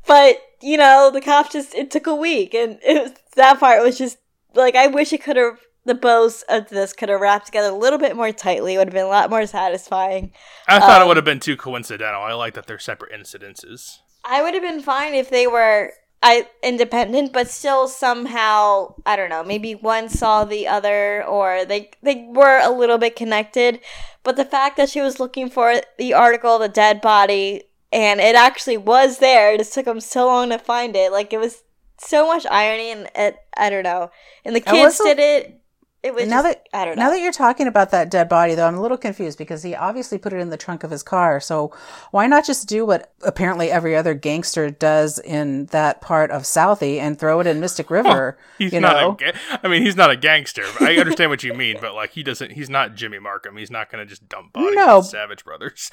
But 0.06 0.36
you 0.60 0.76
know, 0.76 1.10
the 1.12 1.20
cops 1.20 1.52
just 1.52 1.74
it 1.74 1.90
took 1.90 2.06
a 2.06 2.14
week, 2.14 2.54
and 2.54 2.78
it 2.84 3.02
was 3.02 3.12
that 3.36 3.60
part 3.60 3.82
was 3.82 3.98
just 3.98 4.18
like 4.54 4.76
I 4.76 4.86
wish 4.86 5.12
it 5.12 5.22
could 5.22 5.36
have 5.36 5.58
the 5.84 5.94
bows 5.94 6.42
of 6.48 6.68
this 6.68 6.92
could 6.92 7.08
have 7.08 7.20
wrapped 7.20 7.46
together 7.46 7.68
a 7.68 7.76
little 7.76 7.98
bit 7.98 8.16
more 8.16 8.32
tightly. 8.32 8.74
It 8.74 8.78
would 8.78 8.88
have 8.88 8.94
been 8.94 9.04
a 9.04 9.08
lot 9.08 9.30
more 9.30 9.46
satisfying. 9.46 10.32
I 10.68 10.78
thought 10.80 11.00
Um, 11.00 11.02
it 11.04 11.08
would 11.08 11.16
have 11.16 11.24
been 11.24 11.40
too 11.40 11.56
coincidental. 11.56 12.22
I 12.22 12.32
like 12.32 12.54
that 12.54 12.66
they're 12.66 12.78
separate 12.78 13.12
incidences. 13.12 13.98
I 14.24 14.42
would 14.42 14.54
have 14.54 14.62
been 14.62 14.80
fine 14.82 15.14
if 15.14 15.28
they 15.30 15.46
were 15.46 15.92
I 16.22 16.48
independent, 16.62 17.34
but 17.34 17.48
still 17.50 17.86
somehow 17.86 18.94
I 19.04 19.14
don't 19.16 19.28
know. 19.28 19.44
Maybe 19.44 19.74
one 19.74 20.08
saw 20.08 20.44
the 20.44 20.66
other, 20.66 21.22
or 21.24 21.66
they 21.66 21.90
they 22.02 22.26
were 22.30 22.60
a 22.62 22.70
little 22.70 22.96
bit 22.96 23.14
connected. 23.16 23.80
But 24.22 24.36
the 24.36 24.44
fact 24.46 24.78
that 24.78 24.88
she 24.88 25.02
was 25.02 25.20
looking 25.20 25.50
for 25.50 25.82
the 25.98 26.14
article, 26.14 26.58
the 26.58 26.68
dead 26.68 27.02
body, 27.02 27.64
and 27.92 28.20
it 28.20 28.34
actually 28.34 28.78
was 28.78 29.18
there. 29.18 29.52
It 29.52 29.58
just 29.58 29.74
took 29.74 29.84
them 29.84 30.00
so 30.00 30.24
long 30.26 30.48
to 30.48 30.58
find 30.58 30.96
it. 30.96 31.12
Like 31.12 31.34
it 31.34 31.38
was 31.38 31.62
so 31.98 32.26
much 32.26 32.46
irony, 32.50 32.90
and 32.90 33.10
it 33.14 33.36
I 33.58 33.68
don't 33.68 33.82
know. 33.84 34.10
And 34.46 34.56
the 34.56 34.60
kids 34.60 34.98
was 34.98 35.00
a- 35.00 35.14
did 35.14 35.18
it. 35.18 35.60
It 36.04 36.14
was 36.14 36.28
now 36.28 36.42
just- 36.42 36.58
that 36.58 36.78
I 36.78 36.84
don't 36.84 36.96
know. 36.96 37.04
now 37.04 37.10
that 37.10 37.20
you're 37.20 37.32
talking 37.32 37.66
about 37.66 37.90
that 37.90 38.10
dead 38.10 38.28
body 38.28 38.54
though 38.54 38.66
i'm 38.68 38.74
a 38.76 38.80
little 38.80 38.96
confused 38.98 39.38
because 39.38 39.62
he 39.62 39.74
obviously 39.74 40.18
put 40.18 40.32
it 40.32 40.36
in 40.36 40.50
the 40.50 40.56
trunk 40.58 40.84
of 40.84 40.90
his 40.90 41.02
car 41.02 41.40
so 41.40 41.72
why 42.10 42.26
not 42.26 42.44
just 42.44 42.68
do 42.68 42.84
what 42.84 43.12
apparently 43.22 43.70
every 43.70 43.96
other 43.96 44.12
gangster 44.14 44.70
does 44.70 45.18
in 45.18 45.64
that 45.66 46.00
part 46.02 46.30
of 46.30 46.42
southie 46.42 46.98
and 46.98 47.18
throw 47.18 47.40
it 47.40 47.46
in 47.46 47.58
mystic 47.58 47.90
river 47.90 48.36
He's 48.58 48.72
you 48.72 48.80
not 48.80 48.96
know 49.00 49.12
a. 49.12 49.16
Ga- 49.16 49.38
I 49.62 49.68
mean, 49.68 49.82
he's 49.82 49.96
not 49.96 50.10
a 50.10 50.16
gangster. 50.16 50.64
I 50.80 50.94
understand 50.96 51.30
what 51.30 51.42
you 51.42 51.54
mean, 51.54 51.78
but 51.80 51.94
like, 51.94 52.10
he 52.10 52.22
doesn't. 52.22 52.52
He's 52.52 52.70
not 52.70 52.94
Jimmy 52.94 53.18
Markum. 53.18 53.58
He's 53.58 53.70
not 53.70 53.90
going 53.90 54.04
to 54.04 54.08
just 54.08 54.28
dump 54.28 54.52
bodies. 54.52 54.74
No. 54.76 54.98
with 54.98 55.06
Savage 55.06 55.44
Brothers. 55.44 55.90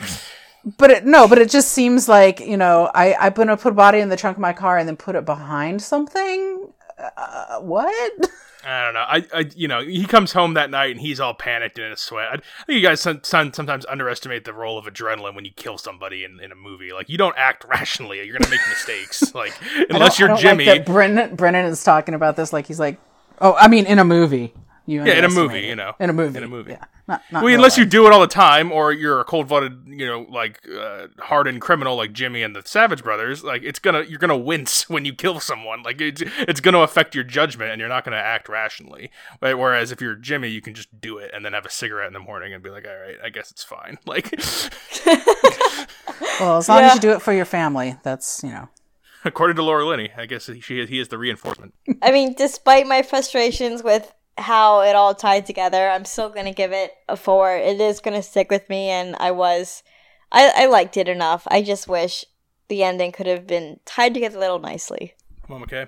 but 0.78 0.92
it, 0.92 1.06
no 1.06 1.28
but 1.28 1.40
it 1.40 1.50
just 1.50 1.72
seems 1.72 2.08
like 2.08 2.40
you 2.40 2.56
know 2.56 2.92
i 2.94 3.16
i'm 3.16 3.34
gonna 3.34 3.58
put 3.58 3.72
a 3.72 3.76
body 3.76 3.98
in 3.98 4.10
the 4.10 4.16
trunk 4.16 4.38
of 4.38 4.42
my 4.42 4.54
car 4.54 4.78
and 4.78 4.88
then 4.88 4.96
put 4.96 5.16
it 5.16 5.26
behind 5.26 5.82
something 5.82 6.72
uh, 7.18 7.58
what 7.62 8.14
I 8.64 8.84
don't 8.86 8.94
know. 8.94 9.00
I, 9.08 9.26
I, 9.34 9.50
you 9.56 9.68
know, 9.68 9.82
he 9.82 10.06
comes 10.06 10.34
home 10.34 10.54
that 10.54 10.70
night 10.70 10.92
and 10.92 11.00
he's 11.00 11.20
all 11.20 11.34
panicked 11.34 11.78
and 11.78 11.88
in 11.88 11.94
a 11.94 11.98
sweat. 11.98 12.28
I, 12.30 12.34
I 12.34 12.66
think 12.66 12.80
you 12.80 12.82
guys 12.82 13.02
some, 13.02 13.22
some, 13.24 13.54
sometimes 13.54 13.86
underestimate 13.88 14.46
the 14.46 14.54
role 14.54 14.78
of 14.78 14.86
adrenaline 14.86 15.36
when 15.36 15.46
you 15.46 15.52
kill 15.56 15.78
somebody 15.78 16.24
in, 16.24 16.40
in 16.40 16.52
a 16.52 16.56
movie. 16.56 16.94
Like, 16.94 17.10
you 17.10 17.18
don't 17.18 17.36
act 17.38 17.66
rationally. 17.66 18.24
You're 18.26 18.38
gonna 18.38 18.50
make 18.52 18.62
mistakes. 18.70 19.24
Like, 19.34 19.54
unless 19.90 20.20
you're 20.20 20.36
Jimmy. 20.36 20.66
like 20.66 20.86
brennan 20.86 21.36
brennan 21.36 21.66
is 21.66 21.84
talking 21.84 22.14
about 22.14 22.36
this 22.36 22.54
like 22.54 22.68
he's 22.68 22.80
like 22.80 23.00
oh 23.40 23.56
i 23.56 23.68
mean 23.68 23.86
in 23.86 23.98
a 23.98 24.04
movie 24.04 24.54
you 24.92 25.04
Yeah, 25.06 25.14
in 25.20 25.26
a 25.26 25.30
movie, 25.30 25.60
it. 25.60 25.66
you 25.70 25.76
know. 25.76 25.94
in 26.00 26.10
a 26.10 26.14
movie 26.14 26.38
In 26.38 26.44
a 26.44 26.48
movie. 26.48 26.72
yeah 26.74 26.86
not, 27.08 27.22
not 27.32 27.40
well, 27.40 27.40
in 27.42 27.46
real 27.48 27.56
unless 27.56 27.78
you 27.78 27.86
do 27.86 28.06
it 28.08 28.14
all 28.14 28.22
the 28.22 28.28
time, 28.28 28.72
or 28.72 28.94
you're 28.94 29.20
a 29.20 29.24
cold-blooded, 29.26 29.84
you 29.88 30.06
know, 30.06 30.26
like 30.30 30.60
uh, 30.70 31.08
hardened 31.20 31.60
criminal 31.60 31.96
like 31.98 32.14
Jimmy 32.14 32.42
and 32.44 32.56
the 32.56 32.62
Savage 32.64 33.04
Brothers. 33.04 33.44
Like 33.44 33.64
it's 33.64 33.80
gonna, 33.80 34.04
you're 34.04 34.20
gonna 34.20 34.38
wince 34.38 34.88
when 34.90 35.04
you 35.04 35.14
kill 35.14 35.40
someone. 35.40 35.82
Like 35.84 36.00
it's, 36.00 36.22
it's 36.38 36.62
gonna 36.62 36.80
affect 36.82 37.16
your 37.16 37.24
judgment, 37.24 37.72
and 37.72 37.80
you're 37.80 37.90
not 37.90 38.06
gonna 38.06 38.18
act 38.18 38.48
rationally. 38.48 39.10
Right? 39.42 39.56
Whereas 39.58 39.92
if 39.92 40.00
you're 40.00 40.16
Jimmy, 40.16 40.50
you 40.50 40.62
can 40.62 40.74
just 40.76 41.02
do 41.02 41.18
it 41.18 41.32
and 41.34 41.44
then 41.44 41.54
have 41.54 41.66
a 41.66 41.70
cigarette 41.72 42.08
in 42.08 42.14
the 42.14 42.20
morning 42.20 42.54
and 42.54 42.64
be 42.64 42.70
like, 42.70 42.88
all 42.88 42.96
right, 42.96 43.18
I 43.24 43.30
guess 43.30 43.50
it's 43.52 43.64
fine. 43.64 43.98
Like 44.06 44.30
well 46.40 46.58
as 46.58 46.70
long 46.70 46.80
Yeah. 46.80 46.88
as 46.90 46.96
you 46.96 47.02
do 47.02 47.12
it 47.12 47.22
for 47.22 47.34
your 47.34 47.46
family 47.46 47.96
that's 48.04 48.44
you 48.44 48.50
know 48.52 48.70
according 49.26 49.56
to 49.56 49.64
Laura 49.64 49.86
Linney, 49.86 50.10
I 50.18 50.26
guess 50.26 50.50
she 50.62 50.86
he 50.86 51.00
is 51.00 51.08
the 51.10 51.18
reinforcement. 51.18 51.74
I 52.02 52.12
mean, 52.12 52.34
despite 52.34 52.88
my 52.88 53.02
frustrations 53.04 53.84
with 53.84 54.12
how 54.38 54.82
it 54.82 54.96
all 54.96 55.14
tied 55.14 55.46
together, 55.46 55.90
I'm 55.90 56.06
still 56.06 56.30
gonna 56.30 56.54
give 56.54 56.72
it 56.72 56.94
a 57.08 57.16
four. 57.16 57.56
It 57.56 57.80
is 57.80 58.00
gonna 58.00 58.24
stick 58.24 58.50
with 58.50 58.70
me, 58.70 58.90
and 58.90 59.16
I 59.20 59.32
was, 59.32 59.84
I, 60.32 60.52
I 60.56 60.66
liked 60.68 60.98
it 60.98 61.08
enough. 61.08 61.48
I 61.50 61.62
just 61.62 61.88
wish 61.88 62.26
the 62.68 62.84
ending 62.84 63.12
could 63.12 63.28
have 63.28 63.46
been 63.46 63.80
tied 63.86 64.14
together 64.14 64.38
a 64.38 64.40
little 64.40 64.60
nicely. 64.60 65.14
Mom, 65.50 65.64
okay. 65.64 65.88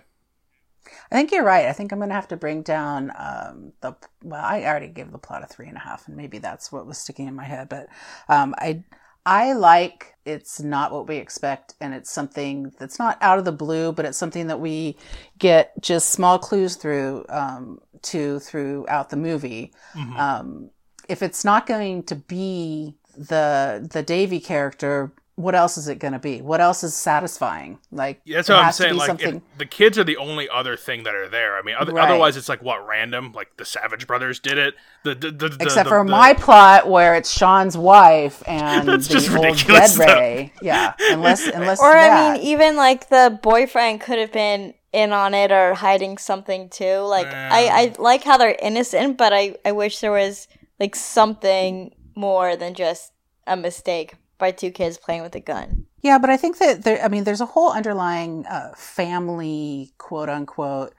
I 1.11 1.15
think 1.15 1.31
you're 1.31 1.45
right. 1.45 1.67
I 1.67 1.73
think 1.73 1.91
I'm 1.91 1.99
going 1.99 2.09
to 2.09 2.15
have 2.15 2.27
to 2.29 2.37
bring 2.37 2.61
down 2.61 3.11
um, 3.17 3.73
the. 3.81 3.95
Well, 4.21 4.43
I 4.43 4.63
already 4.63 4.87
gave 4.87 5.11
the 5.11 5.17
plot 5.17 5.43
a 5.43 5.47
three 5.47 5.67
and 5.67 5.77
a 5.77 5.79
half, 5.79 6.07
and 6.07 6.17
maybe 6.17 6.39
that's 6.39 6.71
what 6.71 6.85
was 6.85 6.97
sticking 6.97 7.27
in 7.27 7.35
my 7.35 7.45
head. 7.45 7.69
But 7.69 7.87
um, 8.27 8.53
I, 8.57 8.83
I 9.25 9.53
like 9.53 10.15
it's 10.25 10.61
not 10.61 10.91
what 10.91 11.07
we 11.07 11.17
expect, 11.17 11.75
and 11.81 11.93
it's 11.93 12.09
something 12.11 12.71
that's 12.79 12.97
not 12.97 13.17
out 13.21 13.39
of 13.39 13.45
the 13.45 13.51
blue, 13.51 13.91
but 13.91 14.05
it's 14.05 14.17
something 14.17 14.47
that 14.47 14.59
we 14.59 14.97
get 15.37 15.73
just 15.81 16.09
small 16.09 16.39
clues 16.39 16.75
through 16.75 17.25
um, 17.29 17.79
to 18.03 18.39
throughout 18.39 19.09
the 19.09 19.17
movie. 19.17 19.73
Mhm. 19.95 20.17
Um, 20.17 20.69
if 21.09 21.21
it's 21.21 21.43
not 21.43 21.67
going 21.67 22.03
to 22.03 22.15
be 22.15 22.95
the 23.17 23.87
the 23.91 24.01
Davy 24.03 24.39
character, 24.39 25.11
what 25.35 25.55
else 25.55 25.77
is 25.79 25.87
it 25.87 25.97
going 25.97 26.13
to 26.13 26.19
be? 26.19 26.41
What 26.41 26.61
else 26.61 26.83
is 26.83 26.93
satisfying? 26.93 27.79
Like 27.91 28.21
Yeah, 28.23 28.37
that's 28.37 28.49
it 28.49 28.53
what 28.53 28.59
I'm 28.59 28.65
has 28.65 28.77
to 28.77 28.83
saying. 28.83 28.93
be 28.93 28.99
Like, 28.99 29.07
something- 29.07 29.35
if 29.53 29.57
the 29.57 29.65
kids 29.65 29.97
are 29.97 30.03
the 30.03 30.17
only 30.17 30.47
other 30.47 30.77
thing 30.77 31.03
that 31.03 31.15
are 31.15 31.27
there. 31.27 31.57
I 31.57 31.63
mean, 31.63 31.75
other, 31.79 31.91
Right. 31.91 32.07
otherwise 32.07 32.37
it's 32.37 32.47
like 32.49 32.61
what 32.61 32.85
random. 32.87 33.31
Like 33.33 33.57
the 33.57 33.65
Savage 33.65 34.05
Brothers 34.05 34.39
did 34.39 34.57
it. 34.59 34.75
The, 35.03 35.15
the, 35.15 35.31
the, 35.31 35.49
the 35.49 35.57
Except 35.61 35.85
the- 35.85 35.89
for 35.89 36.03
the- 36.05 36.11
my 36.11 36.33
plot 36.33 36.87
where 36.87 37.15
it's 37.15 37.31
Sean's 37.31 37.75
wife 37.75 38.43
and 38.47 38.87
That's 38.87 39.07
the 39.07 39.13
just 39.15 39.31
old 39.31 39.43
ridiculous, 39.45 39.95
dead. 39.97 40.07
Ray. 40.19 40.53
Yeah, 40.61 40.93
unless 40.99 41.47
unless 41.53 41.79
Or 41.81 41.91
that. 41.93 42.31
I 42.31 42.33
mean, 42.37 42.43
even 42.43 42.75
like 42.75 43.09
the 43.09 43.39
boyfriend 43.41 44.01
could 44.01 44.19
have 44.19 44.31
been 44.31 44.75
in 44.91 45.11
on 45.11 45.33
it 45.33 45.51
or 45.51 45.73
hiding 45.73 46.19
something 46.19 46.69
too. 46.69 46.97
Like 46.99 47.25
I, 47.25 47.67
I 47.67 47.95
like 47.97 48.23
how 48.23 48.37
they're 48.37 48.55
innocent, 48.61 49.17
but 49.17 49.33
I, 49.33 49.55
I 49.65 49.71
wish 49.71 49.99
there 50.01 50.11
was 50.11 50.47
like 50.79 50.95
something 50.95 51.95
more 52.15 52.55
than 52.55 52.75
just 52.75 53.11
a 53.47 53.57
mistake 53.57 54.13
by 54.43 54.51
two 54.51 54.71
kids 54.71 54.97
playing 54.97 55.21
with 55.21 55.35
a 55.35 55.39
gun. 55.39 55.85
yeah, 56.01 56.17
but 56.17 56.29
I 56.29 56.37
think 56.37 56.57
that 56.59 56.83
there. 56.83 56.99
I 57.01 57.07
mean, 57.07 57.23
there's 57.23 57.39
a 57.47 57.53
whole 57.55 57.71
underlying 57.71 58.45
uh, 58.45 58.73
family 58.75 59.93
quote 59.97 60.27
unquote 60.29 60.93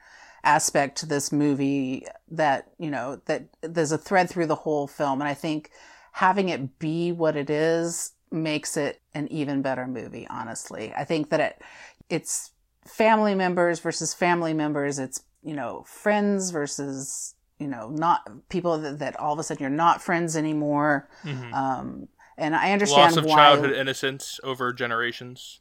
aspect 0.45 0.99
to 0.99 1.07
this 1.07 1.31
movie 1.31 2.07
that 2.31 2.61
you 2.79 2.91
know 2.91 3.21
that 3.27 3.43
there's 3.61 3.93
a 3.93 3.99
thread 3.99 4.31
through 4.31 4.47
the 4.47 4.63
whole 4.65 4.87
film, 4.87 5.21
and 5.21 5.29
I 5.29 5.35
think 5.35 5.71
having 6.13 6.49
it 6.49 6.79
be 6.79 7.13
what 7.13 7.37
it 7.37 7.51
is 7.51 8.13
makes 8.31 8.77
it 8.77 9.01
an 9.13 9.29
even 9.29 9.63
better 9.63 9.87
movie. 9.87 10.27
Honestly, 10.31 10.93
I 10.97 11.05
think 11.05 11.29
that 11.31 11.41
it 11.41 11.63
it's 12.09 12.53
family 12.87 13.35
members 13.35 13.81
versus 13.81 14.15
family 14.15 14.55
members. 14.55 14.99
It's 14.99 15.23
you 15.43 15.55
know 15.55 15.85
friends 15.87 16.51
versus 16.51 17.35
you 17.59 17.69
know 17.69 17.91
not 17.91 18.21
people 18.49 18.79
that, 18.79 18.99
that 19.01 19.21
all 19.21 19.35
of 19.35 19.39
a 19.39 19.43
sudden 19.43 19.63
you're 19.63 19.71
not 19.87 20.03
friends 20.03 20.35
anymore. 20.37 21.09
Mhm. 21.25 21.53
Um, 21.53 22.09
and 22.37 22.55
I 22.55 22.73
understand 22.73 23.15
loss 23.15 23.17
of 23.17 23.25
why. 23.27 23.37
childhood 23.37 23.73
innocence 23.73 24.41
over 24.43 24.73
generations. 24.73 25.61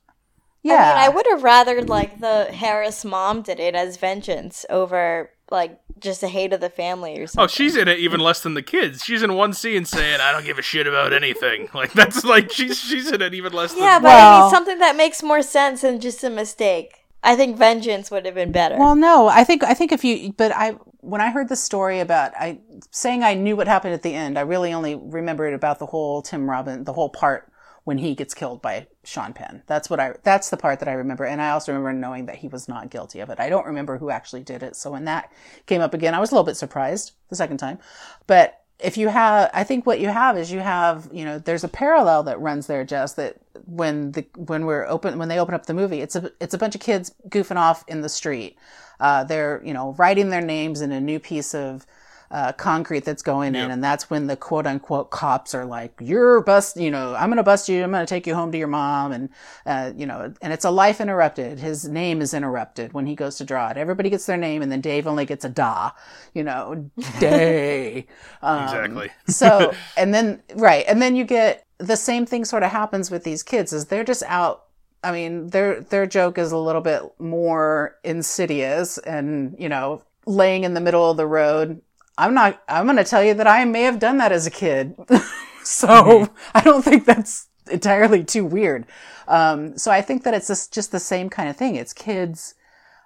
yeah, 0.64 0.74
I 0.74 0.78
mean, 0.78 0.98
I 0.98 1.10
would 1.10 1.26
have 1.32 1.44
rather 1.44 1.82
like 1.82 2.20
the 2.20 2.46
Harris 2.46 3.06
mom 3.06 3.42
did 3.42 3.60
it 3.60 3.76
as 3.76 3.98
vengeance 3.98 4.66
over 4.70 5.32
like 5.52 5.80
just 6.00 6.24
a 6.24 6.28
hate 6.28 6.52
of 6.52 6.60
the 6.60 6.70
family 6.70 7.20
or 7.20 7.24
oh, 7.24 7.26
something. 7.28 7.44
Oh, 7.44 7.48
she's 7.48 7.76
in 7.76 7.88
it 7.88 8.00
even 8.00 8.20
less 8.20 8.42
than 8.42 8.56
the 8.56 8.62
kids. 8.62 9.04
She's 9.04 9.24
in 9.24 9.36
one 9.36 9.54
scene 9.54 9.86
saying, 9.86 10.20
"I 10.20 10.32
don't 10.32 10.46
give 10.46 10.58
a 10.58 10.64
shit 10.64 10.88
about 10.88 11.14
anything." 11.14 11.70
Like 11.74 11.94
that's 11.94 12.24
like 12.24 12.52
she's 12.52 12.80
she's 12.80 13.12
in 13.12 13.22
it 13.22 13.34
even 13.34 13.52
less. 13.52 13.76
yeah, 13.76 14.00
than... 14.00 14.04
but 14.04 14.14
I 14.14 14.42
mean 14.42 14.50
something 14.52 14.80
that 14.80 14.96
makes 14.96 15.24
more 15.24 15.42
sense 15.42 15.82
than 15.82 16.00
just 16.00 16.24
a 16.24 16.30
mistake. 16.30 17.03
I 17.24 17.36
think 17.36 17.58
vengeance 17.58 18.12
would 18.12 18.26
have 18.26 18.36
been 18.36 18.52
better. 18.52 18.78
Well, 18.78 18.96
no, 18.96 19.28
I 19.28 19.44
think 19.44 19.64
I 19.64 19.74
think 19.74 19.92
if 19.92 20.04
you, 20.04 20.34
but 20.34 20.52
I 20.52 20.72
when 21.00 21.22
I 21.22 21.32
heard 21.32 21.50
the 21.50 21.56
story 21.56 22.00
about 22.00 22.34
I 22.38 22.60
saying 22.92 23.24
I 23.24 23.34
knew 23.34 23.56
what 23.56 23.68
happened 23.68 23.94
at 23.94 24.04
the 24.04 24.14
end, 24.14 24.38
I 24.38 24.42
really 24.42 24.74
only 24.74 24.96
remembered 24.96 25.54
about 25.54 25.80
the 25.80 25.86
whole 25.86 26.22
Tim 26.22 26.50
Robin, 26.50 26.84
the 26.84 26.94
whole 26.94 27.10
part 27.10 27.50
when 27.86 27.98
he 27.98 28.16
gets 28.16 28.34
killed 28.34 28.62
by 28.62 28.88
Sean 29.04 29.34
Penn. 29.34 29.64
That's 29.68 29.90
what 29.90 30.00
I 30.00 30.16
that's 30.24 30.50
the 30.50 30.58
part 30.58 30.80
that 30.80 30.90
I 30.90 30.94
remember, 30.94 31.24
and 31.24 31.42
I 31.42 31.52
also 31.52 31.72
remember 31.72 31.94
knowing 31.94 32.26
that 32.26 32.38
he 32.38 32.50
was 32.50 32.68
not 32.68 32.90
guilty 32.90 33.22
of 33.22 33.30
it. 33.30 33.40
I 33.40 33.50
don't 33.50 33.66
remember 33.66 33.98
who 33.98 34.10
actually 34.10 34.44
did 34.44 34.62
it. 34.62 34.76
So 34.76 34.92
when 34.92 35.06
that 35.06 35.32
came 35.66 35.82
up 35.82 35.94
again, 35.94 36.14
I 36.14 36.20
was 36.20 36.32
a 36.32 36.36
little 36.36 36.46
bit 36.46 36.58
surprised 36.58 37.14
the 37.30 37.36
second 37.36 37.58
time, 37.58 37.80
but. 38.28 38.60
If 38.84 38.98
you 38.98 39.08
have, 39.08 39.50
I 39.54 39.64
think 39.64 39.86
what 39.86 40.02
you 40.02 40.10
have 40.10 40.38
is 40.38 40.52
you 40.52 40.60
have, 40.60 41.10
you 41.12 41.24
know, 41.24 41.40
there's 41.40 41.64
a 41.64 41.70
parallel 41.70 42.24
that 42.24 42.40
runs 42.40 42.68
there, 42.68 42.84
Jess. 42.84 43.14
That 43.14 43.38
when 43.66 44.12
the 44.12 44.26
when 44.36 44.66
we're 44.66 44.86
open 44.86 45.18
when 45.18 45.30
they 45.30 45.40
open 45.40 45.56
up 45.56 45.66
the 45.66 45.74
movie, 45.74 46.02
it's 46.02 46.16
a 46.16 46.32
it's 46.42 46.54
a 46.54 46.58
bunch 46.58 46.76
of 46.76 46.82
kids 46.82 47.16
goofing 47.30 47.56
off 47.56 47.86
in 47.88 48.02
the 48.02 48.10
street. 48.10 48.58
Uh, 49.00 49.24
they're 49.24 49.62
you 49.64 49.74
know 49.74 49.94
writing 49.98 50.30
their 50.30 50.42
names 50.42 50.82
in 50.82 50.92
a 50.92 51.00
new 51.00 51.20
piece 51.20 51.56
of 51.56 51.86
uh, 52.34 52.52
concrete 52.54 53.06
that's 53.06 53.22
going 53.22 53.54
in, 53.54 53.70
and 53.70 53.84
that's 53.84 54.10
when 54.10 54.26
the 54.26 54.36
quote 54.36 54.66
unquote 54.66 55.12
cops 55.12 55.54
are 55.54 55.66
like, 55.66 55.94
"You're 56.02 56.42
bust, 56.42 56.78
you 56.78 56.90
know, 56.90 57.14
I'm 57.14 57.30
gonna 57.30 57.44
bust 57.44 57.70
you. 57.70 57.84
I'm 57.84 57.92
gonna 57.92 58.08
take 58.08 58.26
you 58.26 58.34
home 58.34 58.52
to 58.52 58.58
your 58.58 58.68
mom," 58.68 59.12
and 59.12 59.30
uh, 59.68 59.92
you 59.96 60.08
know, 60.08 60.34
and 60.42 60.52
it's 60.52 60.66
a 60.66 60.72
life 60.72 61.00
interrupted. 61.00 61.60
His 61.60 61.88
name 61.88 62.22
is 62.22 62.34
interrupted 62.34 62.92
when 62.92 63.06
he 63.06 63.14
goes 63.14 63.38
to 63.38 63.46
draw 63.46 63.70
it. 63.70 63.78
Everybody 63.78 64.10
gets 64.10 64.26
their 64.26 64.36
name, 64.36 64.64
and 64.64 64.72
then 64.72 64.82
Dave 64.82 65.06
only 65.06 65.26
gets 65.26 65.46
a 65.46 65.50
da, 65.50 65.92
you 66.34 66.44
know, 66.44 66.90
day. 67.20 68.08
Um, 68.42 68.64
Exactly. 68.64 69.10
so 69.28 69.72
and 69.96 70.12
then 70.12 70.42
right 70.56 70.86
and 70.88 71.02
then 71.02 71.16
you 71.16 71.26
get 71.26 71.66
the 71.78 71.96
same 71.96 72.26
thing 72.26 72.46
sort 72.46 72.64
of 72.64 72.72
happens 72.72 73.12
with 73.12 73.24
these 73.24 73.44
kids 73.44 73.74
is 73.74 73.86
they're 73.86 74.04
just 74.04 74.24
out 74.24 74.66
i 75.04 75.12
mean 75.12 75.48
their 75.48 75.82
their 75.82 76.06
joke 76.06 76.38
is 76.38 76.52
a 76.52 76.58
little 76.58 76.82
bit 76.82 77.02
more 77.20 77.96
insidious 78.04 78.98
and 79.00 79.56
you 79.60 79.68
know 79.68 80.02
laying 80.26 80.64
in 80.64 80.74
the 80.74 80.82
middle 80.82 81.10
of 81.12 81.18
the 81.18 81.28
road 81.28 81.82
i'm 82.18 82.34
not 82.34 82.62
i'm 82.68 82.86
going 82.86 82.98
to 82.98 83.04
tell 83.04 83.24
you 83.24 83.34
that 83.34 83.48
i 83.48 83.66
may 83.66 83.84
have 83.84 84.00
done 84.00 84.18
that 84.18 84.32
as 84.32 84.48
a 84.48 84.52
kid 84.52 84.96
so 85.64 86.28
i 86.54 86.62
don't 86.62 86.84
think 86.84 87.06
that's 87.06 87.48
entirely 87.72 88.24
too 88.24 88.46
weird 88.46 88.86
um, 89.28 89.78
so 89.78 89.92
i 89.92 90.02
think 90.02 90.24
that 90.24 90.34
it's 90.34 90.48
just, 90.48 90.74
just 90.74 90.92
the 90.92 91.00
same 91.00 91.30
kind 91.30 91.50
of 91.50 91.56
thing 91.56 91.76
it's 91.76 91.94
kids 91.94 92.56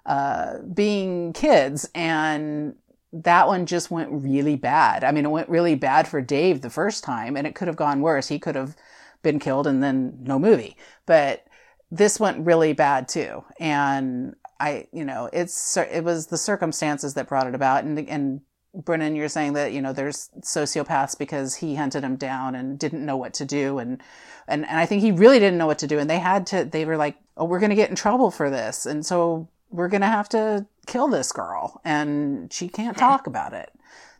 uh, 0.06 0.58
being 0.74 1.32
kids 1.32 1.88
and 1.94 2.74
that 3.12 3.46
one 3.46 3.66
just 3.66 3.90
went 3.90 4.10
really 4.10 4.56
bad. 4.56 5.02
I 5.02 5.12
mean, 5.12 5.24
it 5.24 5.30
went 5.30 5.48
really 5.48 5.74
bad 5.74 6.06
for 6.06 6.20
Dave 6.20 6.60
the 6.60 6.70
first 6.70 7.02
time, 7.02 7.36
and 7.36 7.46
it 7.46 7.54
could 7.54 7.68
have 7.68 7.76
gone 7.76 8.02
worse. 8.02 8.28
He 8.28 8.38
could 8.38 8.54
have 8.54 8.76
been 9.22 9.38
killed 9.38 9.66
and 9.66 9.82
then 9.82 10.18
no 10.20 10.38
movie. 10.38 10.76
But 11.06 11.44
this 11.90 12.20
went 12.20 12.44
really 12.44 12.72
bad 12.72 13.08
too. 13.08 13.44
And 13.58 14.34
I, 14.60 14.88
you 14.92 15.04
know, 15.04 15.30
it's 15.32 15.76
it 15.76 16.04
was 16.04 16.26
the 16.26 16.36
circumstances 16.36 17.14
that 17.14 17.28
brought 17.28 17.46
it 17.46 17.54
about. 17.54 17.84
And 17.84 17.98
and 18.08 18.40
Brennan, 18.84 19.16
you're 19.16 19.28
saying 19.28 19.54
that 19.54 19.72
you 19.72 19.82
know 19.82 19.92
there's 19.92 20.30
sociopaths 20.40 21.18
because 21.18 21.56
he 21.56 21.74
hunted 21.74 22.04
him 22.04 22.16
down 22.16 22.54
and 22.54 22.78
didn't 22.78 23.04
know 23.04 23.16
what 23.16 23.34
to 23.34 23.44
do, 23.44 23.78
and 23.78 24.00
and 24.46 24.66
and 24.66 24.78
I 24.78 24.86
think 24.86 25.02
he 25.02 25.10
really 25.10 25.40
didn't 25.40 25.58
know 25.58 25.66
what 25.66 25.80
to 25.80 25.86
do, 25.86 25.98
and 25.98 26.08
they 26.08 26.20
had 26.20 26.46
to. 26.48 26.64
They 26.64 26.84
were 26.84 26.96
like, 26.96 27.16
oh, 27.36 27.44
we're 27.44 27.58
going 27.58 27.70
to 27.70 27.76
get 27.76 27.90
in 27.90 27.96
trouble 27.96 28.30
for 28.30 28.50
this, 28.50 28.86
and 28.86 29.04
so 29.04 29.48
we're 29.70 29.88
going 29.88 30.02
to 30.02 30.06
have 30.06 30.28
to 30.30 30.66
kill 30.86 31.08
this 31.08 31.32
girl, 31.32 31.80
and 31.84 32.52
she 32.52 32.68
can't 32.68 32.96
talk 32.96 33.26
about 33.26 33.52
it. 33.52 33.72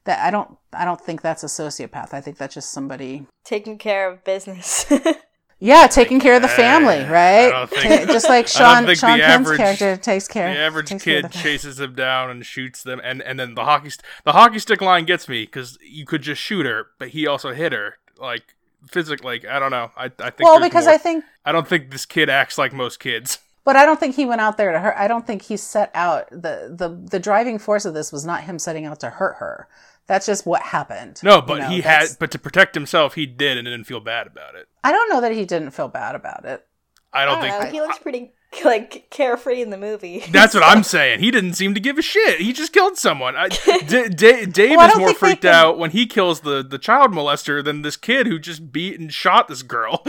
That 0.04 0.24
I 0.26 0.30
don't, 0.30 0.56
I 0.72 0.84
don't 0.84 1.00
think 1.00 1.22
that's 1.22 1.44
a 1.44 1.46
sociopath. 1.46 2.12
I 2.12 2.20
think 2.20 2.36
that's 2.36 2.54
just 2.54 2.72
somebody 2.72 3.26
taking 3.44 3.78
care 3.78 4.10
of 4.10 4.24
business. 4.24 4.90
Yeah, 5.60 5.88
taking 5.88 6.20
care 6.20 6.36
of 6.36 6.42
the 6.42 6.48
family, 6.48 7.04
right? 7.04 7.68
Think, 7.68 8.08
Just 8.10 8.28
like 8.28 8.46
Sean 8.46 8.86
Sean 8.94 9.18
Penn's 9.18 9.46
average, 9.46 9.56
character 9.56 9.96
takes 9.96 10.28
care. 10.28 10.54
The 10.54 10.60
average 10.60 11.02
kid 11.02 11.32
chases 11.32 11.78
them 11.78 11.94
down 11.94 12.30
and 12.30 12.46
shoots 12.46 12.82
them, 12.84 13.00
and 13.02 13.20
and 13.22 13.40
then 13.40 13.54
the 13.54 13.64
hockey 13.64 13.90
st- 13.90 14.04
the 14.24 14.32
hockey 14.32 14.60
stick 14.60 14.80
line 14.80 15.04
gets 15.04 15.28
me 15.28 15.42
because 15.44 15.76
you 15.82 16.06
could 16.06 16.22
just 16.22 16.40
shoot 16.40 16.64
her, 16.64 16.88
but 16.98 17.08
he 17.08 17.26
also 17.26 17.52
hit 17.52 17.72
her 17.72 17.98
like 18.20 18.54
physically. 18.86 19.40
Like, 19.40 19.46
I 19.46 19.58
don't 19.58 19.72
know. 19.72 19.90
I 19.96 20.04
I 20.20 20.30
think 20.30 20.40
well 20.48 20.60
because 20.60 20.84
more. 20.84 20.94
I 20.94 20.98
think 20.98 21.24
I 21.44 21.50
don't 21.50 21.66
think 21.66 21.90
this 21.90 22.06
kid 22.06 22.30
acts 22.30 22.56
like 22.56 22.72
most 22.72 23.00
kids. 23.00 23.38
But 23.64 23.76
I 23.76 23.84
don't 23.84 24.00
think 24.00 24.16
he 24.16 24.24
went 24.24 24.40
out 24.40 24.56
there 24.56 24.72
to 24.72 24.78
hurt. 24.80 24.94
I 24.96 25.06
don't 25.08 25.26
think 25.26 25.42
he 25.42 25.58
set 25.58 25.90
out 25.92 26.30
the 26.30 26.74
the 26.74 26.88
the 26.88 27.18
driving 27.18 27.58
force 27.58 27.84
of 27.84 27.92
this 27.92 28.10
was 28.10 28.24
not 28.24 28.44
him 28.44 28.58
setting 28.58 28.86
out 28.86 28.98
to 29.00 29.10
hurt 29.10 29.34
her. 29.40 29.68
That's 30.08 30.26
just 30.26 30.46
what 30.46 30.62
happened. 30.62 31.20
No, 31.22 31.40
but 31.42 31.54
you 31.54 31.60
know, 31.60 31.68
he 31.68 31.80
had, 31.82 32.08
but 32.18 32.30
to 32.30 32.38
protect 32.38 32.74
himself, 32.74 33.14
he 33.14 33.26
did, 33.26 33.58
and 33.58 33.66
didn't 33.66 33.84
feel 33.84 34.00
bad 34.00 34.26
about 34.26 34.54
it. 34.54 34.66
I 34.82 34.90
don't 34.90 35.10
know 35.10 35.20
that 35.20 35.32
he 35.32 35.44
didn't 35.44 35.70
feel 35.72 35.88
bad 35.88 36.14
about 36.14 36.46
it. 36.46 36.66
I 37.12 37.24
don't, 37.26 37.38
I 37.38 37.48
don't 37.48 37.60
think 37.60 37.64
know, 37.64 37.70
he 37.70 37.80
looks 37.80 37.98
pretty 37.98 38.32
like 38.64 39.08
carefree 39.10 39.60
in 39.60 39.70
the 39.70 39.76
movie. 39.76 40.24
That's 40.30 40.54
what 40.54 40.62
I'm 40.62 40.82
saying. 40.84 41.20
He 41.20 41.30
didn't 41.30 41.54
seem 41.54 41.74
to 41.74 41.80
give 41.80 41.98
a 41.98 42.02
shit. 42.02 42.40
He 42.40 42.52
just 42.52 42.72
killed 42.72 42.96
someone. 42.96 43.36
I, 43.36 43.48
D- 43.48 44.08
D- 44.08 44.46
Dave 44.46 44.76
well, 44.76 44.90
is 44.90 44.98
more 44.98 45.14
freaked 45.14 45.42
can... 45.42 45.54
out 45.54 45.78
when 45.78 45.90
he 45.90 46.06
kills 46.06 46.40
the 46.40 46.62
the 46.62 46.78
child 46.78 47.12
molester 47.12 47.62
than 47.62 47.82
this 47.82 47.96
kid 47.96 48.26
who 48.26 48.38
just 48.38 48.72
beat 48.72 48.98
and 48.98 49.12
shot 49.12 49.48
this 49.48 49.62
girl. 49.62 50.04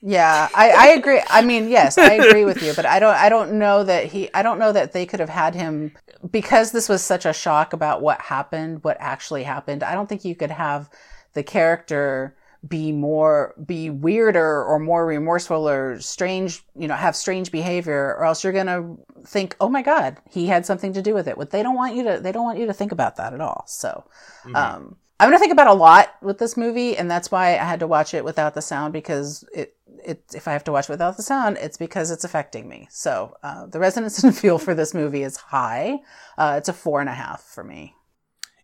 yeah, 0.00 0.48
I, 0.54 0.70
I 0.70 0.86
agree. 0.88 1.20
I 1.28 1.42
mean, 1.42 1.68
yes, 1.68 1.98
I 1.98 2.14
agree 2.14 2.44
with 2.44 2.62
you, 2.62 2.72
but 2.74 2.86
I 2.86 2.98
don't 2.98 3.14
I 3.14 3.28
don't 3.28 3.58
know 3.58 3.84
that 3.84 4.06
he 4.06 4.32
I 4.34 4.42
don't 4.42 4.58
know 4.58 4.72
that 4.72 4.92
they 4.92 5.06
could 5.06 5.20
have 5.20 5.28
had 5.28 5.54
him 5.54 5.92
because 6.30 6.72
this 6.72 6.88
was 6.88 7.02
such 7.02 7.26
a 7.26 7.32
shock 7.32 7.72
about 7.72 8.02
what 8.02 8.20
happened, 8.20 8.84
what 8.84 8.96
actually 9.00 9.42
happened. 9.42 9.82
I 9.82 9.94
don't 9.94 10.08
think 10.08 10.24
you 10.24 10.36
could 10.36 10.50
have 10.50 10.88
the 11.32 11.42
character 11.42 12.36
be 12.66 12.92
more 12.92 13.54
be 13.64 13.88
weirder 13.88 14.64
or 14.64 14.78
more 14.78 15.06
remorseful 15.06 15.66
or 15.68 15.98
strange 15.98 16.62
you 16.76 16.86
know 16.86 16.94
have 16.94 17.16
strange 17.16 17.50
behavior 17.50 18.14
or 18.18 18.24
else 18.24 18.44
you're 18.44 18.52
going 18.52 18.66
to 18.66 18.96
think 19.26 19.56
oh 19.60 19.68
my 19.68 19.80
god 19.80 20.18
he 20.28 20.46
had 20.46 20.66
something 20.66 20.92
to 20.92 21.02
do 21.02 21.14
with 21.14 21.26
it. 21.26 21.38
What 21.38 21.50
they 21.50 21.62
don't 21.62 21.74
want 21.74 21.96
you 21.96 22.04
to 22.04 22.20
they 22.20 22.32
don't 22.32 22.44
want 22.44 22.58
you 22.58 22.66
to 22.66 22.74
think 22.74 22.92
about 22.92 23.16
that 23.16 23.32
at 23.32 23.40
all. 23.40 23.64
So 23.66 24.04
mm-hmm. 24.44 24.56
um 24.56 24.96
i'm 25.18 25.28
going 25.28 25.38
to 25.38 25.40
think 25.40 25.52
about 25.52 25.68
a 25.68 25.74
lot 25.74 26.14
with 26.22 26.38
this 26.38 26.56
movie 26.56 26.96
and 26.96 27.10
that's 27.10 27.30
why 27.30 27.48
i 27.50 27.64
had 27.64 27.80
to 27.80 27.86
watch 27.86 28.14
it 28.14 28.24
without 28.24 28.54
the 28.54 28.62
sound 28.62 28.92
because 28.92 29.44
it 29.54 29.76
it 30.04 30.22
if 30.34 30.48
i 30.48 30.52
have 30.52 30.64
to 30.64 30.72
watch 30.72 30.88
it 30.88 30.92
without 30.92 31.16
the 31.16 31.22
sound 31.22 31.58
it's 31.60 31.76
because 31.76 32.10
it's 32.10 32.24
affecting 32.24 32.68
me. 32.68 32.88
So 32.90 33.36
uh, 33.42 33.66
the 33.66 33.78
resonance 33.78 34.18
and 34.24 34.36
feel 34.36 34.58
for 34.58 34.74
this 34.74 34.92
movie 34.92 35.22
is 35.22 35.36
high. 35.36 36.00
Uh, 36.36 36.56
it's 36.58 36.68
a 36.68 36.74
four 36.74 37.00
and 37.00 37.08
a 37.08 37.14
half 37.14 37.42
for 37.42 37.64
me 37.64 37.94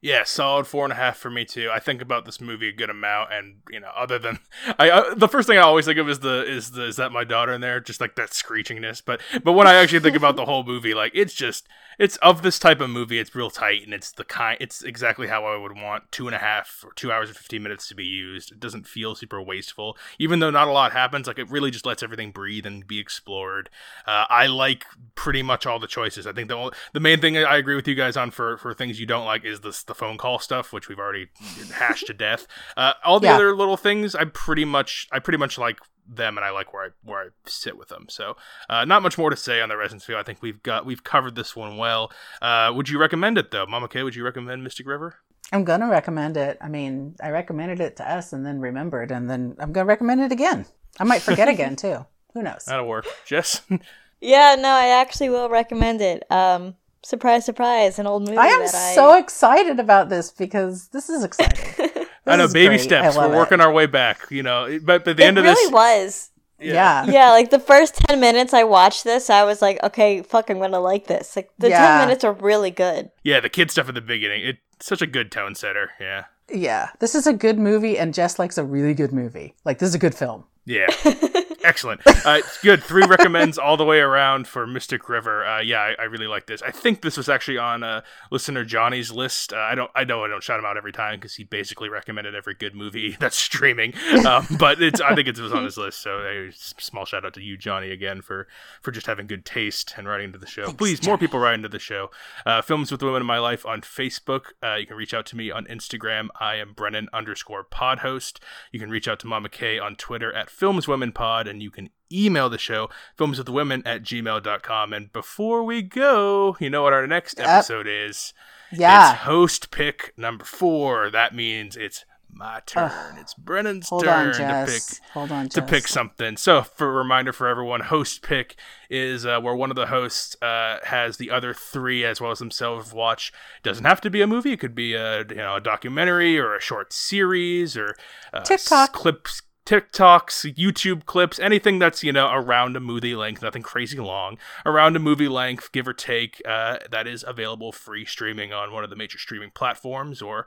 yeah, 0.06 0.22
solid 0.22 0.68
four 0.68 0.84
and 0.84 0.92
a 0.92 0.96
half 0.96 1.16
for 1.16 1.30
me 1.30 1.44
too. 1.44 1.68
I 1.72 1.80
think 1.80 2.00
about 2.00 2.26
this 2.26 2.40
movie 2.40 2.68
a 2.68 2.72
good 2.72 2.90
amount, 2.90 3.32
and 3.32 3.56
you 3.68 3.80
know, 3.80 3.90
other 3.96 4.20
than 4.20 4.38
I, 4.78 4.88
uh, 4.88 5.14
the 5.14 5.26
first 5.26 5.48
thing 5.48 5.58
I 5.58 5.62
always 5.62 5.84
think 5.84 5.98
of 5.98 6.08
is 6.08 6.20
the 6.20 6.44
is 6.48 6.70
the 6.70 6.84
is 6.84 6.96
that 6.96 7.10
my 7.10 7.24
daughter 7.24 7.52
in 7.52 7.60
there, 7.60 7.80
just 7.80 8.00
like 8.00 8.14
that 8.14 8.30
screechingness. 8.30 9.02
But 9.04 9.20
but 9.42 9.54
when 9.54 9.66
I 9.66 9.74
actually 9.74 9.98
think 9.98 10.16
about 10.16 10.36
the 10.36 10.44
whole 10.44 10.62
movie, 10.62 10.94
like 10.94 11.10
it's 11.12 11.34
just 11.34 11.66
it's 11.98 12.16
of 12.18 12.42
this 12.42 12.60
type 12.60 12.80
of 12.80 12.88
movie. 12.88 13.18
It's 13.18 13.34
real 13.34 13.50
tight, 13.50 13.82
and 13.82 13.92
it's 13.92 14.12
the 14.12 14.22
kind. 14.22 14.56
It's 14.60 14.82
exactly 14.82 15.26
how 15.26 15.44
I 15.44 15.56
would 15.56 15.74
want 15.74 16.12
two 16.12 16.28
and 16.28 16.36
a 16.36 16.38
half 16.38 16.84
or 16.86 16.92
two 16.92 17.10
hours 17.10 17.28
and 17.28 17.36
fifteen 17.36 17.64
minutes 17.64 17.88
to 17.88 17.96
be 17.96 18.04
used. 18.04 18.52
It 18.52 18.60
doesn't 18.60 18.86
feel 18.86 19.16
super 19.16 19.42
wasteful, 19.42 19.98
even 20.20 20.38
though 20.38 20.50
not 20.50 20.68
a 20.68 20.72
lot 20.72 20.92
happens. 20.92 21.26
Like 21.26 21.40
it 21.40 21.50
really 21.50 21.72
just 21.72 21.84
lets 21.84 22.04
everything 22.04 22.30
breathe 22.30 22.64
and 22.64 22.86
be 22.86 23.00
explored. 23.00 23.70
Uh, 24.06 24.26
I 24.28 24.46
like 24.46 24.86
pretty 25.16 25.42
much 25.42 25.66
all 25.66 25.80
the 25.80 25.88
choices. 25.88 26.28
I 26.28 26.32
think 26.32 26.48
the 26.48 26.70
the 26.92 27.00
main 27.00 27.20
thing 27.20 27.36
I 27.36 27.56
agree 27.56 27.74
with 27.74 27.88
you 27.88 27.96
guys 27.96 28.16
on 28.16 28.30
for 28.30 28.56
for 28.56 28.72
things 28.72 29.00
you 29.00 29.06
don't 29.06 29.26
like 29.26 29.44
is 29.44 29.60
the 29.60 29.82
the 29.86 29.95
phone 29.96 30.18
call 30.18 30.38
stuff, 30.38 30.72
which 30.72 30.88
we've 30.88 30.98
already 30.98 31.28
hashed 31.74 32.06
to 32.06 32.14
death. 32.14 32.46
Uh, 32.76 32.92
all 33.04 33.20
the 33.20 33.26
yeah. 33.26 33.34
other 33.34 33.54
little 33.54 33.76
things, 33.76 34.14
I 34.14 34.24
pretty 34.24 34.64
much 34.64 35.08
I 35.12 35.18
pretty 35.18 35.38
much 35.38 35.58
like 35.58 35.78
them 36.08 36.36
and 36.36 36.44
I 36.44 36.50
like 36.50 36.72
where 36.72 36.84
I 36.84 36.88
where 37.02 37.20
I 37.20 37.28
sit 37.46 37.76
with 37.76 37.88
them. 37.88 38.06
So 38.08 38.36
uh, 38.68 38.84
not 38.84 39.02
much 39.02 39.18
more 39.18 39.30
to 39.30 39.36
say 39.36 39.60
on 39.60 39.68
the 39.68 39.76
Resonance 39.76 40.04
Feel. 40.04 40.16
I 40.16 40.22
think 40.22 40.42
we've 40.42 40.62
got 40.62 40.86
we've 40.86 41.04
covered 41.04 41.34
this 41.34 41.56
one 41.56 41.76
well. 41.76 42.12
Uh, 42.40 42.72
would 42.74 42.88
you 42.88 42.98
recommend 42.98 43.38
it 43.38 43.50
though, 43.50 43.66
Mama 43.66 43.88
K? 43.88 44.02
Would 44.02 44.14
you 44.14 44.24
recommend 44.24 44.62
Mystic 44.62 44.86
River? 44.86 45.16
I'm 45.52 45.64
gonna 45.64 45.88
recommend 45.88 46.36
it. 46.36 46.58
I 46.60 46.68
mean, 46.68 47.16
I 47.22 47.30
recommended 47.30 47.80
it 47.80 47.96
to 47.96 48.10
us 48.10 48.32
and 48.32 48.44
then 48.44 48.60
remembered, 48.60 49.10
and 49.10 49.30
then 49.30 49.56
I'm 49.58 49.72
gonna 49.72 49.86
recommend 49.86 50.20
it 50.20 50.32
again. 50.32 50.66
I 50.98 51.04
might 51.04 51.22
forget 51.22 51.48
again 51.48 51.76
too. 51.76 52.06
Who 52.34 52.42
knows? 52.42 52.64
That'll 52.66 52.86
work. 52.86 53.06
Jess. 53.24 53.62
yeah, 54.20 54.56
no, 54.58 54.68
I 54.68 54.88
actually 55.00 55.30
will 55.30 55.48
recommend 55.48 56.00
it. 56.00 56.30
Um, 56.30 56.74
surprise, 57.02 57.44
surprise, 57.44 57.98
an 57.98 58.06
old 58.06 58.22
movie. 58.22 58.38
I 58.38 58.46
am 58.46 58.66
so 58.68 59.10
I... 59.10 59.18
excited 59.18 59.78
about 59.80 60.08
this 60.08 60.30
because 60.30 60.88
this 60.88 61.08
is 61.08 61.24
exciting. 61.24 61.90
I 62.26 62.36
know 62.36 62.48
baby 62.48 62.68
great. 62.68 62.80
steps. 62.80 63.16
We're 63.16 63.34
working 63.34 63.60
our 63.60 63.72
way 63.72 63.86
back. 63.86 64.30
You 64.30 64.42
know, 64.42 64.78
but 64.82 65.04
by 65.04 65.12
the 65.12 65.22
it 65.22 65.26
end 65.26 65.38
of 65.38 65.44
this 65.44 65.58
It 65.58 65.72
really 65.72 66.04
this, 66.04 66.30
was. 66.30 66.30
Yeah. 66.58 67.04
yeah. 67.04 67.12
yeah. 67.12 67.30
like 67.30 67.50
the 67.50 67.60
first 67.60 67.96
10 68.08 68.18
minutes 68.18 68.54
I 68.54 68.64
watched 68.64 69.04
this, 69.04 69.30
I 69.30 69.44
was 69.44 69.60
like, 69.60 69.82
okay, 69.82 70.22
fuck, 70.22 70.50
I'm 70.50 70.58
gonna 70.58 70.80
like 70.80 71.06
this. 71.06 71.36
Like, 71.36 71.50
the 71.58 71.68
yeah. 71.68 71.98
10 71.98 72.08
minutes 72.08 72.24
are 72.24 72.32
really 72.32 72.70
good. 72.70 73.10
Yeah, 73.22 73.40
the 73.40 73.48
kid 73.48 73.70
stuff 73.70 73.88
at 73.88 73.94
the 73.94 74.00
beginning, 74.00 74.42
it's 74.44 74.86
such 74.86 75.02
a 75.02 75.06
good 75.06 75.30
tone 75.30 75.54
setter. 75.54 75.90
Yeah. 76.00 76.24
Yeah. 76.52 76.90
This 76.98 77.14
is 77.14 77.26
a 77.26 77.32
good 77.32 77.58
movie, 77.58 77.98
and 77.98 78.14
Jess 78.14 78.38
likes 78.38 78.58
a 78.58 78.64
really 78.64 78.94
good 78.94 79.12
movie. 79.12 79.54
Like, 79.64 79.78
this 79.78 79.88
is 79.88 79.94
a 79.94 79.98
good 79.98 80.14
film. 80.14 80.44
Yeah. 80.64 80.86
Excellent. 81.66 82.00
Uh, 82.06 82.40
good. 82.62 82.82
Three 82.82 83.04
recommends 83.06 83.58
all 83.58 83.76
the 83.76 83.84
way 83.84 83.98
around 83.98 84.46
for 84.46 84.68
Mystic 84.68 85.08
River. 85.08 85.44
Uh, 85.44 85.60
yeah, 85.60 85.80
I, 85.80 86.02
I, 86.02 86.04
really 86.04 86.28
like 86.28 86.46
this. 86.46 86.62
I 86.62 86.70
think 86.70 87.02
this 87.02 87.16
was 87.16 87.28
actually 87.28 87.58
on 87.58 87.82
uh, 87.82 88.02
listener 88.30 88.64
Johnny's 88.64 89.10
list. 89.10 89.52
Uh, 89.52 89.56
I 89.56 89.74
don't. 89.74 89.90
I 89.94 90.04
know 90.04 90.24
I 90.24 90.28
don't 90.28 90.42
shout 90.42 90.60
him 90.60 90.64
out 90.64 90.76
every 90.76 90.92
time 90.92 91.18
because 91.18 91.34
he 91.34 91.42
basically 91.42 91.88
recommended 91.88 92.36
every 92.36 92.54
good 92.54 92.76
movie 92.76 93.16
that's 93.20 93.36
streaming. 93.36 93.94
Um, 94.24 94.46
but 94.58 94.80
it's. 94.80 95.00
I 95.00 95.14
think 95.16 95.26
it 95.26 95.38
was 95.40 95.52
on 95.52 95.64
his 95.64 95.76
list. 95.76 96.00
So 96.00 96.20
a 96.20 96.52
small 96.52 97.04
shout 97.04 97.24
out 97.24 97.34
to 97.34 97.42
you, 97.42 97.56
Johnny, 97.56 97.90
again 97.90 98.22
for 98.22 98.46
for 98.80 98.92
just 98.92 99.06
having 99.06 99.26
good 99.26 99.44
taste 99.44 99.94
and 99.96 100.06
writing 100.06 100.32
to 100.32 100.38
the 100.38 100.46
show. 100.46 100.66
Thanks, 100.66 100.78
Please, 100.78 101.00
Johnny. 101.00 101.10
more 101.10 101.18
people 101.18 101.40
write 101.40 101.54
into 101.54 101.68
the 101.68 101.80
show. 101.80 102.10
Uh, 102.44 102.62
Films 102.62 102.92
with 102.92 103.00
the 103.00 103.06
Women 103.06 103.22
in 103.22 103.26
My 103.26 103.38
Life 103.38 103.66
on 103.66 103.80
Facebook. 103.80 104.52
Uh, 104.62 104.76
you 104.76 104.86
can 104.86 104.96
reach 104.96 105.12
out 105.12 105.26
to 105.26 105.36
me 105.36 105.50
on 105.50 105.64
Instagram. 105.66 106.28
I 106.38 106.56
am 106.56 106.74
Brennan 106.74 107.08
underscore 107.12 107.64
Pod 107.64 107.98
host. 108.00 108.40
You 108.70 108.78
can 108.78 108.90
reach 108.90 109.08
out 109.08 109.18
to 109.20 109.26
Mama 109.26 109.48
K 109.48 109.78
on 109.78 109.96
Twitter 109.96 110.32
at 110.32 110.48
Films 110.48 110.86
Women 110.86 111.10
Pod 111.10 111.48
and 111.48 111.55
you 111.60 111.70
can 111.70 111.90
email 112.12 112.48
the 112.48 112.58
show, 112.58 112.88
filmswithwomen 113.18 113.82
at 113.84 114.02
gmail.com. 114.02 114.92
And 114.92 115.12
before 115.12 115.62
we 115.64 115.82
go, 115.82 116.56
you 116.60 116.70
know 116.70 116.82
what 116.82 116.92
our 116.92 117.06
next 117.06 117.38
yep. 117.38 117.48
episode 117.48 117.86
is? 117.86 118.32
Yeah. 118.72 119.12
It's 119.12 119.20
host 119.22 119.70
pick 119.70 120.12
number 120.16 120.44
four. 120.44 121.10
That 121.10 121.34
means 121.34 121.76
it's 121.76 122.04
my 122.36 122.60
turn. 122.66 123.16
It's 123.18 123.34
Brennan's 123.34 123.88
hold 123.88 124.04
turn 124.04 124.28
on, 124.28 124.34
to 124.34 124.66
pick 124.70 124.82
hold 125.12 125.32
on, 125.32 125.46
Jess. 125.46 125.54
to 125.54 125.62
pick 125.62 125.88
something. 125.88 126.36
So, 126.36 126.62
for 126.62 126.88
a 126.88 126.92
reminder 126.92 127.32
for 127.32 127.46
everyone, 127.46 127.80
host 127.80 128.22
pick 128.22 128.56
is 128.90 129.24
uh, 129.24 129.40
where 129.40 129.54
one 129.54 129.70
of 129.70 129.76
the 129.76 129.86
hosts 129.86 130.36
uh, 130.42 130.78
has 130.84 131.16
the 131.16 131.30
other 131.30 131.54
three 131.54 132.04
as 132.04 132.20
well 132.20 132.30
as 132.30 132.38
themselves 132.38 132.92
watch. 132.92 133.32
Doesn't 133.62 133.84
have 133.84 134.00
to 134.02 134.10
be 134.10 134.20
a 134.20 134.26
movie. 134.26 134.52
It 134.52 134.60
could 134.60 134.74
be 134.74 134.94
a 134.94 135.20
you 135.20 135.36
know 135.36 135.56
a 135.56 135.60
documentary 135.60 136.38
or 136.38 136.54
a 136.54 136.60
short 136.60 136.92
series 136.92 137.76
or 137.76 137.96
uh, 138.32 138.40
TikTok 138.42 138.92
clips 138.92 139.40
TikToks, 139.66 140.54
YouTube 140.54 141.06
clips, 141.06 141.40
anything 141.40 141.80
that's, 141.80 142.04
you 142.04 142.12
know, 142.12 142.30
around 142.32 142.76
a 142.76 142.80
movie 142.80 143.16
length, 143.16 143.42
nothing 143.42 143.62
crazy 143.62 143.98
long, 143.98 144.38
around 144.64 144.94
a 144.94 145.00
movie 145.00 145.28
length, 145.28 145.72
give 145.72 145.88
or 145.88 145.92
take, 145.92 146.40
uh, 146.46 146.78
that 146.88 147.08
is 147.08 147.24
available 147.26 147.72
free 147.72 148.04
streaming 148.04 148.52
on 148.52 148.72
one 148.72 148.84
of 148.84 148.90
the 148.90 148.96
major 148.96 149.18
streaming 149.18 149.50
platforms 149.50 150.22
or 150.22 150.46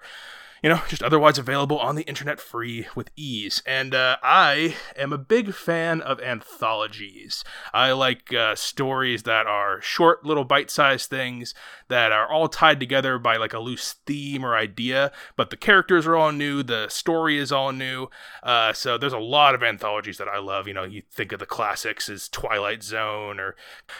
you 0.61 0.69
know, 0.69 0.81
just 0.87 1.03
otherwise 1.03 1.37
available 1.37 1.79
on 1.79 1.95
the 1.95 2.03
internet 2.03 2.39
free 2.39 2.87
with 2.95 3.09
ease. 3.15 3.61
And 3.65 3.95
uh, 3.95 4.17
I 4.21 4.75
am 4.97 5.13
a 5.13 5.17
big 5.17 5.53
fan 5.53 6.01
of 6.01 6.19
anthologies. 6.19 7.43
I 7.73 7.91
like 7.91 8.33
uh, 8.33 8.55
stories 8.55 9.23
that 9.23 9.47
are 9.47 9.81
short, 9.81 10.25
little 10.25 10.45
bite 10.45 10.69
sized 10.69 11.09
things 11.09 11.53
that 11.87 12.11
are 12.11 12.31
all 12.31 12.47
tied 12.47 12.79
together 12.79 13.17
by 13.17 13.37
like 13.37 13.53
a 13.53 13.59
loose 13.59 13.95
theme 14.05 14.45
or 14.45 14.55
idea, 14.55 15.11
but 15.35 15.49
the 15.49 15.57
characters 15.57 16.05
are 16.05 16.15
all 16.15 16.31
new, 16.31 16.61
the 16.61 16.87
story 16.89 17.37
is 17.37 17.51
all 17.51 17.71
new. 17.71 18.07
Uh, 18.43 18.73
so 18.73 18.97
there's 18.97 19.13
a 19.13 19.17
lot 19.17 19.55
of 19.55 19.63
anthologies 19.63 20.17
that 20.17 20.27
I 20.27 20.39
love. 20.39 20.67
You 20.67 20.73
know, 20.73 20.83
you 20.83 21.03
think 21.11 21.31
of 21.31 21.39
the 21.39 21.45
classics 21.45 22.09
as 22.09 22.29
Twilight 22.29 22.83
Zone 22.83 23.39
or 23.39 23.55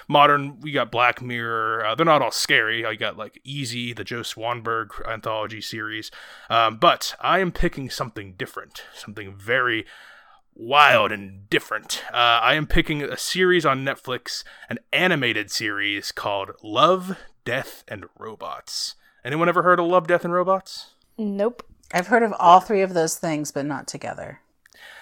modern, 0.08 0.60
we 0.60 0.72
got 0.72 0.92
Black 0.92 1.22
Mirror. 1.22 1.86
Uh, 1.86 1.96
they're 1.96 2.06
not 2.06 2.22
all 2.22 2.32
scary. 2.32 2.86
I 2.86 2.96
got 2.96 3.18
like 3.18 3.40
Easy, 3.44 3.94
the 3.94 4.04
Joe 4.04 4.22
Swanberg 4.22 4.90
anthology 5.08 5.62
series. 5.62 6.12
Um, 6.50 6.78
but 6.78 7.16
I 7.22 7.40
am 7.40 7.52
picking 7.52 7.90
something 7.90 8.34
different, 8.34 8.84
something 8.94 9.36
very 9.36 9.86
wild 10.56 11.12
and 11.12 11.50
different. 11.50 12.04
Uh, 12.12 12.40
I 12.42 12.56
am 12.56 12.68
picking 12.68 13.04
a 13.04 13.18
series 13.18 13.66
on 13.66 13.86
Netflix, 13.86 14.44
an 14.70 14.80
animated 14.92 15.52
series 15.52 16.12
called 16.12 16.52
Love, 16.64 17.18
Death, 17.46 17.84
and 17.88 18.06
Robots. 18.18 18.96
Anyone 19.24 19.50
ever 19.50 19.64
heard 19.64 19.80
of 19.80 19.88
Love, 19.88 20.08
Death, 20.08 20.26
and 20.26 20.34
Robots? 20.34 20.96
Nope. 21.18 21.64
I've 21.94 22.08
heard 22.08 22.24
of 22.24 22.34
all 22.40 22.60
three 22.60 22.82
of 22.82 22.94
those 22.94 23.18
things, 23.18 23.52
but 23.52 23.66
not 23.66 23.88
together. 23.88 24.42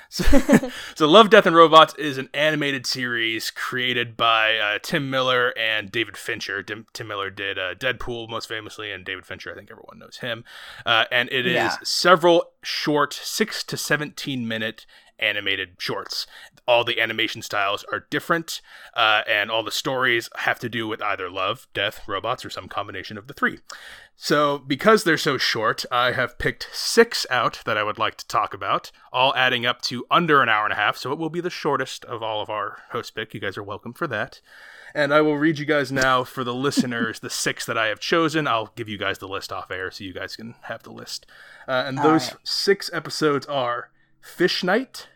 So, 0.10 0.24
so, 0.96 1.08
Love, 1.08 1.30
Death, 1.30 1.46
and 1.46 1.56
Robots 1.56 1.94
is 1.96 2.18
an 2.18 2.30
animated 2.34 2.86
series 2.86 3.52
created 3.52 4.16
by 4.16 4.58
uh, 4.58 4.80
Tim 4.82 5.10
Miller 5.10 5.54
and 5.58 5.92
David 5.92 6.16
Fincher. 6.18 6.64
Tim, 6.64 6.86
Tim 6.94 7.08
Miller 7.08 7.30
did 7.30 7.60
uh, 7.60 7.76
Deadpool 7.76 8.30
most 8.30 8.48
famously, 8.48 8.92
and 8.92 9.04
David 9.04 9.26
Fincher, 9.26 9.52
I 9.52 9.56
think 9.56 9.70
everyone 9.72 10.00
knows 10.00 10.18
him. 10.18 10.44
Uh, 10.86 11.06
and 11.12 11.30
it 11.32 11.46
is 11.46 11.54
Yeah. 11.56 11.76
several 11.84 12.52
short, 12.64 13.14
six 13.14 13.64
to 13.66 13.76
17 13.78 14.48
minute 14.48 14.86
animated 15.20 15.70
shorts. 15.80 16.28
All 16.68 16.84
the 16.84 17.00
animation 17.02 17.42
styles 17.42 17.84
are 17.92 18.06
different, 18.10 18.62
uh, 18.94 19.22
and 19.28 19.50
all 19.50 19.64
the 19.64 19.72
stories 19.72 20.30
have 20.38 20.60
to 20.60 20.70
do 20.70 20.88
with 20.88 21.02
either 21.02 21.30
love, 21.30 21.68
death, 21.74 22.02
robots, 22.08 22.46
or 22.46 22.50
some 22.50 22.68
combination 22.68 23.18
of 23.18 23.28
the 23.28 23.34
three. 23.34 23.60
So, 24.20 24.58
because 24.58 25.04
they're 25.04 25.16
so 25.16 25.38
short, 25.38 25.86
I 25.92 26.12
have 26.12 26.40
picked 26.40 26.70
six 26.74 27.28
out 27.30 27.62
that 27.66 27.78
I 27.78 27.84
would 27.84 28.00
like 28.00 28.16
to 28.16 28.28
talk 28.28 28.52
about, 28.52 28.92
all 29.14 29.34
adding 29.36 29.64
up 29.64 29.80
to 29.84 30.08
under 30.10 30.42
an 30.42 30.50
hour 30.50 30.64
and 30.64 30.74
a 30.74 30.76
half. 30.76 30.98
So, 30.98 31.12
it 31.12 31.20
will 31.20 31.30
be 31.30 31.40
the 31.40 31.52
shortest 31.52 32.04
of 32.04 32.24
all 32.24 32.42
of 32.42 32.50
our 32.50 32.80
host 32.90 33.14
pick. 33.14 33.36
You 33.36 33.40
guys 33.40 33.60
are 33.60 33.64
welcome 33.64 33.94
for 33.94 34.08
that. 34.08 34.42
And 34.96 35.14
I 35.14 35.22
will 35.22 35.38
read 35.38 35.60
you 35.60 35.66
guys 35.66 35.92
now 35.92 36.24
for 36.24 36.44
the 36.44 36.54
listeners 36.54 37.20
the 37.20 37.30
six 37.30 37.64
that 37.68 37.78
I 37.78 37.88
have 37.88 38.00
chosen. 38.00 38.48
I'll 38.48 38.72
give 38.76 38.90
you 38.90 38.98
guys 38.98 39.20
the 39.20 39.28
list 39.28 39.54
off 39.54 39.70
air 39.70 39.92
so 39.92 40.04
you 40.04 40.14
guys 40.14 40.36
can 40.36 40.56
have 40.64 40.82
the 40.82 40.92
list. 40.92 41.28
Uh, 41.68 41.84
and 41.86 42.00
those 42.00 42.32
right. 42.32 42.38
six 42.44 42.90
episodes 42.92 43.46
are 43.46 43.92
Fish 44.20 44.64
Night, 44.64 45.10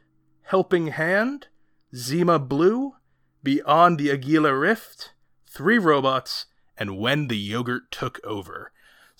Helping 0.43 0.87
Hand, 0.87 1.47
Zima 1.95 2.37
Blue, 2.37 2.93
Beyond 3.41 3.97
the 3.97 4.11
Aguila 4.11 4.53
Rift, 4.53 5.13
Three 5.49 5.79
Robots, 5.79 6.45
and 6.77 6.99
When 6.99 7.29
the 7.29 7.37
Yogurt 7.37 7.89
Took 7.89 8.19
Over. 8.23 8.71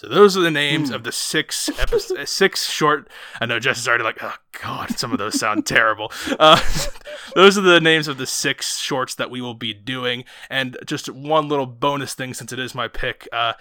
So 0.01 0.07
those 0.07 0.35
are 0.35 0.41
the 0.41 0.49
names 0.49 0.89
of 0.89 1.03
the 1.03 1.11
six 1.11 1.69
episodes, 1.77 2.31
six 2.31 2.67
short. 2.67 3.07
I 3.39 3.45
know 3.45 3.59
Jess 3.59 3.77
is 3.77 3.87
already 3.87 4.03
like, 4.03 4.17
oh 4.23 4.33
god, 4.59 4.97
some 4.97 5.11
of 5.11 5.19
those 5.19 5.39
sound 5.39 5.67
terrible. 5.67 6.11
Uh, 6.39 6.59
those 7.35 7.55
are 7.55 7.61
the 7.61 7.79
names 7.79 8.07
of 8.07 8.17
the 8.17 8.25
six 8.25 8.79
shorts 8.79 9.13
that 9.13 9.29
we 9.29 9.41
will 9.41 9.53
be 9.53 9.75
doing. 9.75 10.23
And 10.49 10.75
just 10.87 11.07
one 11.07 11.47
little 11.47 11.67
bonus 11.67 12.15
thing, 12.15 12.33
since 12.33 12.51
it 12.51 12.57
is 12.57 12.73
my 12.73 12.87
pick. 12.87 13.27
Uh, 13.31 13.53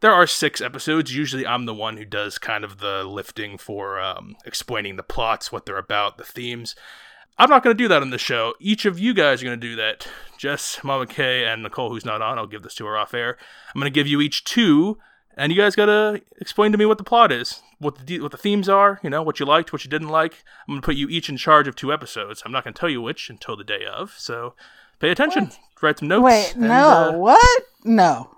there 0.00 0.10
are 0.10 0.26
six 0.26 0.60
episodes. 0.60 1.14
Usually, 1.14 1.46
I'm 1.46 1.64
the 1.64 1.72
one 1.72 1.96
who 1.96 2.04
does 2.04 2.38
kind 2.38 2.64
of 2.64 2.78
the 2.78 3.04
lifting 3.04 3.56
for 3.56 4.00
um, 4.00 4.34
explaining 4.44 4.96
the 4.96 5.04
plots, 5.04 5.52
what 5.52 5.64
they're 5.64 5.78
about, 5.78 6.18
the 6.18 6.24
themes. 6.24 6.74
I'm 7.38 7.50
not 7.50 7.62
going 7.62 7.76
to 7.76 7.80
do 7.80 7.86
that 7.86 8.02
on 8.02 8.10
the 8.10 8.18
show. 8.18 8.54
Each 8.58 8.84
of 8.84 8.98
you 8.98 9.14
guys 9.14 9.42
are 9.42 9.46
going 9.46 9.60
to 9.60 9.68
do 9.68 9.76
that. 9.76 10.08
Jess, 10.38 10.80
Mama 10.82 11.06
Kay, 11.06 11.44
and 11.44 11.62
Nicole, 11.62 11.90
who's 11.90 12.04
not 12.04 12.20
on, 12.20 12.36
I'll 12.36 12.48
give 12.48 12.64
this 12.64 12.74
to 12.74 12.86
her 12.86 12.98
off 12.98 13.14
air. 13.14 13.38
I'm 13.72 13.80
going 13.80 13.92
to 13.92 13.94
give 13.94 14.08
you 14.08 14.20
each 14.20 14.42
two, 14.42 14.98
and 15.36 15.52
you 15.52 15.58
guys 15.58 15.76
got 15.76 15.86
to 15.86 16.22
explain 16.40 16.72
to 16.72 16.78
me 16.78 16.86
what 16.86 16.98
the 16.98 17.04
plot 17.04 17.32
is, 17.32 17.62
what 17.78 17.96
the 17.96 18.04
de- 18.04 18.20
what 18.20 18.32
the 18.32 18.38
themes 18.38 18.68
are, 18.68 19.00
you 19.02 19.10
know, 19.10 19.22
what 19.22 19.40
you 19.40 19.46
liked, 19.46 19.72
what 19.72 19.84
you 19.84 19.90
didn't 19.90 20.08
like. 20.08 20.44
I'm 20.66 20.74
going 20.74 20.80
to 20.80 20.84
put 20.84 20.96
you 20.96 21.08
each 21.08 21.28
in 21.28 21.36
charge 21.36 21.68
of 21.68 21.76
two 21.76 21.92
episodes. 21.92 22.42
I'm 22.44 22.52
not 22.52 22.64
going 22.64 22.74
to 22.74 22.80
tell 22.80 22.90
you 22.90 23.02
which 23.02 23.30
until 23.30 23.56
the 23.56 23.64
day 23.64 23.84
of, 23.84 24.14
so 24.16 24.54
pay 24.98 25.10
attention. 25.10 25.50
Write 25.82 25.98
some 25.98 26.08
notes. 26.08 26.24
Wait, 26.24 26.54
and, 26.54 26.62
no, 26.62 26.88
uh, 26.88 27.12
what? 27.12 27.62
No. 27.84 28.30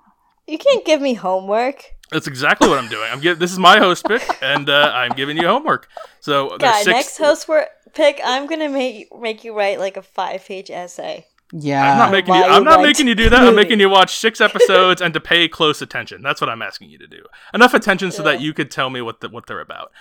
You 0.48 0.58
can't 0.58 0.84
give 0.84 1.00
me 1.00 1.14
homework. 1.14 1.94
That's 2.10 2.26
exactly 2.26 2.68
what 2.68 2.78
I'm 2.78 2.88
doing. 2.88 3.08
I'm 3.10 3.20
giving. 3.20 3.38
This 3.40 3.52
is 3.52 3.58
my 3.58 3.78
host 3.78 4.04
pick, 4.04 4.22
and 4.40 4.68
uh, 4.68 4.92
I'm 4.94 5.12
giving 5.12 5.36
you 5.36 5.46
homework. 5.46 5.88
So 6.20 6.50
there's 6.50 6.60
God, 6.60 6.84
six. 6.84 6.86
next 6.86 7.18
host 7.18 7.48
wor- 7.48 7.66
pick, 7.94 8.20
I'm 8.24 8.46
gonna 8.46 8.68
make 8.68 9.08
make 9.18 9.42
you 9.42 9.56
write 9.56 9.80
like 9.80 9.96
a 9.96 10.02
five 10.02 10.44
page 10.44 10.70
essay. 10.70 11.26
Yeah. 11.52 11.92
I'm 11.92 11.98
not 11.98 12.10
making 12.10 12.34
you. 12.34 12.42
I'm 12.42 12.64
not 12.64 12.78
liked 12.80 12.88
making 12.88 13.08
you 13.08 13.14
do 13.14 13.30
that. 13.30 13.40
I'm 13.40 13.54
making 13.54 13.78
you 13.80 13.88
watch 13.88 14.16
six 14.16 14.40
episodes 14.40 15.00
and 15.00 15.14
to 15.14 15.20
pay 15.20 15.48
close 15.48 15.80
attention. 15.80 16.22
That's 16.22 16.40
what 16.40 16.50
I'm 16.50 16.62
asking 16.62 16.90
you 16.90 16.98
to 16.98 17.06
do. 17.06 17.22
Enough 17.54 17.74
attention 17.74 18.10
so 18.10 18.22
that 18.24 18.40
you 18.40 18.52
could 18.52 18.70
tell 18.70 18.90
me 18.90 19.00
what 19.00 19.20
the, 19.20 19.28
what 19.28 19.46
they're 19.46 19.60
about. 19.60 19.92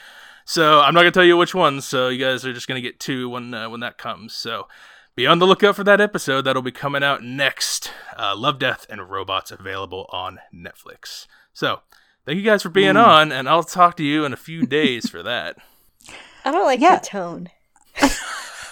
So 0.46 0.82
I'm 0.82 0.94
not 0.94 1.02
gonna 1.02 1.12
tell 1.12 1.24
you 1.24 1.38
which 1.38 1.54
ones. 1.56 1.86
So 1.86 2.10
you 2.10 2.24
guys 2.24 2.46
are 2.46 2.54
just 2.54 2.68
gonna 2.68 2.82
get 2.82 3.00
two 3.00 3.30
when 3.30 3.54
uh, 3.54 3.70
when 3.70 3.80
that 3.82 3.98
comes. 3.98 4.34
So 4.34 4.68
be 5.16 5.26
on 5.28 5.40
the 5.40 5.48
lookout 5.48 5.76
for 5.76 5.84
that 5.84 6.02
episode. 6.02 6.42
That'll 6.42 6.62
be 6.62 6.72
coming 6.72 7.04
out 7.04 7.24
next. 7.24 7.92
Uh, 8.18 8.36
Love, 8.36 8.60
Death, 8.60 8.86
and 8.90 9.10
Robots 9.10 9.50
available 9.52 10.08
on 10.12 10.40
Netflix. 10.54 11.26
So 11.54 11.82
thank 12.26 12.38
you 12.38 12.44
guys 12.44 12.62
for 12.64 12.70
being 12.70 12.98
on, 12.98 13.32
and 13.32 13.48
I'll 13.48 13.64
talk 13.64 13.96
to 13.98 14.04
you 14.04 14.26
in 14.26 14.34
a 14.34 14.38
few 14.38 14.66
days 14.66 15.10
for 15.10 15.24
that. 15.24 15.58
I 16.46 16.52
don't 16.52 16.66
like 16.66 16.80
Yeah. 16.80 16.92
your 16.94 17.00
tone. 17.00 17.50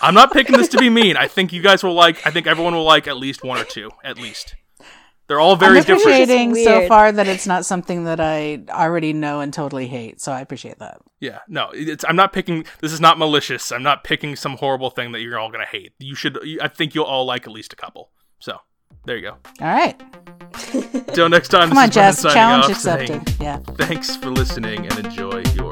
I'm 0.03 0.13
not 0.13 0.31
picking 0.31 0.57
this 0.57 0.67
to 0.69 0.77
be 0.77 0.89
mean. 0.89 1.15
I 1.15 1.27
think 1.27 1.53
you 1.53 1.61
guys 1.61 1.83
will 1.83 1.93
like. 1.93 2.25
I 2.27 2.31
think 2.31 2.45
everyone 2.45 2.75
will 2.75 2.83
like 2.83 3.07
at 3.07 3.17
least 3.17 3.43
one 3.43 3.57
or 3.57 3.63
two. 3.63 3.89
At 4.03 4.17
least 4.17 4.55
they're 5.27 5.39
all 5.39 5.55
very 5.55 5.77
I'm 5.77 5.83
different. 5.85 6.57
so 6.57 6.87
far 6.87 7.11
that 7.11 7.27
it's 7.27 7.47
not 7.47 7.65
something 7.65 8.03
that 8.03 8.19
I 8.19 8.63
already 8.69 9.13
know 9.13 9.39
and 9.39 9.53
totally 9.53 9.87
hate. 9.87 10.19
So 10.21 10.31
I 10.31 10.41
appreciate 10.41 10.79
that. 10.79 10.99
Yeah, 11.19 11.39
no, 11.47 11.69
it's. 11.73 12.03
I'm 12.07 12.17
not 12.17 12.33
picking. 12.33 12.65
This 12.81 12.91
is 12.91 12.99
not 12.99 13.17
malicious. 13.17 13.71
I'm 13.71 13.83
not 13.83 14.03
picking 14.03 14.35
some 14.35 14.57
horrible 14.57 14.89
thing 14.89 15.13
that 15.13 15.21
you're 15.21 15.39
all 15.39 15.51
gonna 15.51 15.65
hate. 15.65 15.93
You 15.99 16.15
should. 16.15 16.37
I 16.61 16.67
think 16.67 16.93
you'll 16.93 17.05
all 17.05 17.25
like 17.25 17.47
at 17.47 17.53
least 17.53 17.71
a 17.71 17.77
couple. 17.77 18.11
So 18.39 18.57
there 19.05 19.15
you 19.15 19.21
go. 19.21 19.37
All 19.61 19.67
right. 19.67 20.01
Till 21.13 21.29
next 21.29 21.47
time. 21.47 21.69
Come 21.69 21.77
this 21.77 21.97
on, 21.97 22.09
is 22.09 22.21
Jess. 22.21 22.33
Challenge 22.33 22.65
off, 22.65 22.71
accepted. 22.71 23.07
saying 23.07 23.37
Yeah. 23.39 23.57
Thanks 23.77 24.15
for 24.17 24.29
listening 24.29 24.85
and 24.85 25.05
enjoy 25.05 25.43
your 25.55 25.71